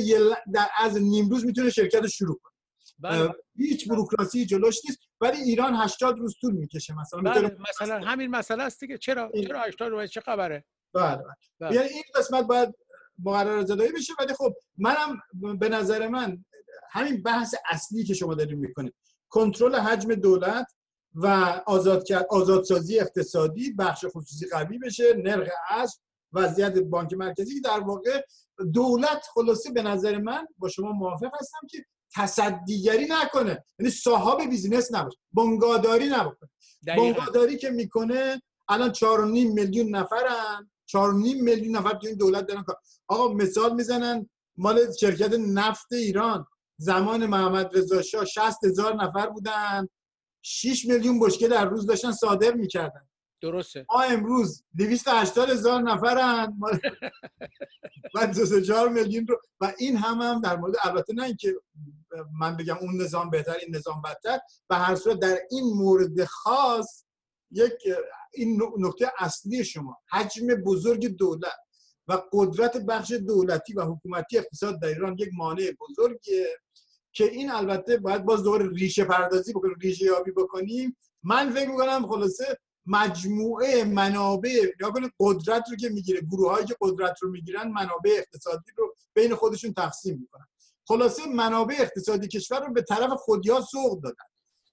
در 0.53 0.67
از 0.77 0.97
نیمروز 0.97 1.45
می‌تونه 1.45 1.69
شرکت 1.69 2.07
شروع 2.07 2.39
کنه. 2.43 2.53
بله. 2.99 3.33
هیچ 3.57 3.87
بروکراسی 3.87 4.45
جلوش 4.45 4.77
نیست. 4.85 4.99
ولی 5.21 5.37
ایران 5.37 5.75
80 5.75 6.19
روز 6.19 6.35
طول 6.41 6.53
می‌کشه 6.53 6.93
مثلا 6.93 7.21
بله. 7.21 7.57
مثلا 7.69 7.99
همین 7.99 8.29
مسئله 8.29 8.63
است 8.63 8.79
دیگه 8.79 8.97
چرا 8.97 9.31
چرا 9.47 9.61
80 9.61 9.91
روز 9.91 10.09
چه 10.09 10.21
خبره 10.21 10.65
بله, 10.93 11.15
بله. 11.15 11.25
بله. 11.59 11.75
یعنی 11.75 11.87
این 11.87 12.03
قسمت 12.15 12.45
باید 12.45 12.75
مقرر 13.23 13.65
زدایی 13.65 13.91
بشه 13.91 14.13
ولی 14.19 14.33
خب 14.33 14.53
منم 14.77 15.21
به 15.59 15.69
نظر 15.69 16.07
من 16.07 16.45
همین 16.91 17.23
بحث 17.23 17.55
اصلی 17.69 18.03
که 18.03 18.13
شما 18.13 18.35
دارید 18.35 18.57
می‌کنید 18.57 18.93
کنترل 19.29 19.75
حجم 19.75 20.15
دولت 20.15 20.67
و 21.15 21.27
آزاد 21.65 22.03
آزادسازی 22.29 22.99
اقتصادی 22.99 23.73
بخش 23.73 24.05
خصوصی 24.05 24.49
قوی 24.49 24.77
بشه 24.77 25.13
نرخ 25.13 25.49
اصل 25.69 25.99
وضعیت 26.33 26.77
بانک 26.79 27.13
مرکزی 27.13 27.61
در 27.61 27.79
واقع 27.79 28.21
دولت 28.73 29.25
خلاصه 29.33 29.71
به 29.71 29.81
نظر 29.81 30.17
من 30.17 30.47
با 30.57 30.69
شما 30.69 30.91
موافق 30.91 31.31
هستم 31.39 31.67
که 31.69 31.85
تصدیگری 32.15 33.07
نکنه. 33.09 33.63
یعنی 33.79 33.91
صاحب 33.91 34.49
بیزینس 34.49 34.93
نباشه. 34.93 35.17
بنگاداری 35.33 36.09
نباشه. 36.09 36.49
بنگاداری 36.87 37.57
که 37.57 37.69
می‌کنه 37.69 38.41
الان 38.69 38.93
4.5 38.93 39.03
میلیون 39.53 39.95
نفرن. 39.95 40.71
4.5 40.87 40.95
میلیون 41.41 41.75
نفر 41.75 41.93
تو 41.93 42.07
این 42.07 42.15
دولت 42.15 42.45
دارن 42.45 42.65
آقا 43.07 43.33
مثال 43.33 43.75
می‌زنن 43.75 44.29
مال 44.57 44.93
شرکت 44.99 45.33
نفت 45.33 45.93
ایران. 45.93 46.45
زمان 46.77 47.25
محمد 47.25 47.77
رضا 47.77 48.01
شاه 48.01 48.25
60 48.25 48.63
هزار 48.63 48.95
نفر 48.95 49.27
بودن. 49.27 49.87
6 50.41 50.85
میلیون 50.85 51.19
بشکه 51.19 51.47
در 51.47 51.65
روز 51.65 51.85
داشتن 51.85 52.11
صادر 52.11 52.53
می‌کردن. 52.53 53.07
درسته. 53.41 53.85
ما 53.89 54.01
امروز 54.01 54.63
280 54.77 55.49
هزار 55.49 55.81
نفرن. 55.81 56.59
و 58.15 58.27
24 58.27 58.89
میلیون 58.89 59.27
رو 59.27 59.41
و 59.61 59.73
این 59.79 59.97
هم 59.97 60.21
هم 60.21 60.41
در 60.41 60.55
مورد 60.55 60.75
البته 60.83 61.13
نه 61.13 61.23
اینکه 61.23 61.55
من 62.39 62.57
بگم 62.57 62.77
اون 62.81 63.01
نظام 63.01 63.29
بهتر 63.29 63.55
این 63.65 63.75
نظام 63.75 64.01
بدتر 64.01 64.39
و 64.69 64.75
هر 64.75 64.95
صورت 64.95 65.19
در 65.19 65.39
این 65.51 65.73
مورد 65.73 66.25
خاص 66.25 67.05
یک 67.51 67.73
این 68.33 68.61
نکته 68.77 69.11
اصلی 69.19 69.63
شما. 69.63 69.97
حجم 70.11 70.47
بزرگ 70.47 71.07
دولت 71.07 71.59
و 72.07 72.21
قدرت 72.33 72.77
بخش 72.77 73.11
دولتی 73.11 73.73
و 73.73 73.81
حکومتی 73.81 74.37
اقتصاد 74.37 74.81
در 74.81 74.87
ایران 74.87 75.15
یک 75.19 75.29
مانع 75.33 75.71
بزرگیه 75.79 76.47
که 77.13 77.23
این 77.23 77.51
البته 77.51 77.97
باید 77.97 78.25
باز 78.25 78.43
دور 78.43 78.69
ریشه 78.69 79.05
پردازی 79.05 79.53
بکنیم 79.53 79.75
ریشه 79.81 80.05
یابی 80.05 80.31
بکنیم. 80.31 80.97
من 81.23 81.49
فکر 81.49 81.69
می‌کنم 81.69 82.07
خلاصه 82.07 82.57
مجموعه 82.85 83.83
منابع 83.83 84.71
یا 84.81 84.93
قدرت 85.19 85.69
رو 85.69 85.75
که 85.75 85.89
می‌گیره 85.89 86.21
گروه 86.21 86.51
هایی 86.51 86.65
که 86.65 86.75
قدرت 86.81 87.15
رو 87.21 87.31
می‌گیرن 87.31 87.67
منابع 87.67 88.11
اقتصادی 88.17 88.71
رو 88.77 88.95
بین 89.13 89.35
خودشون 89.35 89.73
تقسیم 89.73 90.17
می‌کنن. 90.19 90.47
خلاصه 90.87 91.25
منابع 91.25 91.75
اقتصادی 91.79 92.27
کشور 92.27 92.65
رو 92.65 92.73
به 92.73 92.81
طرف 92.81 93.11
خودیا 93.13 93.61
سوق 93.61 94.01
دادن. 94.01 94.23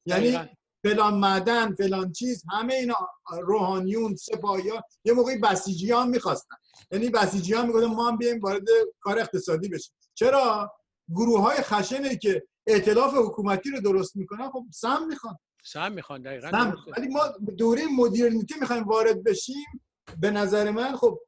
یعنی 0.07 0.39
فلان 0.83 1.15
معدن 1.15 1.75
فلان 1.75 2.13
چیز 2.13 2.43
همه 2.53 2.75
اینا 2.75 3.09
روحانیون 3.43 4.17
سپاهیان 4.17 4.83
یه 5.05 5.13
موقعی 5.13 5.39
بسیجی 5.39 5.93
هم 5.93 6.09
می‌خواستن. 6.09 6.57
یعنی 6.91 7.09
بسیجی 7.09 7.55
هم 7.55 7.67
می‌گفتن 7.67 7.87
ما 7.87 8.09
هم 8.09 8.17
بیایم 8.17 8.41
وارد 8.41 8.65
کار 9.01 9.19
اقتصادی 9.19 9.69
بشیم. 9.69 9.95
چرا؟ 10.15 10.73
گروه 11.15 11.41
های 11.41 11.57
خشنی 11.57 12.19
که 12.19 12.47
ائتلاف 12.67 13.15
حکومتی 13.15 13.71
رو 13.71 13.81
درست 13.81 14.17
می‌کنن 14.17 14.51
خب 14.51 14.65
سم 14.73 15.07
می‌خوان. 15.07 15.39
سم 15.65 15.93
می‌خوان 15.93 16.23
دقیقا 16.23 16.51
سم 16.51 16.77
ولی 16.97 17.09
ما 17.09 17.21
دوره 17.57 17.83
مدرنیته 17.97 18.55
می‌خوایم 18.61 18.85
وارد 18.85 19.25
بشیم 19.25 19.83
به 20.19 20.31
نظر 20.31 20.71
من 20.71 20.97
خب 20.97 21.21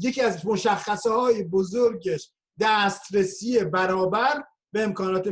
یکی 0.00 0.22
از 0.22 0.46
مشخصه 0.46 1.10
های 1.10 1.42
بزرگش 1.42 2.32
دسترسی 2.60 3.64
برابر 3.64 4.44
به 4.72 4.82
امکانات 4.82 5.28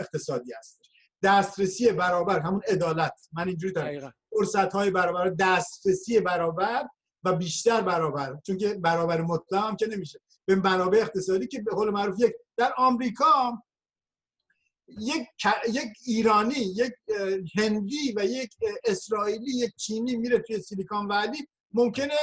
اقتصادی 0.00 0.54
است. 0.54 0.80
دسترسی 1.22 1.92
برابر 1.92 2.40
همون 2.40 2.60
عدالت. 2.68 3.28
من 3.32 3.48
اینجوری 3.48 3.72
دارم. 3.72 4.12
فرصت 4.30 4.72
های 4.72 4.90
برابر 4.90 5.28
دسترسی 5.28 6.20
برابر 6.20 6.88
و 7.24 7.32
بیشتر 7.32 7.80
برابر. 7.80 8.36
چون 8.46 8.56
که 8.56 8.74
برابر 8.74 9.20
مطلق 9.20 9.64
هم 9.64 9.76
که 9.76 9.86
نمیشه. 9.86 10.20
به 10.44 10.54
منابع 10.54 10.98
اقتصادی 10.98 11.46
که 11.46 11.62
به 11.62 11.70
قول 11.70 11.90
معروف 11.90 12.20
یک 12.20 12.32
در 12.56 12.72
آمریکا 12.76 13.62
یک 14.98 15.26
یک 15.68 15.88
ایرانی 16.06 16.54
یک 16.54 16.92
هندی 17.58 18.14
و 18.16 18.24
یک 18.24 18.50
اسرائیلی 18.84 19.56
یک 19.56 19.76
چینی 19.76 20.16
میره 20.16 20.38
توی 20.38 20.60
سیلیکون 20.60 21.06
ولی 21.06 21.48
ممکنه 21.72 22.14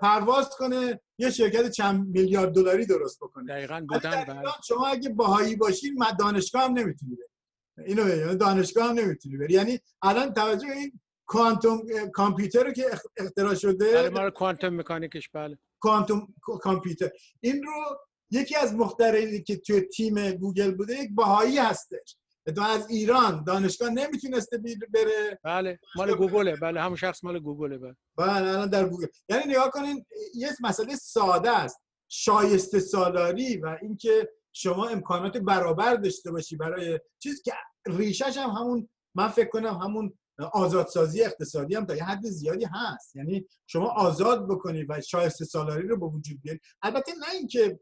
پرواز 0.00 0.48
کنه 0.48 1.00
یه 1.18 1.30
شرکت 1.30 1.70
چند 1.70 2.08
میلیارد 2.08 2.52
دلاری 2.54 2.86
درست 2.86 3.20
بکنه. 3.20 3.46
دقیقاً 3.46 3.86
بودن 3.88 4.24
بله. 4.24 4.42
شما 4.64 4.86
اگه 4.86 5.08
باهایی 5.08 5.56
باشین 5.56 6.04
دانشگاه 6.18 6.64
هم 6.64 6.72
نمی‌تونی 6.72 7.16
بری. 7.16 7.86
اینو 7.86 8.34
دانشگاه 8.34 8.88
هم 8.88 8.98
نمی‌تونی 8.98 9.36
بری. 9.36 9.54
یعنی 9.54 9.78
الان 10.02 10.32
توجه 10.32 10.68
این 10.68 11.00
کوانتوم 11.26 11.82
کامپیوتر 12.12 12.64
رو 12.64 12.72
که 12.72 12.84
اختراع 13.16 13.54
شده 13.54 13.92
بله 13.92 14.08
ما 14.08 14.30
کوانتوم 14.30 14.80
مکانیکش 14.80 15.28
بله. 15.28 15.58
کوانتوم 15.80 16.34
کامپیوتر. 16.40 17.10
این 17.40 17.62
رو 17.62 17.98
یکی 18.32 18.56
از 18.56 18.74
مخترعینی 18.74 19.42
که 19.42 19.56
توی 19.56 19.80
تیم 19.80 20.30
گوگل 20.30 20.74
بوده 20.74 20.98
یک 20.98 21.10
باهایی 21.14 21.58
هستش. 21.58 22.16
تو 22.56 22.62
از 22.62 22.90
ایران 22.90 23.44
دانشگاه 23.44 23.90
نمی‌تونسته 23.90 24.58
بره. 24.94 25.38
بله 25.44 25.78
مال 25.96 26.14
گوگله. 26.14 26.56
بله 26.56 26.80
همون 26.80 26.96
شخص 26.96 27.24
مال 27.24 27.38
گوگله 27.38 27.78
بله. 27.78 27.96
بله 28.16 28.48
الان 28.48 28.68
در 28.68 28.88
گوگل. 28.88 29.06
یعنی 29.28 29.44
نگاه 29.46 29.70
کنین 29.70 30.04
یه 30.34 30.50
مسئله 30.60 30.96
ساده 30.96 31.50
است. 31.50 31.78
شایسته 32.08 32.80
سالاری 32.80 33.56
و 33.56 33.78
اینکه 33.82 34.28
شما 34.52 34.88
امکانات 34.88 35.36
برابر 35.36 35.94
داشته 35.94 36.30
باشی 36.30 36.56
برای 36.56 37.00
چیزی 37.18 37.42
که 37.42 37.52
ریشش 37.86 38.36
هم 38.36 38.50
همون 38.50 38.88
من 39.14 39.28
فکر 39.28 39.48
کنم 39.48 39.74
همون 39.74 40.18
آزادسازی 40.52 41.22
اقتصادی 41.22 41.74
هم 41.74 41.86
تا 41.86 41.96
یه 41.96 42.04
حد 42.04 42.26
زیادی 42.26 42.64
هست. 42.64 43.16
یعنی 43.16 43.46
شما 43.66 43.88
آزاد 43.88 44.48
بکنید 44.48 44.86
و 44.88 45.00
شایسته 45.00 45.44
سالاری 45.44 45.88
رو 45.88 45.96
به 45.96 46.06
وجود 46.06 46.42
بیارید 46.42 46.62
البته 46.82 47.12
نه 47.12 47.30
اینکه 47.38 47.80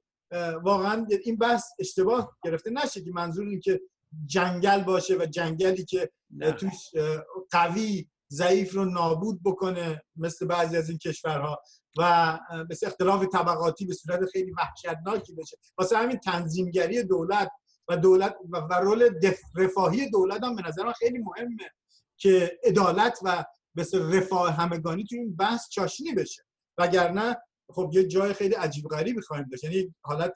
واقعا 0.63 1.07
این 1.25 1.37
بحث 1.37 1.65
اشتباه 1.79 2.37
گرفته 2.45 2.71
نشه 2.71 3.05
که 3.05 3.11
منظور 3.11 3.47
این 3.47 3.61
که 3.61 3.81
جنگل 4.27 4.81
باشه 4.81 5.17
و 5.17 5.27
جنگلی 5.27 5.85
که 5.85 6.11
توش 6.59 6.91
قوی 7.51 8.09
ضعیف 8.33 8.75
رو 8.75 8.85
نابود 8.85 9.43
بکنه 9.45 10.03
مثل 10.17 10.47
بعضی 10.47 10.77
از 10.77 10.89
این 10.89 10.99
کشورها 10.99 11.63
و 11.99 12.39
مثل 12.71 12.87
اختلاف 12.87 13.25
طبقاتی 13.33 13.85
به 13.85 13.95
صورت 13.95 14.31
خیلی 14.33 14.53
وحشتناکی 14.53 15.35
بشه. 15.35 15.57
واسه 15.79 15.97
همین 15.97 16.17
تنظیمگری 16.17 17.03
دولت 17.03 17.51
و 17.89 17.97
دولت 17.97 18.37
و 18.53 18.75
رول 18.75 19.11
رفاهی 19.57 20.11
دولت 20.11 20.45
هم 20.45 20.57
به 20.57 20.63
نظر 20.69 20.93
خیلی 20.93 21.19
مهمه 21.19 21.71
که 22.17 22.59
عدالت 22.65 23.19
و 23.25 23.45
مثل 23.75 24.17
رفاه 24.17 24.53
همگانی 24.53 25.05
تو 25.05 25.17
این 25.17 25.37
بحث 25.37 25.69
چاشنی 25.69 26.13
بشه. 26.13 26.43
وگرنه 26.79 27.37
خب 27.75 27.91
یه 27.93 28.05
جای 28.05 28.33
خیلی 28.33 28.55
عجیب 28.55 28.85
غریبی 28.89 29.21
خواهیم 29.21 29.47
داشت. 29.51 29.65
یعنی 29.65 29.95
حالت 30.03 30.35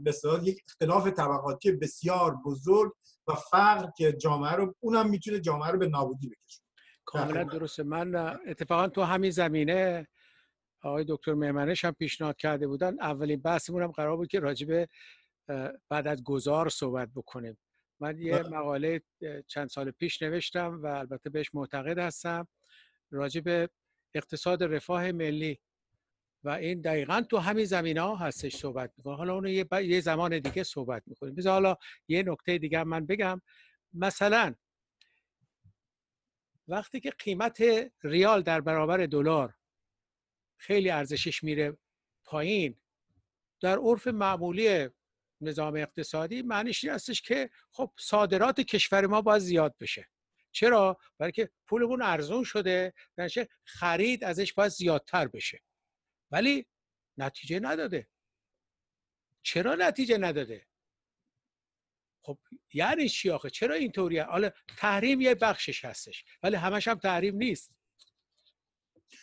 به 0.00 0.14
یک 0.42 0.62
اختلاف 0.68 1.06
طبقاتی 1.06 1.72
بسیار 1.72 2.36
بزرگ 2.46 2.92
و 3.26 3.34
فقر 3.34 3.90
که 3.96 4.12
جامعه 4.12 4.52
رو 4.52 4.74
اونم 4.80 5.10
می‌تونه 5.10 5.40
جامعه 5.40 5.70
رو 5.70 5.78
به 5.78 5.88
نابودی 5.88 6.28
بکشه. 6.28 6.62
کاملا 7.04 7.44
درسته. 7.44 7.82
من 7.82 8.14
اتفاقا 8.46 8.88
تو 8.88 9.02
همین 9.02 9.30
زمینه 9.30 10.08
آقای 10.82 11.04
دکتر 11.08 11.34
میمنش 11.34 11.84
هم 11.84 11.92
پیشنهاد 11.92 12.36
کرده 12.36 12.66
بودن. 12.66 13.00
اولین 13.00 13.40
بحثمون 13.40 13.82
هم 13.82 13.90
قرار 13.90 14.16
بود 14.16 14.28
که 14.28 14.40
راجبه 14.40 14.88
بعد 15.88 16.06
از 16.06 16.22
گذار 16.24 16.68
صحبت 16.68 17.08
بکنیم. 17.16 17.58
من 18.00 18.18
یه 18.18 18.42
مقاله 18.42 19.02
چند 19.46 19.68
سال 19.68 19.90
پیش 19.90 20.22
نوشتم 20.22 20.80
و 20.82 20.86
البته 20.86 21.30
بهش 21.30 21.54
معتقد 21.54 21.98
هستم. 21.98 22.48
راجب 23.10 23.70
اقتصاد 24.14 24.62
رفاه 24.62 25.12
ملی. 25.12 25.60
و 26.44 26.48
این 26.48 26.80
دقیقا 26.80 27.22
تو 27.30 27.38
همین 27.38 27.64
زمین 27.64 27.98
ها 27.98 28.16
هستش 28.16 28.56
صحبت 28.56 28.92
می‌کنه. 28.96 29.16
حالا 29.16 29.34
اونو 29.34 29.48
یه, 29.48 29.66
یه 29.82 30.00
زمان 30.00 30.38
دیگه 30.38 30.62
صحبت 30.62 31.02
می‌کنیم. 31.06 31.34
بذار 31.34 31.52
حالا 31.52 31.76
یه 32.08 32.22
نکته 32.22 32.58
دیگه 32.58 32.84
من 32.84 33.06
بگم. 33.06 33.40
مثلا 33.92 34.54
وقتی 36.68 37.00
که 37.00 37.10
قیمت 37.10 37.62
ریال 38.02 38.42
در 38.42 38.60
برابر 38.60 39.06
دلار 39.06 39.54
خیلی 40.56 40.90
ارزشش 40.90 41.44
میره 41.44 41.78
پایین 42.24 42.80
در 43.60 43.78
عرف 43.78 44.06
معمولی 44.06 44.88
نظام 45.40 45.76
اقتصادی 45.76 46.42
معنیش 46.42 46.84
این 46.84 46.92
هستش 46.92 47.22
که 47.22 47.50
خب 47.70 47.92
صادرات 47.98 48.60
کشور 48.60 49.06
ما 49.06 49.22
باید 49.22 49.42
زیاد 49.42 49.74
بشه. 49.80 50.08
چرا؟ 50.52 50.98
برای 51.18 51.32
که 51.32 51.50
پولمون 51.66 52.02
ارزون 52.02 52.44
شده 52.44 52.94
درنچه 53.16 53.48
خرید 53.64 54.24
ازش 54.24 54.52
باید 54.52 54.70
زیادتر 54.70 55.28
بشه. 55.28 55.60
ولی 56.30 56.66
نتیجه 57.18 57.60
نداده. 57.60 58.08
چرا 59.42 59.74
نتیجه 59.74 60.18
نداده؟ 60.18 60.66
خب 62.22 62.38
یعنی 62.74 63.08
چی 63.08 63.30
آخه؟ 63.30 63.50
چرا 63.50 63.74
اینطوریه 63.74 64.24
حالا 64.24 64.50
تحریم 64.78 65.20
یه 65.20 65.34
بخشش 65.34 65.84
هستش 65.84 66.24
ولی 66.42 66.56
همش 66.56 66.88
هم 66.88 66.94
تحریم 66.94 67.36
نیست. 67.36 67.72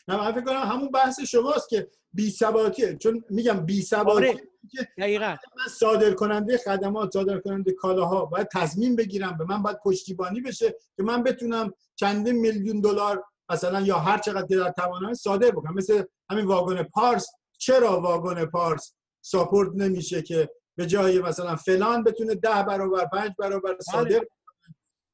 نه 0.08 0.18
من 0.18 0.32
فکر 0.32 0.44
کنم 0.44 0.62
همون 0.62 0.92
بحث 0.92 1.20
شماست 1.20 1.70
که 1.70 1.92
بی 2.14 2.32
ثباتیه 2.32 2.96
چون 2.96 3.24
میگم 3.30 3.66
بی 3.66 3.82
ثباتی 3.82 4.28
آره. 4.28 4.48
دقیقا. 4.98 5.38
من 5.58 5.68
صادر 5.70 6.14
کننده 6.14 6.58
خدمات 6.58 7.14
صادر 7.14 7.40
کننده 7.40 7.72
کالاها 7.72 8.26
باید 8.26 8.48
تضمین 8.54 8.96
بگیرم 8.96 9.38
به 9.38 9.46
من 9.46 9.64
باید 9.64 9.78
پشتیبانی 9.86 10.42
بشه 10.42 10.76
که 10.98 11.04
من 11.04 11.24
بتونم 11.24 11.74
چندین 11.96 12.36
میلیون 12.36 12.82
دلار 12.82 13.24
مثلا 13.50 13.82
یا 13.82 14.00
هر 14.00 14.18
چقدر 14.18 14.58
در 14.58 14.72
توانم 14.72 15.14
صادر 15.14 15.52
بکنم. 15.52 15.74
مثل 15.74 16.04
همین 16.30 16.46
واگن 16.46 16.84
پارس. 16.84 17.28
چرا 17.58 18.02
واگن 18.02 18.46
پارس 18.46 18.94
ساپورت 19.22 19.72
نمیشه 19.76 20.22
که 20.22 20.50
به 20.76 20.86
جای 20.86 21.20
مثلا 21.20 21.56
فلان 21.56 22.04
بتونه 22.04 22.36
ده 22.36 22.64
برابر 22.64 23.06
پنج 23.06 23.32
برابر 23.40 23.74
بله. 23.74 23.82
صادر 23.82 24.26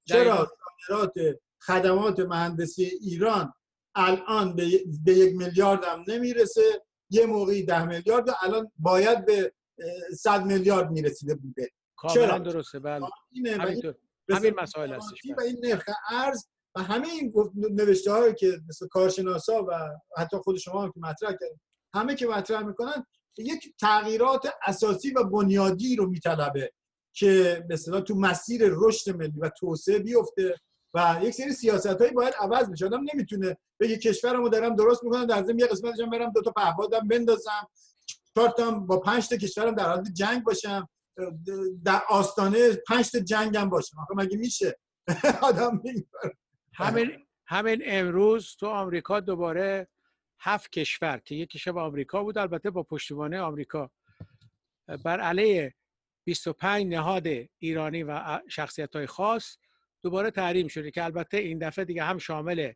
چرا 0.08 0.52
صادرات 0.88 1.14
خدمات 1.62 2.20
مهندسی 2.20 2.84
ایران 2.84 3.54
الان 3.96 4.56
به 4.56 5.14
یک 5.14 5.36
میلیارد 5.38 5.84
هم 5.84 6.04
نمی‌رسه؟ 6.08 6.84
یه 7.10 7.26
موقعی 7.26 7.64
ده 7.66 7.86
میلیارد 7.86 8.30
الان 8.42 8.72
باید 8.80 9.26
به 9.26 9.54
صد 10.20 10.46
میلیارد 10.46 10.92
می‌رسیده 10.92 11.36
بوده. 11.36 11.70
چرا؟ 12.14 12.38
درسته. 12.38 12.80
بله. 12.80 13.08
همین 14.32 14.54
مسائل 14.60 14.94
هستش. 14.94 15.18
و 15.38 15.42
این 15.42 15.58
نرخ 15.64 15.84
ارز 16.12 16.48
و 16.76 16.84
همه 16.84 17.08
این 17.08 17.34
نوشته 17.56 18.12
هایی 18.12 18.34
که 18.34 18.60
مثل 18.70 18.88
کارشناسا 18.88 19.66
و 19.68 19.72
حتی 20.18 20.38
خود 20.38 20.58
شما 20.58 20.84
هم 20.84 20.92
که 20.92 21.00
مطرح 21.00 21.32
کردید 21.32 21.62
همه 21.94 22.16
که 22.16 22.28
مطرح 22.28 22.64
می‌کنن 22.64 23.06
یک 23.38 23.76
تغییرات 23.82 24.54
اساسی 24.68 25.12
و 25.12 25.24
بنیادی 25.24 25.96
رو 25.96 26.10
میطلبه 26.10 26.72
که 27.16 27.64
مثلا 27.70 28.02
تو 28.02 28.16
مسیر 28.16 28.62
رشد 28.72 29.16
ملی 29.16 29.40
و 29.40 29.50
توسعه 29.50 30.00
بیفته 30.00 30.56
و 30.94 31.20
یک 31.22 31.34
سری 31.34 31.54
سیاست 31.54 31.86
هایی 32.02 32.12
باید 32.12 32.34
عوض 32.40 32.70
بشه. 32.70 32.86
آدم 32.86 33.04
نمی‌تونه 33.14 33.58
بگه 33.80 33.98
کشورمو 33.98 34.50
دارم 34.50 34.76
درست 34.76 35.04
می‌کنم 35.04 35.26
در 35.26 35.44
ضمن 35.44 35.60
یه 35.60 35.68
قسمتش 35.68 36.00
هم 36.00 36.10
برم 36.10 36.32
دو 36.32 36.42
تا 36.42 36.52
پهپادم 36.52 37.08
بندازم 37.08 37.68
چهار 38.36 38.80
با 38.80 39.00
پنج 39.00 39.30
تا 39.30 39.38
کشورم 39.38 39.76
در 39.76 39.90
حال 39.90 40.04
جنگ 40.04 40.44
باشم 40.44 40.90
در 41.86 42.02
آستانه 42.10 42.76
پنج 42.88 43.12
تا 43.12 43.20
جنگم 43.20 43.70
باشم. 43.70 44.00
آخه 44.00 44.14
مگه 44.16 44.38
میشه؟ 44.38 44.80
آدم 45.42 45.82
همین 46.74 47.26
همین 47.46 47.82
امروز 47.86 48.56
تو 48.56 48.68
آمریکا 48.68 49.20
دوباره 49.20 49.88
هفت 50.40 50.72
کشور 50.72 51.18
که 51.18 51.36
یکیش 51.36 51.68
به 51.68 51.82
آمریکا 51.82 52.24
بود 52.24 52.38
البته 52.38 52.70
با 52.70 52.84
پشتیبانی 52.84 53.38
آمریکا. 53.38 53.92
بر 55.04 55.20
علیه 55.20 55.74
25 56.26 56.86
نهاد 56.86 57.28
ایرانی 57.60 58.04
و 58.04 58.42
شخصیت 58.50 58.96
های 58.96 59.06
خاص 59.06 59.58
دوباره 60.04 60.32
تحریم 60.32 60.68
شده 60.68 60.92
که 60.92 61.04
البته 61.04 61.38
این 61.38 61.60
دفعه 61.60 61.86
دیگه 61.86 62.04
هم 62.04 62.18
شامل 62.18 62.72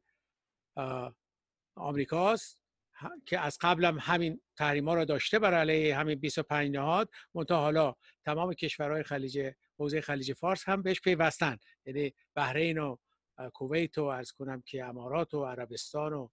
آمریکاست. 1.76 2.68
که 3.26 3.40
از 3.40 3.58
قبل 3.62 3.86
هم 3.86 3.98
همین 4.02 4.42
تحریم 4.56 4.90
ها 4.90 4.94
را 4.96 5.06
داشته 5.06 5.40
بر 5.40 5.54
علیه 5.54 5.98
همین 5.98 6.20
25 6.20 6.76
نهاد 6.76 7.10
منتها 7.34 7.62
حالا 7.62 7.96
تمام 8.26 8.54
کشورهای 8.54 9.04
خلیج 9.04 9.52
حوزه 9.80 10.02
خلیج 10.02 10.34
فارس 10.34 10.70
هم 10.70 10.82
بهش 10.82 11.02
پیوستن. 11.02 11.58
یعنی 11.86 12.14
بحرین 12.36 12.78
و 12.78 12.98
کویت 13.54 13.98
و 13.98 14.04
از 14.04 14.32
کنم 14.32 14.62
که 14.62 14.84
امارات 14.84 15.34
و 15.34 15.46
عربستان 15.46 16.14
و 16.14 16.30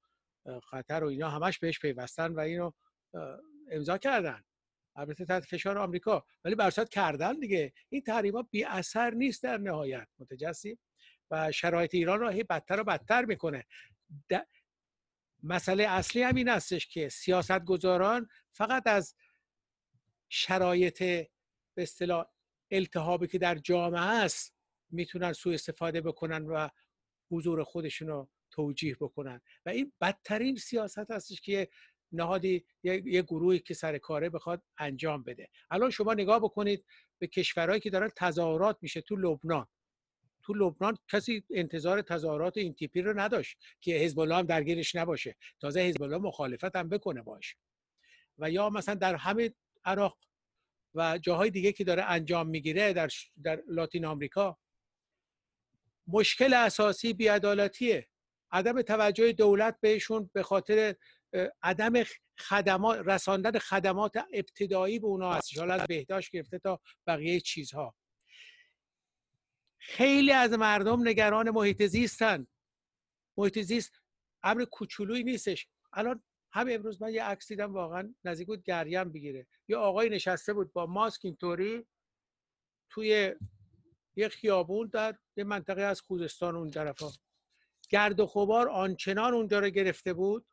قطر 0.72 1.04
و 1.04 1.08
اینا 1.08 1.30
همش 1.30 1.58
بهش 1.58 1.78
پیوستن 1.78 2.32
و 2.32 2.40
اینو 2.40 2.72
امضا 3.70 3.98
کردن. 3.98 4.44
البته 4.96 5.24
تحت 5.24 5.44
فشار 5.44 5.78
آمریکا. 5.78 6.24
ولی 6.44 6.54
برصد 6.54 6.88
کردن 6.88 7.38
دیگه. 7.40 7.72
این 7.88 8.02
تحریما 8.02 8.42
بی 8.42 8.64
اثر 8.64 9.10
نیست 9.10 9.42
در 9.42 9.58
نهایت. 9.58 10.08
متجسی 10.18 10.78
و 11.30 11.52
شرایط 11.52 11.94
ایران 11.94 12.20
را 12.20 12.28
هی 12.28 12.42
بدتر 12.42 12.80
و 12.80 12.84
بدتر 12.84 13.24
می‌کنه. 13.24 13.64
مسئله 15.42 15.84
اصلی 15.84 16.22
همین 16.22 16.48
هستش 16.48 16.86
که 16.86 17.08
سیاستگزاران 17.08 18.28
فقط 18.52 18.86
از 18.86 19.16
شرایط 20.28 20.98
به 21.74 21.82
اصطلاح 21.82 22.26
التهابی 22.70 23.26
که 23.26 23.38
در 23.38 23.54
جامعه 23.54 24.00
است 24.00 24.54
می‌تونن 24.90 25.32
سوء 25.32 25.54
استفاده 25.54 26.00
بکنن 26.00 26.46
و 26.46 26.68
حضور 27.34 27.64
خودشون 27.64 28.08
رو 28.08 28.28
توجیه 28.50 28.96
بکنن. 29.00 29.40
و 29.66 29.68
این 29.68 29.92
بدترین 30.00 30.56
سیاست 30.56 31.10
هستش 31.10 31.40
که 31.40 31.68
نهادی 32.12 32.64
یه 32.82 33.22
گروهی 33.22 33.58
که 33.58 33.74
سر 33.74 33.98
کاره 33.98 34.30
بخواد 34.30 34.62
انجام 34.78 35.22
بده. 35.22 35.48
الان 35.70 35.90
شما 35.90 36.14
نگاه 36.14 36.38
بکنید 36.40 36.84
به 37.18 37.26
کشورهایی 37.26 37.80
که 37.80 37.90
دارن 37.90 38.10
تظاهرات 38.16 38.78
میشه 38.80 39.00
تو 39.00 39.16
لبنان. 39.16 39.66
تو 40.42 40.54
لبنان 40.54 40.98
کسی 41.12 41.44
انتظار 41.50 42.02
تظاهرات 42.02 42.56
این 42.56 42.74
تیپی 42.74 43.02
رو 43.02 43.20
نداشت 43.20 43.58
که 43.80 43.92
حزب 43.92 44.18
الله 44.18 44.36
هم 44.36 44.46
درگیرش 44.46 44.94
نباشه. 44.94 45.36
تازه 45.60 45.80
حزب 45.80 46.02
الله 46.02 46.18
مخالفت 46.18 46.76
هم 46.76 46.88
بکنه 46.88 47.22
باش. 47.22 47.56
و 48.38 48.50
یا 48.50 48.70
مثلا 48.70 48.94
در 48.94 49.14
همین 49.14 49.54
عراق 49.84 50.18
و 50.94 51.18
جاهای 51.18 51.50
دیگه 51.50 51.72
که 51.72 51.84
داره 51.84 52.02
انجام 52.02 52.48
می‌گیره 52.48 52.92
در, 52.92 53.08
در 53.42 53.62
لاتین 53.68 54.04
آمریکا 54.04 54.58
مشکل 56.06 56.54
اساسی 56.54 57.12
بیعدالتیه. 57.12 58.08
عدم 58.52 58.82
توجه 58.82 59.32
دولت 59.32 59.78
بهشون 59.80 60.30
به 60.32 60.42
خاطر 60.42 60.94
عدم 61.62 61.92
خدمات 62.38 63.02
رساندن 63.06 63.58
خدمات 63.58 64.12
ابتدایی 64.32 64.98
به 64.98 65.06
اونا 65.06 65.32
هست 65.32 65.58
حالا 65.58 65.74
از 65.74 65.86
بهداشت 65.86 66.30
گرفته 66.30 66.58
تا 66.58 66.80
بقیه 67.06 67.40
چیزها. 67.40 67.94
خیلی 69.78 70.32
از 70.32 70.52
مردم 70.52 71.08
نگران 71.08 71.50
محیط 71.50 71.82
زیستن. 71.82 72.46
محیط 73.36 73.58
زیست 73.58 74.00
امر 74.42 74.64
کوچولویی 74.64 75.24
نیستش. 75.24 75.68
الان 75.92 76.22
همه 76.52 76.72
امروز 76.72 77.02
من 77.02 77.14
یه 77.14 77.24
عکس 77.24 77.48
دیدم 77.48 77.72
واقعا 77.72 78.14
نزدیک 78.24 78.46
بود 78.46 78.62
گریم 78.62 79.12
بگیره. 79.12 79.46
یه 79.68 79.76
آقای 79.76 80.08
نشسته 80.08 80.52
بود 80.52 80.72
با 80.72 80.86
ماسک 80.86 81.24
اینطوری 81.24 81.86
توی 82.90 83.34
یه 84.16 84.28
خیابون 84.28 84.90
در 84.92 85.18
یه 85.36 85.44
منطقه 85.44 85.82
از 85.82 86.00
خوزستان 86.00 86.56
اون 86.56 86.70
طرفا 86.70 87.08
گرد 87.90 88.20
و 88.20 88.26
خبار 88.26 88.68
آنچنان 88.68 89.34
اونجا 89.34 89.58
رو 89.58 89.68
گرفته 89.68 90.12
بود. 90.12 90.46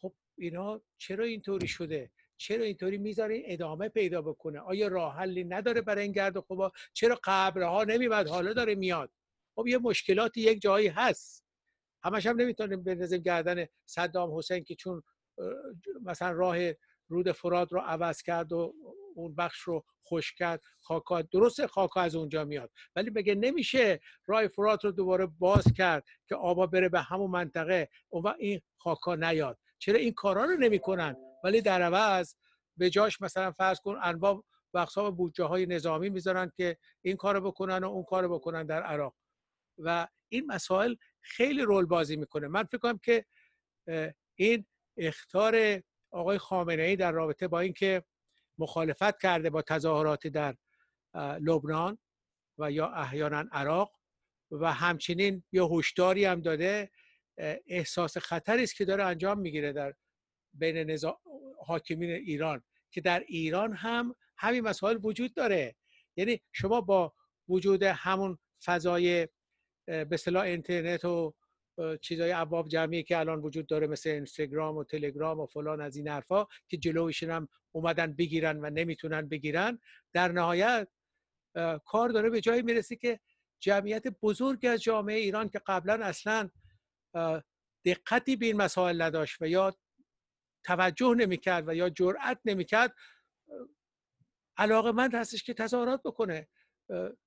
خب 0.00 0.14
اینا 0.38 0.80
چرا 0.98 1.24
اینطوری 1.24 1.68
شده؟ 1.68 2.10
چرا 2.36 2.64
اینطوری 2.64 2.98
می‌ذاره؟ 2.98 3.42
ادامه 3.44 3.88
پیدا 3.88 4.22
بکنه. 4.22 4.60
آیا 4.60 4.88
راه 4.88 5.16
حلی 5.16 5.44
نداره 5.44 5.80
برای 5.80 6.02
این 6.02 6.12
گرد 6.12 6.36
و 6.36 6.40
خبار 6.40 6.72
چرا 6.92 7.20
قبرها 7.24 7.84
نمیبد 7.84 8.28
حالا 8.28 8.52
داره 8.52 8.74
میاد. 8.74 9.10
خب 9.54 9.66
یه 9.66 9.78
مشکلاتی 9.78 10.40
یک 10.40 10.60
جایی 10.60 10.88
هست. 10.88 11.46
همش 12.04 12.26
هم 12.26 12.40
نمی‌تونیم 12.40 12.82
بندازیم 12.82 13.22
گردن 13.22 13.66
صدام 13.84 14.38
حسین 14.38 14.64
که 14.64 14.74
چون 14.74 15.02
مثلا 16.02 16.32
راه 16.32 16.56
رود 17.08 17.32
فراد 17.32 17.72
رو 17.72 17.80
عوض 17.80 18.22
کرد 18.22 18.52
و 18.52 18.74
اون 19.16 19.34
بخش 19.34 19.60
رو 19.60 19.84
خوش 20.02 20.34
کرد 20.34 20.62
خاکا 20.80 21.22
درسته 21.22 21.66
خاکا 21.66 22.00
از 22.00 22.14
اونجا 22.14 22.44
میاد 22.44 22.70
ولی 22.96 23.10
بگه 23.10 23.34
نمیشه 23.34 24.00
راه 24.26 24.48
فرات 24.48 24.84
رو 24.84 24.92
دوباره 24.92 25.26
باز 25.26 25.64
کرد 25.76 26.04
که 26.28 26.34
آبا 26.34 26.66
بره 26.66 26.88
به 26.88 27.00
همون 27.00 27.30
منطقه؟ 27.30 27.88
و 28.12 28.34
این 28.38 28.60
خاکا 28.78 29.14
نیاد. 29.14 29.58
چرا 29.78 29.98
این 29.98 30.12
کارا 30.12 30.44
رو 30.44 30.56
نمی‌کنن؟ 30.56 31.16
ولی 31.44 31.60
در 31.60 31.82
عوض 31.82 32.34
به 32.76 32.90
جاش 32.90 33.20
مثلا 33.20 33.52
فرض 33.52 33.80
کن 33.80 33.98
انواع 34.02 34.44
و 34.74 35.10
بودجه 35.10 35.44
های 35.44 35.66
نظامی 35.66 36.10
می‌ذارن 36.10 36.52
که 36.56 36.76
این 37.02 37.16
کارو 37.16 37.40
بکنن 37.40 37.84
و 37.84 37.88
اون 37.88 38.04
کارو 38.04 38.34
بکنن 38.34 38.66
در 38.66 38.82
عراق. 38.82 39.14
و 39.78 40.06
این 40.28 40.46
مسائل 40.46 40.94
خیلی 41.20 41.62
رول 41.62 41.86
بازی 41.86 42.16
می‌کنه. 42.16 42.48
من 42.48 42.64
فکر 42.64 42.78
کنم 42.78 42.98
که 42.98 43.24
این 44.34 44.66
اختار 44.96 45.82
آقای 46.10 46.38
خامنه 46.38 46.82
ای 46.82 46.96
در 46.96 47.12
رابطه 47.12 47.48
با 47.48 47.60
اینکه 47.60 48.04
مخالفت 48.58 49.20
کرده 49.20 49.50
با 49.50 49.62
تظاهرات 49.62 50.26
در 50.26 50.56
لبنان 51.40 51.98
و 52.58 52.70
یا 52.70 52.88
احیانا 52.88 53.44
عراق 53.52 53.92
و 54.50 54.72
همچنین 54.72 55.44
یه 55.52 55.62
هشداری 55.62 56.24
هم 56.24 56.40
داده. 56.40 56.90
احساس 57.66 58.18
خطری 58.18 58.62
است 58.62 58.76
که 58.76 58.84
داره 58.84 59.04
انجام 59.04 59.38
می‌گیره 59.38 59.72
در 59.72 59.94
بین 60.52 60.90
نزا... 60.90 61.20
حاکمین 61.66 62.10
ایران 62.10 62.62
که 62.90 63.00
در 63.00 63.24
ایران 63.28 63.72
هم 63.72 64.14
همین 64.36 64.60
مسائل 64.60 64.98
وجود 65.02 65.34
داره. 65.34 65.76
یعنی 66.16 66.40
شما 66.52 66.80
با 66.80 67.14
وجود 67.48 67.82
همون 67.82 68.38
فضای 68.64 69.28
به 69.86 70.08
اصطلاح 70.12 70.42
اینترنت 70.42 71.04
و 71.04 71.34
چیزای 72.00 72.32
ابواب 72.32 72.68
جمعی 72.68 73.02
که 73.02 73.18
الان 73.18 73.40
وجود 73.40 73.66
داره 73.66 73.86
مثل 73.86 74.10
اینستاگرام 74.10 74.76
و 74.76 74.84
تلگرام 74.84 75.40
و 75.40 75.46
فلان 75.46 75.80
از 75.80 75.96
این 75.96 76.08
حرفا 76.08 76.46
که 76.68 76.76
جلویشون 76.76 77.30
هم 77.30 77.48
اومدن 77.72 78.12
بگیرن 78.12 78.58
و 78.60 78.70
نمی‌تونن 78.70 79.28
بگیرن. 79.28 79.78
در 80.12 80.32
نهایت 80.32 80.88
کار 81.84 82.08
داره 82.08 82.30
به 82.30 82.40
جایی 82.40 82.62
می‌رسه 82.62 82.96
که 82.96 83.20
جمعیت 83.60 84.08
بزرگ 84.08 84.66
از 84.66 84.82
جامعه 84.82 85.16
ایران 85.16 85.48
که 85.48 85.60
قبلا 85.66 86.04
اصلا 86.04 86.50
دقتی 87.84 88.36
به 88.36 88.46
این 88.46 88.56
مسائل 88.56 89.02
نداشت 89.02 89.42
و 89.42 89.48
یا 89.48 89.76
توجه 90.64 91.14
نمی‌کرد 91.14 91.68
و 91.68 91.74
یا 91.74 91.90
جرأت 91.90 92.40
نمی‌کرد 92.44 92.94
علاقه 94.56 94.92
مند 94.92 95.14
هستش 95.14 95.42
که 95.42 95.54
تظاهرات 95.54 96.00
بکنه. 96.04 96.48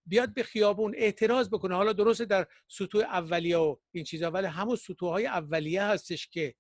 بیاد 0.06 0.34
به 0.34 0.44
خیابون 0.44 0.96
اعتراض 0.96 1.50
بکنه. 1.50 1.76
حالا 1.76 1.94
درسته 1.94 2.26
در 2.26 2.48
سطوح 2.68 3.04
اولیه 3.04 3.58
و 3.58 3.76
این 3.92 4.04
چیزا 4.04 4.32
ولی 4.32 4.48
همون 4.48 4.76
سطوح 4.76 5.12
اولیه 5.12 5.84
هستش 5.84 6.28
که 6.28 6.56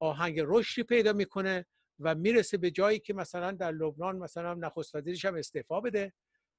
آهنگ 0.00 0.40
رشدی 0.44 0.82
پیدا 0.82 1.12
می‌کنه 1.12 1.66
و 2.00 2.14
می‌رسه 2.14 2.58
به 2.58 2.70
جایی 2.70 2.98
که 2.98 3.14
مثلا 3.14 3.52
در 3.52 3.72
لبنان 3.72 4.16
مثلا 4.16 4.54
نخست 4.54 4.94
وزیرش 4.94 5.24
هم 5.24 5.34
استعفا 5.34 5.80
بده. 5.80 6.12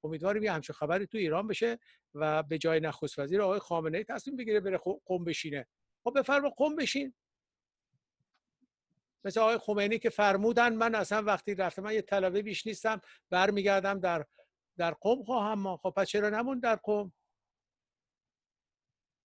امیدواریم 0.04 0.44
یه 0.44 0.52
همچین 0.52 0.74
خبری 0.74 1.08
تو 1.08 1.18
ایران 1.18 1.48
بشه 1.48 1.80
و 2.14 2.44
به 2.44 2.58
جای 2.58 2.80
نخست 2.80 3.20
وزیر 3.20 3.42
آقای 3.42 3.60
خامنه 3.60 3.98
ای 3.98 4.04
تصمیم 4.04 4.36
بگیره 4.38 4.60
بره 4.60 4.80
قم 5.06 5.24
بشینه. 5.24 5.68
خب 6.04 6.20
بفرما 6.20 6.50
قم 6.50 6.76
بشین. 6.76 7.14
مثل 9.26 9.40
آقای 9.40 9.58
خمینی 9.58 10.00
که 10.00 10.10
فرمودن 10.10 10.76
من 10.76 10.96
اصلا 10.96 11.24
وقتی 11.24 11.56
رفتم 11.56 11.82
من 11.82 11.94
یه 11.94 12.02
طلبه 12.02 12.42
بیش 12.42 12.68
نیستم 12.68 13.02
برمیگردم 13.30 14.00
در 14.00 14.26
در 14.80 14.92
قم 14.92 15.24
خواهم 15.24 15.60
ما. 15.60 15.78
خب 15.78 15.94
پس 15.98 16.08
چرا 16.08 16.30
نمون 16.30 16.60
در 16.60 16.76
قم 16.76 17.14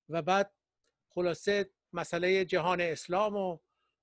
و 0.09 0.23
بعد 0.23 0.55
خلاصه 1.09 1.71
مسئله 1.93 2.45
جهان 2.45 2.81
اسلام 2.81 3.37
و 3.37 3.59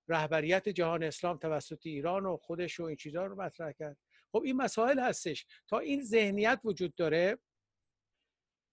رهبریت 0.07 0.69
جهان 0.69 1.03
اسلام 1.03 1.37
توسط 1.37 1.85
ایران 1.85 2.25
و 2.25 2.37
خودش 2.37 2.79
و 2.79 2.83
این 2.83 2.95
چیزها 2.95 3.25
رو 3.25 3.41
مطرح 3.41 3.71
کرد. 3.71 3.97
خب 4.31 4.41
این 4.45 4.55
مسائل 4.55 4.99
هستش. 4.99 5.45
تا 5.67 5.79
این 5.79 6.03
ذهنیت 6.03 6.61
وجود 6.63 6.95
داره 6.95 7.39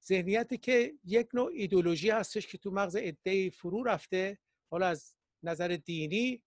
ذهنیتی 0.05 0.59
که 0.59 0.95
یک 1.05 1.29
نوع 1.35 1.51
ایدولوژی 1.53 2.11
هستش 2.11 2.47
که 2.47 2.59
تو 2.59 2.71
مغز 2.71 2.97
عده 2.97 3.51
فرو 3.51 3.85
رفته 3.85 4.39
حالا 4.71 4.87
از 4.87 5.17
نظر 5.43 5.69
دینی 5.69 6.43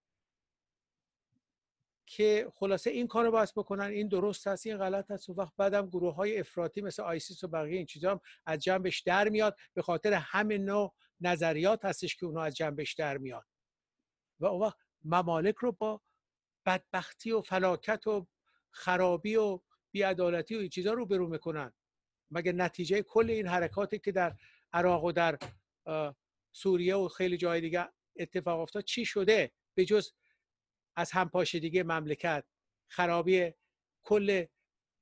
که 2.14 2.51
خلاصه 2.55 2.89
این 2.89 3.07
کارو 3.07 3.32
باید 3.32 3.49
بکنن 3.55 3.86
این 3.86 4.07
درست 4.07 4.47
هست 4.47 4.68
این 4.68 4.78
غلط 4.78 5.12
هست 5.12 5.30
و 5.30 5.34
وقت 5.34 5.53
بعدم 5.57 5.88
گروه 5.88 6.16
های 6.16 6.39
افراطی 6.39 6.82
مثل 6.82 7.03
آیسیس 7.03 7.43
و 7.43 7.47
بقیه 7.47 7.78
این 7.78 7.86
چیزا 7.86 8.12
هم 8.12 8.22
از 8.45 8.59
جنبش 8.59 9.01
در 9.01 9.30
میاد 9.30 9.57
به 9.74 9.82
خاطر 9.82 10.14
همین 10.14 10.66
نوع 10.66 10.93
نظریات 11.22 11.86
هستش 11.86 12.16
که 12.16 12.26
اونها 12.26 12.43
از 12.43 12.55
جنبش 12.55 12.93
در 12.93 13.18
میاد. 13.18 13.45
و 14.39 14.45
اون 14.45 14.62
وقت 14.62 14.78
ممالک 15.03 15.55
رو 15.55 15.72
با 15.72 16.01
بدبختی 16.66 17.32
و 17.32 17.41
فلاکت 17.41 18.07
و 18.07 18.28
خرابی 18.72 19.36
و 19.36 19.59
بیعدالتی 19.91 20.55
و 20.55 20.59
این 20.59 20.70
چیزا 20.70 20.93
رو 20.93 21.05
برو 21.05 21.28
می‌کنن. 21.28 21.74
مگه 22.32 22.51
نتیجه 22.51 23.01
کل 23.01 23.30
این 23.30 23.47
حرکاتی 23.47 23.99
که 23.99 24.12
در 24.12 24.36
عراق 24.74 25.03
و 25.03 25.12
در 25.12 25.38
سوریه 26.51 26.95
و 26.95 27.07
خیلی 27.07 27.38
جای 27.38 27.62
دیگه 27.62 27.88
اتفاق 28.16 28.59
افتاد 28.59 28.84
چی 28.84 29.05
شده؟ 29.05 29.51
به 29.76 29.86
جز 29.86 30.12
از 30.96 31.12
همپاشیدگی 31.12 31.84
مملکت 31.84 32.44
خرابی 32.88 33.54
کل 34.04 34.46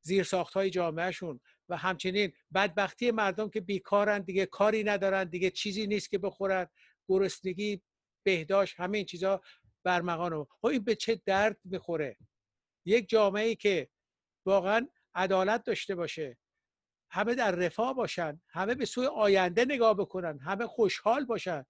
زیرساخت 0.02 0.54
های 0.54 0.70
جامعهشون 0.70 1.40
و 1.70 1.78
همچنین 1.78 2.34
بدبختی 2.54 3.12
مردم 3.12 3.50
که 3.50 3.62
بیکارن 3.62 4.20
دیگه 4.20 4.46
کاری 4.46 4.84
ندارن 4.84 5.24
دیگه 5.24 5.50
چیزی 5.50 5.88
نیست 5.88 6.10
که 6.10 6.18
بخورن. 6.18 6.68
گرسنگی 7.10 7.82
بهداشت 8.24 8.80
همه 8.80 8.98
این 8.98 9.06
چیزا 9.06 9.42
برمغان 9.84 10.44
خب 10.44 10.66
این 10.66 10.84
به 10.84 10.96
چه 10.96 11.22
درد 11.26 11.58
می‌خوره؟ 11.64 12.18
یک 12.86 13.10
جامعه 13.10 13.46
ای 13.46 13.56
که 13.56 13.90
واقعا 14.46 14.88
عدالت 15.16 15.64
داشته 15.64 15.96
باشه 15.96 16.38
همه 17.12 17.36
در 17.36 17.52
رفاه 17.52 17.94
باشن 17.94 18.42
همه 18.48 18.76
به 18.76 18.86
سوی 18.86 19.06
آینده 19.08 19.66
نگاه 19.66 19.94
بکنن 19.94 20.40
همه 20.40 20.68
خوشحال 20.68 21.26
باشن 21.26 21.66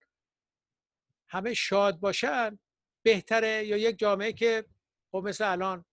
همه 1.28 1.54
شاد 1.54 2.00
باشن 2.00 2.60
بهتره 3.04 3.66
یا 3.66 3.78
یک 3.78 4.00
جامعه 4.00 4.34
که 4.34 4.66
خب 5.12 5.22
مثل 5.26 5.52
الان 5.52 5.86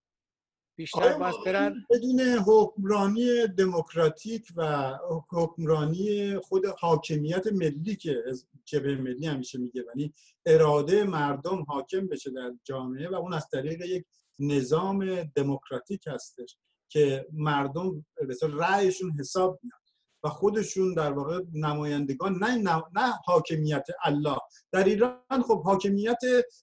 بیشتر 0.78 1.18
باید 1.18 1.34
برن؟ 1.46 1.86
بدون 1.90 2.20
حکمرانی 2.20 3.46
دموکراتیک 3.46 4.52
و 4.56 4.92
حکمرانی 5.30 6.38
خود 6.38 6.66
حاکمیت 6.66 7.46
ملی 7.46 7.96
که 7.96 8.24
جبهه 8.64 8.94
ملی 8.94 9.26
همیشه 9.26 9.58
میگه 9.58 9.84
یعنی 9.88 10.14
اراده 10.46 11.04
مردم 11.04 11.62
حاکم 11.62 12.06
بشه 12.06 12.30
در 12.30 12.52
جامعه 12.64 13.08
و 13.08 13.14
اون 13.14 13.32
از 13.32 13.48
طریق 13.52 13.80
یک 13.80 14.04
نظام 14.38 15.22
دموکراتیک 15.22 16.06
هستش 16.06 16.56
که 16.88 17.26
مردم 17.32 18.06
به 18.28 18.36
رأیشون 18.42 19.10
حساب 19.18 19.60
میاد 19.62 19.85
خودشون 20.28 20.94
در 20.94 21.12
واقع 21.12 21.40
نمایندگان 21.54 22.38
نه, 22.44 22.82
نه 22.94 23.12
حاکمیت 23.24 23.86
الله. 24.04 24.36
در 24.72 24.84
ایران 24.84 25.42
خب 25.46 25.62
حاکمیت 25.62 26.18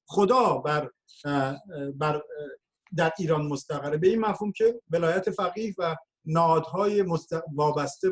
خدا 0.08 0.58
بر 0.58 0.92
بر 1.96 2.22
در 2.98 3.12
ایران 3.20 3.48
مستقره. 3.48 3.98
به 3.98 4.08
این 4.08 4.20
مفهوم 4.20 4.52
که 4.52 4.82
ولایت 4.92 5.32
فقیه 5.32 5.74
و 5.78 5.96
نهادهای 6.26 7.06
وابسته 7.56 8.10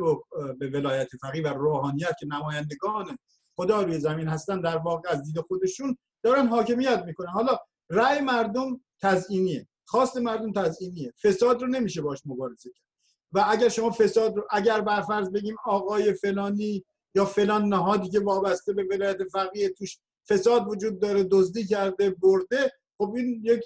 به 0.58 0.70
ولایت 0.70 1.08
فقیه 1.20 1.42
و 1.42 1.48
روحانیت 1.48 2.14
که 2.20 2.26
نمایندگان 2.26 3.18
خدا 3.56 3.82
روی 3.82 3.98
زمین 3.98 4.28
هستن 4.28 4.60
در 4.60 4.76
واقع 4.76 5.08
از 5.10 5.22
دید 5.22 5.40
خودشون 5.40 5.96
دارن 6.22 6.46
حاکمیت 6.46 7.02
می‌کنن. 7.06 7.28
حالا 7.28 7.58
رأی 7.90 8.20
مردم 8.20 8.80
تزئینیه. 9.00 9.68
خواست 9.84 10.16
مردم 10.16 10.52
تزئینیه. 10.52 11.12
فساد 11.22 11.62
رو 11.62 11.68
نمیشه 11.68 12.02
باش 12.02 12.22
مبارزه 12.26 12.70
کرد. 12.70 12.91
و 13.32 13.44
اگر 13.48 13.68
شما 13.68 13.90
فساد 13.90 14.36
رو 14.36 14.46
اگر 14.50 14.80
برفرض 14.80 15.30
بگیم 15.30 15.56
آقای 15.64 16.12
فلانی 16.12 16.84
یا 17.14 17.24
فلان 17.24 17.64
نهادی 17.64 18.08
که 18.08 18.20
وابسته 18.20 18.72
به 18.72 18.84
ولایت 18.90 19.24
فقیه 19.24 19.68
توش 19.68 19.98
فساد 20.28 20.68
وجود 20.68 21.00
داره 21.00 21.24
دزدی 21.24 21.66
کرده 21.66 22.10
برده 22.10 22.72
خب 22.98 23.14
این 23.16 23.42
یک 23.44 23.64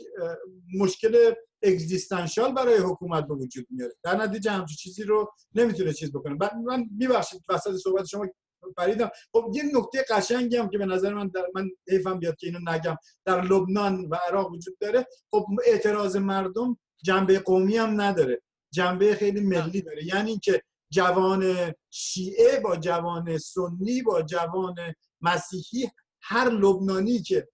مشکل 0.79 1.35
اگزیستانشال 1.63 2.55
برای 2.55 2.79
حکومت 2.79 3.27
به 3.27 3.35
وجود 3.35 3.67
میاره. 3.71 3.93
در 4.03 4.17
نتیجه 4.17 4.51
همچین 4.51 4.77
چیزی 4.77 5.03
رو 5.03 5.33
نمی‌تونه 5.55 5.93
چیز 5.93 6.13
بکنه. 6.13 6.39
من 6.65 6.85
میبخشید 6.99 7.41
وسط 7.49 7.75
صحبت 7.75 8.07
شما 8.07 8.27
فریدم. 8.77 9.11
خب 9.33 9.51
یه 9.55 9.63
نکته 9.75 10.05
قشنگی 10.11 10.57
هم 10.57 10.69
که 10.69 10.79
به 10.79 10.87
نظر 10.87 11.15
من 11.15 11.29
در 11.29 11.47
من 11.55 11.69
حیفم 11.89 12.19
بیاد 12.19 12.37
که 12.37 12.47
اینو 12.47 12.59
نگم. 12.71 12.97
در 13.25 13.41
لبنان 13.41 14.09
و 14.11 14.17
عراق 14.29 14.53
وجود 14.53 14.77
داره. 14.81 15.07
خب 15.31 15.47
اعتراض 15.67 16.17
مردم 16.17 16.79
جنبه 17.05 17.39
قومی 17.39 17.77
هم 17.77 18.01
نداره. 18.01 18.43
جنبه 18.77 19.15
خیلی 19.15 19.41
ملی 19.41 19.83
داره. 19.83 20.05
یعنی 20.05 20.31
اینکه 20.31 20.63
جوان 20.91 21.73
شیعه 21.91 22.61
با 22.61 22.77
جوان 22.77 23.39
سنی 23.39 24.03
با 24.03 24.23
جوان 24.23 24.75
مسیحی 25.21 25.91
هر 26.23 26.51
لبنانی 26.51 27.23
که 27.23 27.49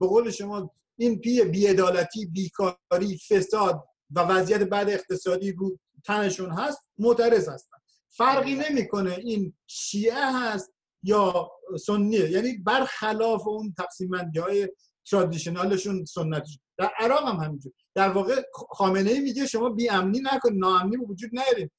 به 0.00 0.06
قول 0.06 0.30
شما 0.30 0.74
این 0.98 1.18
پی 1.20 1.44
بیعدالتی 1.44 2.26
بیکاری 2.26 3.18
فساد 3.28 3.84
و 4.10 4.20
وضعیت 4.20 4.62
بعد 4.62 4.90
اقتصادی 4.90 5.52
رو 5.52 5.78
تنشون 6.04 6.50
هست 6.50 6.78
معترض 6.98 7.48
هستن. 7.48 7.76
فرقی 8.08 8.54
نمی‌کنه 8.54 9.12
این 9.12 9.54
شیعه 9.66 10.32
هست 10.34 10.72
یا 11.02 11.50
سنیه. 11.86 12.30
یعنی 12.30 12.58
برخلاف 12.58 13.46
اون 13.46 13.74
تقسیم 13.78 14.14
های 14.14 14.68
ترادیشنالشون 15.10 16.04
سنتشون 16.04 16.65
در 16.78 16.90
عراق 16.98 17.28
هم 17.28 17.36
همینجور. 17.36 17.72
در 17.94 18.08
واقع 18.08 18.42
خامنه 18.70 19.10
ای 19.10 19.20
میگه 19.20 19.46
شما 19.46 19.68
بی 19.68 19.88
امنی 19.88 20.20
نکنید 20.20 20.60
ناامنی 20.60 20.96
وجود 20.96 21.30
نیارید 21.32 21.72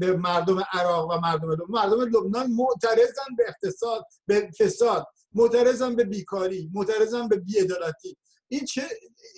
به 0.00 0.16
مردم 0.16 0.64
عراق 0.72 1.10
و 1.10 1.20
مردم 1.20 1.50
لبنان. 1.50 1.68
مردم 1.70 2.00
لبنان 2.00 2.50
معترضن 2.50 3.36
به 3.38 3.44
اقتصاد 3.48 4.06
به 4.26 4.50
فساد. 4.58 5.06
معترضن 5.32 5.96
به 5.96 6.04
بیکاری. 6.04 6.70
معترضن 6.74 7.28
به 7.28 7.36
بیعدالتی. 7.36 8.16
این 8.48 8.64
چه 8.64 8.82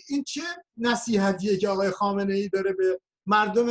این 0.09 0.25
چه 0.25 0.43
نصیحتیه 0.77 1.57
که 1.57 1.69
آقای 1.69 1.91
خامنه 1.91 2.35
ای 2.35 2.49
داره 2.49 2.73
به 2.73 3.01
مردم 3.27 3.67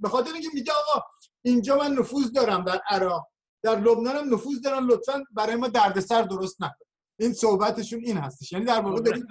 به 0.00 0.08
خاطر 0.08 0.32
اینکه 0.32 0.48
میگه 0.54 0.72
آقا 0.72 1.06
اینجا 1.42 1.76
من 1.78 1.92
نفوذ 1.92 2.32
دارم 2.32 2.64
در 2.64 2.80
عراق. 2.90 3.28
در 3.62 3.80
لبنان 3.80 4.16
هم 4.16 4.34
نفوذ 4.34 4.60
دارم 4.60 4.88
لطفا 4.88 5.24
برای 5.30 5.56
ما 5.56 5.68
دردسر 5.68 6.22
درست 6.22 6.62
نکن. 6.62 6.84
این 7.18 7.32
صحبتشون 7.32 8.00
این 8.04 8.16
هستش. 8.16 8.52
یعنی 8.52 8.64
در 8.64 8.80
واقع 8.80 9.00
داری 9.00 9.22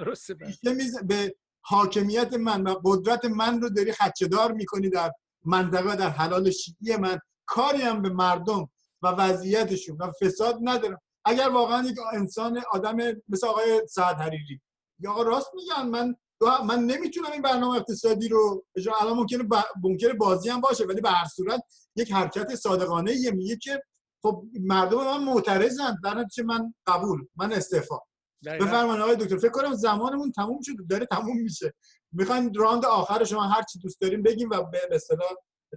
به 1.08 1.36
حاکمیت 1.62 2.34
من 2.34 2.64
و 2.64 2.76
قدرت 2.86 3.26
من 3.26 3.62
رو 3.62 3.70
داری 3.70 3.92
خدشدار 3.92 4.52
می‌کنی 4.52 4.90
در 4.90 5.12
منطقه 5.46 5.96
در 5.96 6.10
حلال 6.10 6.52
شیعی 6.52 6.96
من. 6.96 7.20
کاری 7.46 7.82
هم 7.82 8.02
به 8.02 8.10
مردم 8.10 8.70
و 9.02 9.08
وضعیتشون 9.08 9.98
و 10.00 10.12
فساد 10.22 10.60
ندارم. 10.62 11.02
اگر 11.26 11.50
واقعا 11.50 11.88
یک 11.88 11.96
انسان 12.14 12.62
آدم 12.72 12.98
مثل 13.30 13.48
آقای 13.48 13.82
سعد 13.90 14.16
حریری. 14.16 14.62
یا 15.00 15.12
آقا 15.12 15.22
راست 15.22 15.52
میگن 15.56 15.88
من 15.88 16.16
من 16.66 16.80
نمی‌تونم 16.80 17.32
این 17.32 17.42
برنامه 17.42 17.78
اقتصادی 17.78 18.28
رو 18.28 18.66
الان 19.02 19.18
ممکنه 19.18 19.44
ممکنه 19.84 20.14
بازی 20.14 20.50
هم 20.50 20.62
باشه 20.62 20.86
ولی 20.86 21.02
به 21.02 21.10
هر 21.10 21.26
صورت 21.26 21.62
یک 21.96 22.12
حرکت 22.12 22.56
صادقانه 22.56 23.16
یه 23.16 23.32
میگه 23.32 23.56
که 23.56 23.82
خب 24.22 24.46
مردم 24.60 24.98
من 24.98 25.24
معترضن 25.24 25.98
در 26.04 26.14
نتیجه 26.14 26.44
من 26.44 26.74
قبول؟ 26.88 27.28
من 27.36 27.54
استعفا. 27.54 27.98
بفرمایید 28.46 29.02
آقای 29.02 29.16
دکتر. 29.16 29.38
فکر 29.38 29.52
کنم 29.52 29.74
زمانمون 29.74 30.32
تموم 30.32 30.60
شد. 30.62 30.74
داره 30.90 31.06
تموم 31.06 31.42
میشه. 31.42 31.74
می‌خوایم 32.12 32.52
راند 32.54 32.86
آخر 32.86 33.24
شما 33.24 33.44
هر 33.44 33.62
چی 33.62 33.80
دوست 33.80 34.02
داریم 34.02 34.24
بگیم 34.24 34.50
و 34.50 34.64
به 34.64 34.80
اصطلاح 34.92 35.30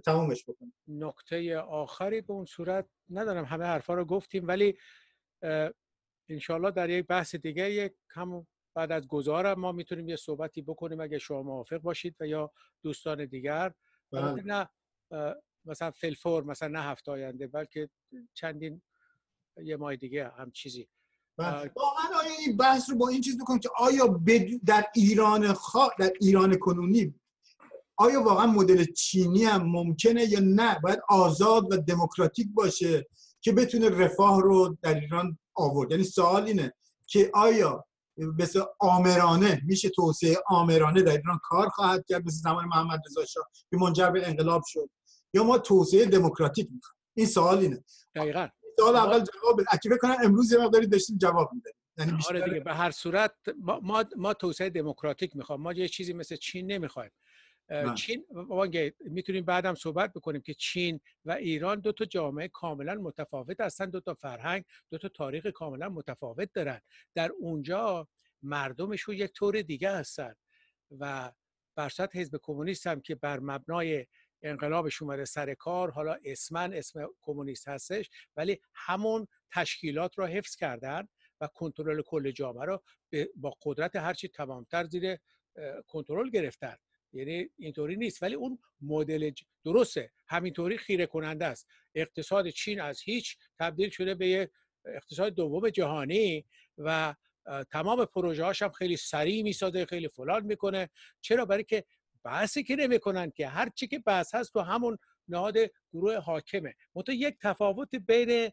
تمومش 0.05 0.43
بکنیم. 0.43 0.73
نکته 0.87 1.57
آخری 1.57 2.21
به 2.21 2.33
اون 2.33 2.45
صورت 2.45 2.87
ندارم. 3.09 3.45
همه 3.45 3.65
حرفا 3.65 3.93
رو 3.93 4.05
گفتیم 4.05 4.47
ولی 4.47 4.77
انشالله 6.29 6.71
در 6.71 6.89
یک 6.89 7.07
بحث 7.07 7.35
دیگه 7.35 7.71
یک 7.71 7.93
هم 8.09 8.47
بعد 8.75 8.91
از 8.91 9.07
گذارم 9.07 9.59
ما 9.59 9.71
می‌تونیم 9.71 10.09
یه 10.09 10.15
صحبتی 10.15 10.61
بکنیم 10.61 10.99
اگه 11.01 11.17
شما 11.17 11.43
موافق 11.43 11.77
باشید 11.77 12.15
و 12.19 12.27
یا 12.27 12.51
دوستان 12.83 13.25
دیگر. 13.25 13.73
بله. 14.11 14.43
نه 14.43 14.69
مثلا 15.65 15.91
فلفور 15.91 16.43
مثلا 16.43 16.67
نه 16.67 16.81
هفته 16.81 17.11
آینده 17.11 17.47
بلکه 17.47 17.89
چندین 18.33 18.81
یه 19.63 19.77
ماه 19.77 19.95
دیگه 19.95 20.31
هم 20.37 20.51
چیزی. 20.51 20.87
بله. 21.37 21.71
واقعا 21.75 22.19
آیا 22.19 22.31
این 22.39 22.57
بحث 22.57 22.89
رو 22.89 22.97
با 22.97 23.07
این 23.07 23.21
چیز 23.21 23.37
بکنم 23.37 23.59
که 23.59 23.69
آیا 23.77 24.21
در 24.65 24.85
ایران 24.95 25.53
خوا... 25.53 25.89
در 25.99 26.11
ایران 26.21 26.57
کنونی 26.57 27.15
آیا 27.97 28.23
واقعا 28.23 28.45
مدل 28.47 28.83
چینی 28.83 29.43
هم 29.43 29.63
ممکنه 29.65 30.23
یا 30.23 30.39
نه؟ 30.39 30.79
باید 30.79 30.99
آزاد 31.09 31.73
و 31.73 31.77
دموکراتیک 31.77 32.47
باشه 32.53 33.07
که 33.41 33.51
بتونه 33.51 33.89
رفاه 33.89 34.41
رو 34.41 34.77
در 34.81 34.99
ایران 34.99 35.37
آورد. 35.55 35.91
یعنی 35.91 36.03
سوال 36.03 36.43
اینه 36.43 36.73
که 37.07 37.31
آیا 37.33 37.85
مثل 38.17 38.63
آمرانه 38.79 39.61
میشه 39.65 39.89
توسعه 39.89 40.35
آمرانه 40.47 41.01
در 41.01 41.11
ایران 41.11 41.39
کار 41.43 41.69
خواهد 41.69 42.05
کرد؟ 42.07 42.25
مثل 42.25 42.37
زمان 42.37 42.65
محمد 42.65 43.01
رضا 43.05 43.25
شاه 43.25 43.49
که 43.69 43.77
منجر 43.77 44.09
به 44.09 44.27
انقلاب 44.27 44.63
شد. 44.65 44.89
یا 45.35 45.43
ما 45.43 45.57
توسعه 45.57 46.05
دموکراتیک 46.05 46.67
می‌خوایم. 46.71 46.99
این 47.17 47.27
سوال 47.27 47.57
اینه. 47.57 47.83
دقیقاً. 48.15 48.49
سوال 48.79 48.95
اول 48.95 49.19
جواب 49.19 49.61
اگه 49.71 49.89
بکنن 49.91 50.15
امروز 50.23 50.51
یه 50.51 50.57
مقداری 50.57 50.87
داشتیم 50.87 51.17
جواب 51.17 51.49
میده 51.53 51.71
یعنی 51.97 52.11
آره 52.29 52.41
دیگه 52.41 52.59
به 52.59 52.73
هر 52.73 52.91
صورت 52.91 53.35
ما 53.81 54.05
ما 54.15 54.33
توسعه 54.33 54.69
دموکراتیک 54.69 55.35
می‌خوام 55.35 55.61
ما 55.61 55.73
یه 55.73 55.87
چیزی 55.87 56.13
مثل 56.13 56.35
چین 56.35 56.71
نمی‌خوایم. 56.71 57.11
چین 57.95 58.25
می‌تونیم 58.99 59.45
بعدم 59.45 59.75
صحبت 59.75 60.13
بکنیم 60.13 60.41
که 60.41 60.53
چین 60.53 60.99
و 61.25 61.31
ایران 61.31 61.79
دو 61.79 61.91
تا 61.91 62.05
جامعه 62.05 62.47
کاملا 62.47 62.95
متفاوت 62.95 63.61
هستن 63.61 63.89
دو 63.89 63.99
تا 63.99 64.13
فرهنگ 64.13 64.63
دو 64.91 64.97
تا 64.97 65.09
تاریخ 65.09 65.45
کاملا 65.47 65.89
متفاوت 65.89 66.49
دارن. 66.53 66.81
در 67.15 67.31
اونجا 67.39 68.07
مردمشون 68.43 69.15
یک 69.15 69.31
طور 69.33 69.61
دیگه 69.61 69.91
هستن 69.91 70.35
و 70.99 71.31
برصد 71.77 72.15
حزب 72.15 72.39
کمونیست 72.43 72.87
هم 72.87 73.01
که 73.01 73.15
بر 73.15 73.39
مبنای 73.39 74.05
انقلابش 74.45 75.01
اومده 75.01 75.25
سر 75.25 75.53
کار 75.53 75.91
حالا 75.91 76.17
اسمن 76.25 76.73
اسم 76.73 77.09
کمونیست 77.21 77.67
هستش 77.67 78.09
ولی 78.35 78.59
همون 78.73 79.27
تشکیلات 79.51 80.19
را 80.19 80.25
حفظ 80.25 80.55
کردن 80.55 81.07
و 81.41 81.47
کنترل 81.47 82.01
کل 82.01 82.31
جامعه 82.31 82.65
رو 82.65 82.83
با 83.35 83.57
قدرت 83.63 83.95
هرچی 83.95 84.27
تمامتر 84.27 84.83
زیر 84.83 85.17
کنترل 85.87 86.29
گرفتن. 86.29 86.75
یعنی 87.13 87.49
اینطوری 87.57 87.95
نیست. 87.95 88.23
ولی 88.23 88.35
اون 88.35 88.59
مدل 88.81 89.31
درسته. 89.65 90.11
همینطوری 90.27 90.77
خیره 90.77 91.05
کننده 91.05 91.45
است. 91.45 91.67
اقتصاد 91.95 92.49
چین 92.49 92.81
از 92.81 93.01
هیچ 93.01 93.37
تبدیل 93.59 93.89
شده 93.89 94.15
به 94.15 94.27
یک 94.27 94.49
اقتصاد 94.85 95.33
دوم 95.33 95.69
جهانی 95.69 96.45
و 96.77 97.15
تمام 97.71 98.05
پروژه 98.05 98.43
هاش 98.43 98.61
هم 98.61 98.69
خیلی 98.69 98.97
سریع 98.97 99.43
می‌سازه 99.43 99.85
خیلی 99.85 100.07
فلان 100.07 100.45
می‌کنه. 100.45 100.89
چرا؟ 101.21 101.45
برای 101.45 101.63
که 101.63 101.85
بحثی 102.25 102.63
که 102.63 102.75
نمی‌کنن 102.75 103.31
که 103.31 103.47
هر 103.47 103.69
چی 103.69 103.87
که 103.87 103.99
بحث 103.99 104.35
هست 104.35 104.53
تو 104.53 104.59
همون 104.59 104.97
نهاد 105.27 105.57
گروه 105.93 106.17
حاکمه. 106.17 106.75
منتها 106.95 107.15
یک 107.15 107.37
تفاوت 107.41 107.95
بین 107.95 108.51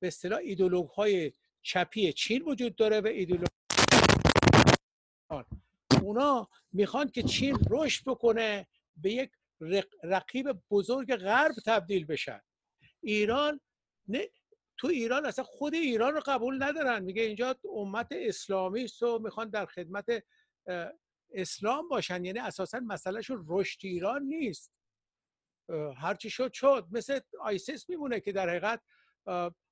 به 0.00 0.06
اصطلاح 0.06 0.38
ایدولوگ 0.38 0.88
های 0.88 1.32
چپی 1.62 2.12
چین 2.12 2.42
وجود 2.42 2.76
داره 2.76 3.00
و 3.00 3.06
ایدولوگ 3.06 3.46
اونا 6.02 6.48
می‌خوان 6.72 7.08
که 7.08 7.22
چین 7.22 7.58
رشد 7.70 8.04
بکنه 8.06 8.66
به 8.96 9.12
یک 9.12 9.30
رقیب 10.02 10.46
بزرگ 10.70 11.16
غرب 11.16 11.54
تبدیل 11.66 12.06
بشن. 12.06 12.40
ایران 13.00 13.60
نه 14.08 14.30
تو 14.76 14.88
ایران 14.88 15.26
اصلا 15.26 15.44
خود 15.44 15.74
ایران 15.74 16.14
رو 16.14 16.22
قبول 16.26 16.62
ندارن. 16.62 17.02
میگه 17.02 17.22
اینجا 17.22 17.56
امت 17.74 18.08
اسلامی 18.10 18.84
است 18.84 19.02
و 19.02 19.18
می‌خوان 19.18 19.50
در 19.50 19.66
خدمت 19.66 20.24
اسلام 21.34 21.88
باشن 21.88 22.24
یعنی 22.24 22.38
اساسا 22.38 22.80
مسئلهشون 22.80 23.44
رشد 23.48 23.78
ایران 23.82 24.22
نیست. 24.22 24.72
هرچی 25.96 26.30
شد 26.30 26.52
شد. 26.52 26.86
مثل 26.90 27.20
آیسیس 27.40 27.88
میمونه 27.88 28.20
که 28.20 28.32
در 28.32 28.48
حقیقت 28.48 28.80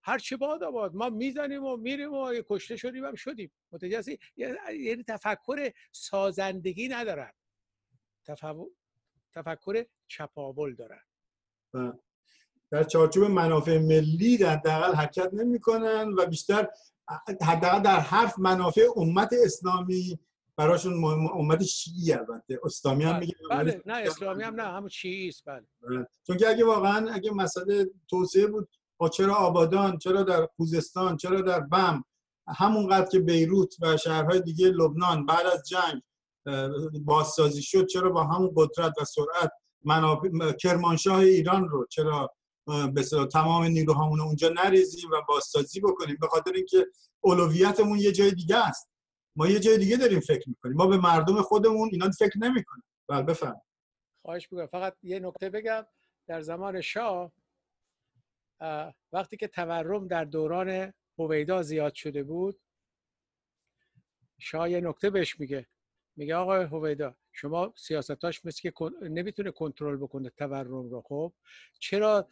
هر 0.02 0.18
چی 0.18 0.36
باد 0.36 0.64
آباد. 0.64 0.94
ما 0.94 1.08
می‌زنیم 1.08 1.64
و 1.64 1.76
میریم 1.76 2.14
و 2.14 2.34
کشته 2.48 2.76
شدیم 2.76 3.04
هم 3.04 3.14
شدیم. 3.14 3.52
متوجه 3.72 4.18
یعنی 4.36 5.04
تفکر 5.08 5.72
سازندگی 5.92 6.88
ندارن. 6.88 7.32
تفکر 9.34 9.84
چپاول 10.08 10.74
دارن. 10.74 11.02
در 12.70 12.84
چارچوب 12.84 13.24
منافع 13.24 13.78
ملی 13.78 14.36
در 14.36 14.56
حداقل 14.56 14.94
حرکت 14.94 15.34
نمی‌کنن 15.34 16.08
و 16.18 16.26
بیشتر 16.26 16.68
حداقل 17.42 17.82
در 17.82 18.00
حرف 18.00 18.38
منافع 18.38 18.82
امت 18.96 19.30
اسلامی 19.44 20.18
براشون 20.62 21.04
امت 21.34 21.62
شیعی 21.64 22.12
البته. 22.12 22.60
اسلامی 22.64 23.04
هم 23.04 23.18
میگه 23.18 23.34
بله. 23.50 23.82
نه 23.86 23.94
اسلامی 23.94 24.42
هم 24.42 24.54
نه 24.54 24.62
همون 24.62 24.88
شیعی 24.88 25.28
است. 25.28 25.42
بله. 25.46 25.66
بله 25.82 26.06
چون 26.26 26.36
که 26.36 26.48
اگه 26.48 26.64
واقعا 26.64 27.12
اگه 27.12 27.30
مسئله 27.30 27.90
توسعه 28.10 28.46
بود 28.46 28.68
چرا 29.12 29.34
آبادان 29.34 29.98
چرا 29.98 30.22
در 30.22 30.48
خوزستان 30.56 31.16
چرا 31.16 31.40
در 31.40 31.60
بم 31.60 32.04
همونقدر 32.48 33.08
که 33.08 33.18
بیروت 33.18 33.74
و 33.80 33.96
شهرهای 33.96 34.40
دیگه 34.40 34.68
لبنان 34.68 35.26
بعد 35.26 35.46
از 35.46 35.62
جنگ 35.68 36.02
بازسازی 37.04 37.62
شد 37.62 37.86
چرا 37.86 38.10
با 38.10 38.24
همون 38.24 38.52
قدرت 38.56 38.92
و 39.00 39.04
سرعت 39.04 39.50
مناپ... 39.84 40.26
کرمانشاه 40.60 41.18
ایران 41.18 41.68
رو 41.68 41.86
چرا 41.90 42.34
به 42.94 43.02
تمام 43.32 43.64
نیروهامون 43.64 44.20
اونجا 44.20 44.48
نریزیم 44.48 45.10
و 45.10 45.22
بازسازی 45.28 45.80
بکنیم؟ 45.80 46.16
به 46.20 46.26
خاطر 46.26 46.52
اینکه 46.52 46.86
اولویتمون 47.20 47.98
یه 47.98 48.12
جای 48.12 48.30
دیگه 48.30 48.56
است. 48.56 48.91
ما 49.36 49.46
یه 49.46 49.60
جای 49.60 49.78
دیگه 49.78 49.96
داریم 49.96 50.20
فکر 50.20 50.48
می‌کنیم. 50.48 50.76
ما 50.76 50.86
به 50.86 50.96
مردم 50.96 51.42
خودمون 51.42 51.88
اینا 51.92 52.10
فکر 52.10 52.38
نمی‌کنیم. 52.38 52.84
بله 53.08 53.22
بفهم 53.22 53.62
خواهش 54.22 54.52
می‌کنم. 54.52 54.66
فقط 54.66 54.96
یه 55.02 55.18
نکته 55.18 55.50
بگم. 55.50 55.86
در 56.26 56.40
زمان 56.40 56.80
شاه 56.80 57.32
وقتی 59.12 59.36
که 59.36 59.48
تورم 59.48 60.08
در 60.08 60.24
دوران 60.24 60.92
هویدا 61.18 61.62
زیاد 61.62 61.94
شده 61.94 62.22
بود 62.22 62.60
شاه 64.38 64.70
یه 64.70 64.80
نکته 64.80 65.10
بهش 65.10 65.40
میگه. 65.40 65.66
میگه 66.16 66.34
آقای 66.34 66.64
هویدا 66.64 67.16
شما 67.32 67.74
سیاستاش 67.76 68.44
مثل 68.44 68.60
که 68.70 68.72
نمی‌تونه 69.02 69.50
کنترل 69.50 69.96
بکنه 69.96 70.30
تورم 70.30 70.90
رو. 70.90 71.02
خب 71.06 71.32
چرا 71.78 72.28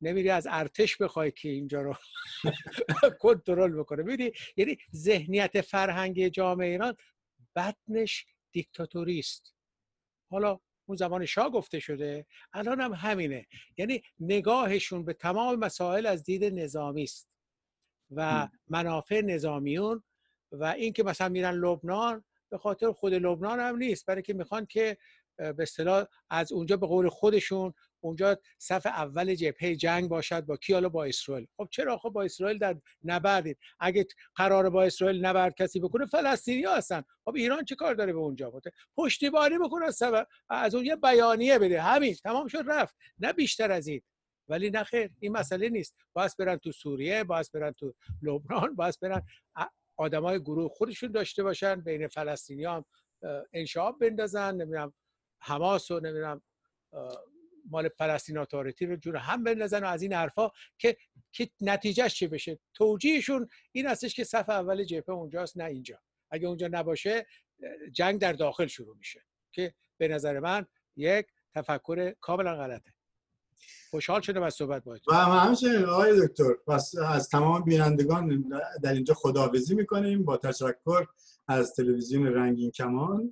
نمیری 0.00 0.30
از 0.30 0.46
ارتش 0.50 0.96
بخوای 0.96 1.30
که 1.30 1.48
اینجا 1.48 1.82
رو 1.82 1.94
کنترل 3.22 3.78
بکنه؟ 3.78 4.02
میدی 4.02 4.32
یعنی 4.56 4.78
ذهنیت 4.94 5.60
فرهنگی 5.60 6.30
جامعه 6.30 6.68
ایران 6.68 6.94
بدنش 7.56 8.26
دیکتاتوری 8.52 9.18
است 9.18 9.54
حالا 10.30 10.60
اون 10.88 10.96
زمان 10.96 11.26
شاه 11.26 11.50
گفته 11.50 11.80
شده 11.80 12.26
الان 12.52 12.80
هم 12.80 12.92
همینه. 12.92 13.46
یعنی 13.76 14.02
نگاهشون 14.20 15.04
به 15.04 15.12
تمام 15.12 15.58
مسائل 15.58 16.06
از 16.06 16.24
دید 16.24 16.44
نظامی 16.44 17.02
است 17.02 17.28
و 18.10 18.48
منافع 18.68 19.20
نظامیون 19.20 20.02
و 20.52 20.64
اینکه 20.64 21.02
مثلا 21.02 21.28
میرن 21.28 21.54
لبنان 21.54 22.24
به 22.50 22.58
خاطر 22.58 22.92
خود 22.92 23.14
لبنان 23.14 23.60
هم 23.60 23.76
نیست 23.76 24.06
برای 24.06 24.22
که 24.22 24.34
می‌خوان 24.34 24.66
که 24.66 24.96
به 25.38 25.62
اصطلاح 25.62 26.06
از 26.30 26.52
اونجا 26.52 26.76
به 26.76 26.86
قول 26.86 27.08
خودشون 27.08 27.74
اونجا 28.00 28.36
صف 28.58 28.86
اول 28.86 29.34
جبهه 29.34 29.76
جنگ 29.76 30.08
باشد 30.08 30.46
با 30.46 30.56
کی 30.56 30.80
با 30.80 31.04
اسرائیل. 31.04 31.46
خب 31.56 31.68
چرا؟ 31.70 31.98
خب 31.98 32.08
با 32.08 32.22
اسرائیل 32.22 32.58
در 32.58 32.76
نبردید 33.04 33.58
اگه 33.80 34.06
قرار 34.34 34.70
با 34.70 34.84
اسرائیل 34.84 35.26
نبرد 35.26 35.54
کسی 35.54 35.80
بکنه 35.80 36.06
فلسطینی 36.06 36.62
ها 36.62 36.76
هستن. 36.76 37.02
خب 37.24 37.34
ایران 37.34 37.64
چه 37.64 37.74
کار 37.74 37.94
داره 37.94 38.12
به 38.12 38.18
اونجا؟ 38.18 38.50
بوده 38.50 38.72
پشتیبانی 38.96 39.58
بکنه 39.58 39.86
از 40.48 40.74
اون 40.74 40.84
یه 40.84 40.96
بیانیه 40.96 41.58
بده. 41.58 41.82
همین 41.82 42.14
تمام 42.14 42.46
شد 42.46 42.64
رفت. 42.66 42.96
نه 43.18 43.32
بیشتر 43.32 43.72
از 43.72 43.86
این. 43.86 44.02
ولی 44.48 44.70
نه 44.70 44.84
خیر 44.84 45.10
این 45.20 45.32
مسئله 45.32 45.68
نیست. 45.68 45.94
باید 46.12 46.32
برن 46.38 46.56
تو 46.56 46.72
سوریه 46.72 47.24
باید 47.24 47.46
برن 47.54 47.72
تو 47.72 47.94
لبنان 48.22 48.74
باید 48.74 48.94
برن 49.02 49.22
آدمای 49.98 50.40
گروه 50.40 50.68
خودشون 50.68 51.12
داشته 51.12 51.42
باشن 51.42 51.80
بین 51.80 52.08
فلسطینی 52.08 52.64
هم 52.64 52.84
انشاب 53.52 53.98
بندازن 54.00 54.54
نمی‌دونم 54.54 54.92
حماس 55.40 55.90
و 55.90 56.00
نمی‌دونم 56.00 56.42
مال 57.70 57.88
فلسطین 57.88 58.38
اتاریتی 58.38 58.86
رو 58.86 58.96
جور 58.96 59.16
هم 59.16 59.44
بندازن 59.44 59.84
و 59.84 59.86
از 59.86 60.02
این 60.02 60.12
حرفا 60.12 60.50
که 60.78 60.96
که 61.32 61.50
نتیجهش 61.60 62.14
چه 62.14 62.28
بشه؟ 62.28 62.58
توجیهشون 62.74 63.48
این 63.72 63.86
هستش 63.86 64.14
که 64.14 64.24
صف 64.24 64.48
اول 64.48 64.84
جبهه 64.84 65.10
اونجاست 65.10 65.56
نه 65.56 65.64
اینجا. 65.64 66.00
اگه 66.30 66.48
اونجا 66.48 66.68
نباشه 66.72 67.26
جنگ 67.92 68.20
در 68.20 68.32
داخل 68.32 68.66
شروع 68.66 68.96
میشه 68.96 69.24
که 69.52 69.74
به 69.96 70.08
نظر 70.08 70.40
من 70.40 70.66
یک 70.96 71.26
تفکر 71.54 72.14
کاملا 72.20 72.56
غلطه. 72.56 72.92
خوشحال 73.90 74.20
شدم 74.20 74.42
از 74.42 74.54
صحبت 74.54 74.84
باید 74.84 75.02
و 75.08 75.14
همچنین 75.14 75.84
آقای 75.84 76.26
دکتر 76.26 76.54
پس 76.66 76.94
از 76.96 77.28
تمام 77.28 77.62
بینندگان 77.62 78.44
در 78.82 78.92
اینجا 78.92 79.14
خداحافظی 79.14 79.74
می‌کنیم 79.74 80.24
با 80.24 80.36
تشکر 80.36 81.06
از 81.48 81.74
تلویزیون 81.74 82.26
رنگین 82.26 82.70
کمان. 82.70 83.30